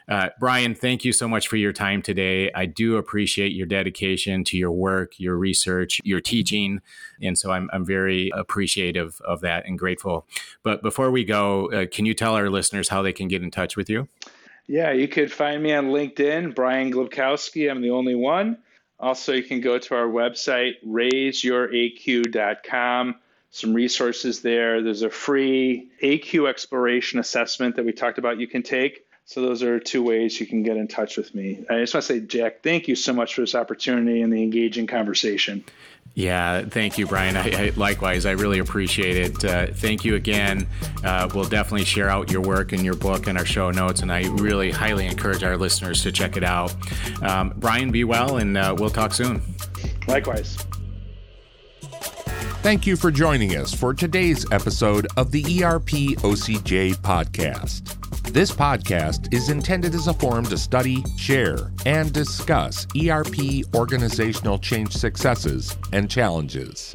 Uh, 0.08 0.28
Brian, 0.40 0.74
thank 0.74 1.04
you 1.04 1.12
so 1.12 1.28
much 1.28 1.48
for 1.48 1.56
your 1.56 1.72
time 1.72 2.02
today. 2.02 2.50
I 2.52 2.66
do 2.66 2.96
appreciate 2.96 3.52
your 3.52 3.66
dedication 3.66 4.44
to 4.44 4.56
your 4.56 4.72
work, 4.72 5.18
your 5.18 5.36
research, 5.36 6.00
your 6.04 6.20
teaching. 6.20 6.80
And 7.20 7.38
so 7.38 7.52
I'm, 7.52 7.70
I'm 7.72 7.84
very 7.84 8.30
appreciative 8.34 9.20
of 9.24 9.40
that 9.42 9.66
and 9.66 9.78
grateful. 9.78 10.26
But 10.62 10.82
before 10.82 11.10
we 11.10 11.24
go, 11.24 11.70
uh, 11.70 11.86
can 11.86 12.06
you 12.06 12.14
tell 12.14 12.34
our 12.34 12.50
listeners 12.50 12.88
how 12.88 13.02
they 13.02 13.12
can 13.12 13.28
get 13.28 13.42
in 13.42 13.50
touch 13.50 13.76
with 13.76 13.88
you? 13.88 14.08
Yeah, 14.66 14.92
you 14.92 15.08
could 15.08 15.32
find 15.32 15.62
me 15.62 15.74
on 15.74 15.88
LinkedIn, 15.88 16.54
Brian 16.54 16.92
Glibkowski. 16.92 17.70
I'm 17.70 17.82
the 17.82 17.90
only 17.90 18.14
one. 18.14 18.58
Also, 18.98 19.32
you 19.32 19.42
can 19.42 19.60
go 19.60 19.78
to 19.78 19.94
our 19.96 20.06
website, 20.06 20.74
raiseyouraq.com. 20.86 23.16
Some 23.50 23.74
resources 23.74 24.40
there. 24.40 24.82
There's 24.82 25.02
a 25.02 25.10
free 25.10 25.90
AQ 26.02 26.48
exploration 26.48 27.18
assessment 27.18 27.76
that 27.76 27.84
we 27.84 27.92
talked 27.92 28.16
about 28.18 28.38
you 28.38 28.46
can 28.46 28.62
take. 28.62 29.04
So 29.24 29.40
those 29.40 29.62
are 29.62 29.78
two 29.78 30.02
ways 30.02 30.38
you 30.40 30.46
can 30.46 30.62
get 30.62 30.76
in 30.76 30.88
touch 30.88 31.16
with 31.16 31.34
me. 31.34 31.64
I 31.70 31.78
just 31.78 31.94
want 31.94 32.04
to 32.04 32.12
say, 32.12 32.20
Jack, 32.20 32.62
thank 32.62 32.88
you 32.88 32.96
so 32.96 33.12
much 33.12 33.34
for 33.34 33.40
this 33.42 33.54
opportunity 33.54 34.20
and 34.20 34.32
the 34.32 34.42
engaging 34.42 34.86
conversation. 34.86 35.64
Yeah, 36.14 36.62
thank 36.62 36.98
you, 36.98 37.06
Brian. 37.06 37.36
I, 37.36 37.68
I, 37.68 37.72
likewise, 37.76 38.26
I 38.26 38.32
really 38.32 38.58
appreciate 38.58 39.16
it. 39.16 39.44
Uh, 39.44 39.68
thank 39.72 40.04
you 40.04 40.16
again. 40.16 40.68
Uh, 41.02 41.30
we'll 41.34 41.48
definitely 41.48 41.86
share 41.86 42.10
out 42.10 42.30
your 42.30 42.42
work 42.42 42.72
and 42.72 42.84
your 42.84 42.96
book 42.96 43.28
in 43.28 43.38
our 43.38 43.46
show 43.46 43.70
notes, 43.70 44.02
and 44.02 44.12
I 44.12 44.28
really 44.32 44.70
highly 44.70 45.06
encourage 45.06 45.42
our 45.42 45.56
listeners 45.56 46.02
to 46.02 46.12
check 46.12 46.36
it 46.36 46.44
out. 46.44 46.74
Um, 47.22 47.54
Brian, 47.56 47.90
be 47.90 48.04
well, 48.04 48.36
and 48.36 48.58
uh, 48.58 48.74
we'll 48.76 48.90
talk 48.90 49.14
soon. 49.14 49.40
Likewise. 50.06 50.58
Thank 52.62 52.86
you 52.86 52.94
for 52.94 53.10
joining 53.10 53.56
us 53.56 53.74
for 53.74 53.92
today's 53.92 54.46
episode 54.52 55.08
of 55.16 55.32
the 55.32 55.42
ERP 55.42 56.14
OCJ 56.22 56.94
podcast. 56.98 57.98
This 58.32 58.52
podcast 58.52 59.34
is 59.34 59.48
intended 59.48 59.96
as 59.96 60.06
a 60.06 60.14
forum 60.14 60.44
to 60.44 60.56
study, 60.56 61.04
share, 61.16 61.72
and 61.86 62.12
discuss 62.12 62.86
ERP 62.96 63.64
organizational 63.74 64.60
change 64.60 64.92
successes 64.92 65.76
and 65.92 66.08
challenges. 66.08 66.94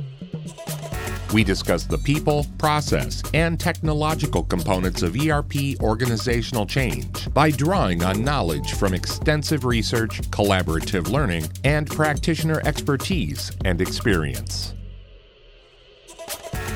We 1.34 1.44
discuss 1.44 1.84
the 1.84 1.98
people, 1.98 2.46
process, 2.58 3.22
and 3.34 3.60
technological 3.60 4.44
components 4.44 5.02
of 5.02 5.18
ERP 5.20 5.82
organizational 5.82 6.66
change 6.66 7.32
by 7.34 7.52
drawing 7.52 8.06
on 8.06 8.24
knowledge 8.24 8.76
from 8.76 8.94
extensive 8.94 9.66
research, 9.66 10.22
collaborative 10.32 11.10
learning, 11.10 11.50
and 11.66 11.88
practitioner 11.88 12.62
expertise 12.64 13.52
and 13.66 13.82
experience. 13.82 14.74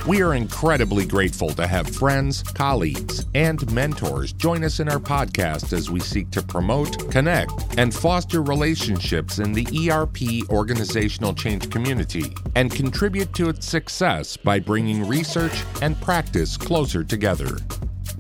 We 0.07 0.23
are 0.23 0.33
incredibly 0.33 1.05
grateful 1.05 1.51
to 1.51 1.67
have 1.67 1.87
friends, 1.87 2.41
colleagues, 2.41 3.23
and 3.35 3.71
mentors 3.71 4.33
join 4.33 4.63
us 4.63 4.79
in 4.79 4.89
our 4.89 4.97
podcast 4.99 5.73
as 5.73 5.91
we 5.91 5.99
seek 5.99 6.31
to 6.31 6.41
promote, 6.41 7.11
connect, 7.11 7.77
and 7.77 7.93
foster 7.93 8.41
relationships 8.41 9.37
in 9.37 9.53
the 9.53 9.67
ERP 9.91 10.49
organizational 10.49 11.35
change 11.35 11.69
community 11.69 12.33
and 12.55 12.71
contribute 12.71 13.31
to 13.35 13.49
its 13.49 13.67
success 13.67 14.35
by 14.35 14.59
bringing 14.59 15.07
research 15.07 15.63
and 15.83 16.01
practice 16.01 16.57
closer 16.57 17.03
together. 17.03 17.59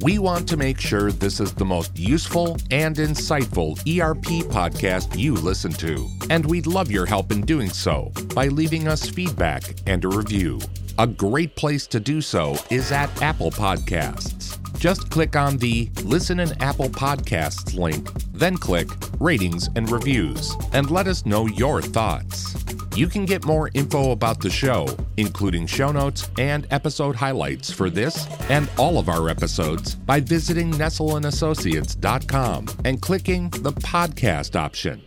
We 0.01 0.19
want 0.19 0.47
to 0.49 0.57
make 0.57 0.79
sure 0.79 1.11
this 1.11 1.39
is 1.39 1.51
the 1.51 1.65
most 1.65 1.97
useful 1.97 2.57
and 2.69 2.95
insightful 2.95 3.79
ERP 3.87 4.45
podcast 4.51 5.17
you 5.17 5.33
listen 5.33 5.71
to, 5.73 6.07
and 6.29 6.45
we'd 6.45 6.67
love 6.67 6.91
your 6.91 7.07
help 7.07 7.31
in 7.31 7.41
doing 7.41 7.69
so 7.69 8.11
by 8.35 8.49
leaving 8.49 8.87
us 8.87 9.09
feedback 9.09 9.63
and 9.87 10.05
a 10.05 10.09
review. 10.09 10.59
A 11.01 11.07
great 11.07 11.55
place 11.55 11.87
to 11.87 11.99
do 11.99 12.21
so 12.21 12.55
is 12.69 12.91
at 12.91 13.09
Apple 13.23 13.49
Podcasts. 13.49 14.59
Just 14.77 15.09
click 15.09 15.35
on 15.35 15.57
the 15.57 15.89
Listen 16.03 16.39
in 16.39 16.51
Apple 16.61 16.89
Podcasts 16.89 17.75
link, 17.75 18.07
then 18.33 18.55
click 18.55 18.87
Ratings 19.19 19.67
and 19.75 19.89
Reviews, 19.89 20.55
and 20.73 20.91
let 20.91 21.07
us 21.07 21.25
know 21.25 21.47
your 21.47 21.81
thoughts. 21.81 22.55
You 22.95 23.07
can 23.07 23.25
get 23.25 23.45
more 23.45 23.71
info 23.73 24.11
about 24.11 24.41
the 24.41 24.51
show, 24.51 24.87
including 25.17 25.65
show 25.65 25.91
notes 25.91 26.29
and 26.37 26.67
episode 26.69 27.15
highlights 27.15 27.71
for 27.71 27.89
this 27.89 28.27
and 28.51 28.69
all 28.77 28.99
of 28.99 29.09
our 29.09 29.27
episodes, 29.27 29.95
by 29.95 30.19
visiting 30.19 30.71
nestellandassociates.com 30.73 32.67
and 32.85 33.01
clicking 33.01 33.49
the 33.49 33.73
podcast 33.73 34.55
option. 34.55 35.01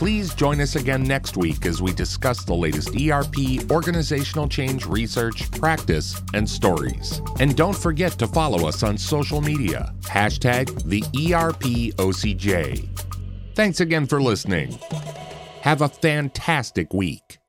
Please 0.00 0.32
join 0.32 0.62
us 0.62 0.76
again 0.76 1.02
next 1.02 1.36
week 1.36 1.66
as 1.66 1.82
we 1.82 1.92
discuss 1.92 2.42
the 2.42 2.54
latest 2.54 2.98
ERP 2.98 3.70
organizational 3.70 4.48
change 4.48 4.86
research, 4.86 5.50
practice, 5.50 6.22
and 6.32 6.48
stories. 6.48 7.20
And 7.38 7.54
don't 7.54 7.76
forget 7.76 8.12
to 8.12 8.26
follow 8.26 8.66
us 8.66 8.82
on 8.82 8.96
social 8.96 9.42
media. 9.42 9.92
Hashtag 10.00 10.84
the 10.84 11.02
ERPOCJ. 11.02 12.88
Thanks 13.54 13.80
again 13.80 14.06
for 14.06 14.22
listening. 14.22 14.78
Have 15.60 15.82
a 15.82 15.88
fantastic 15.90 16.94
week. 16.94 17.39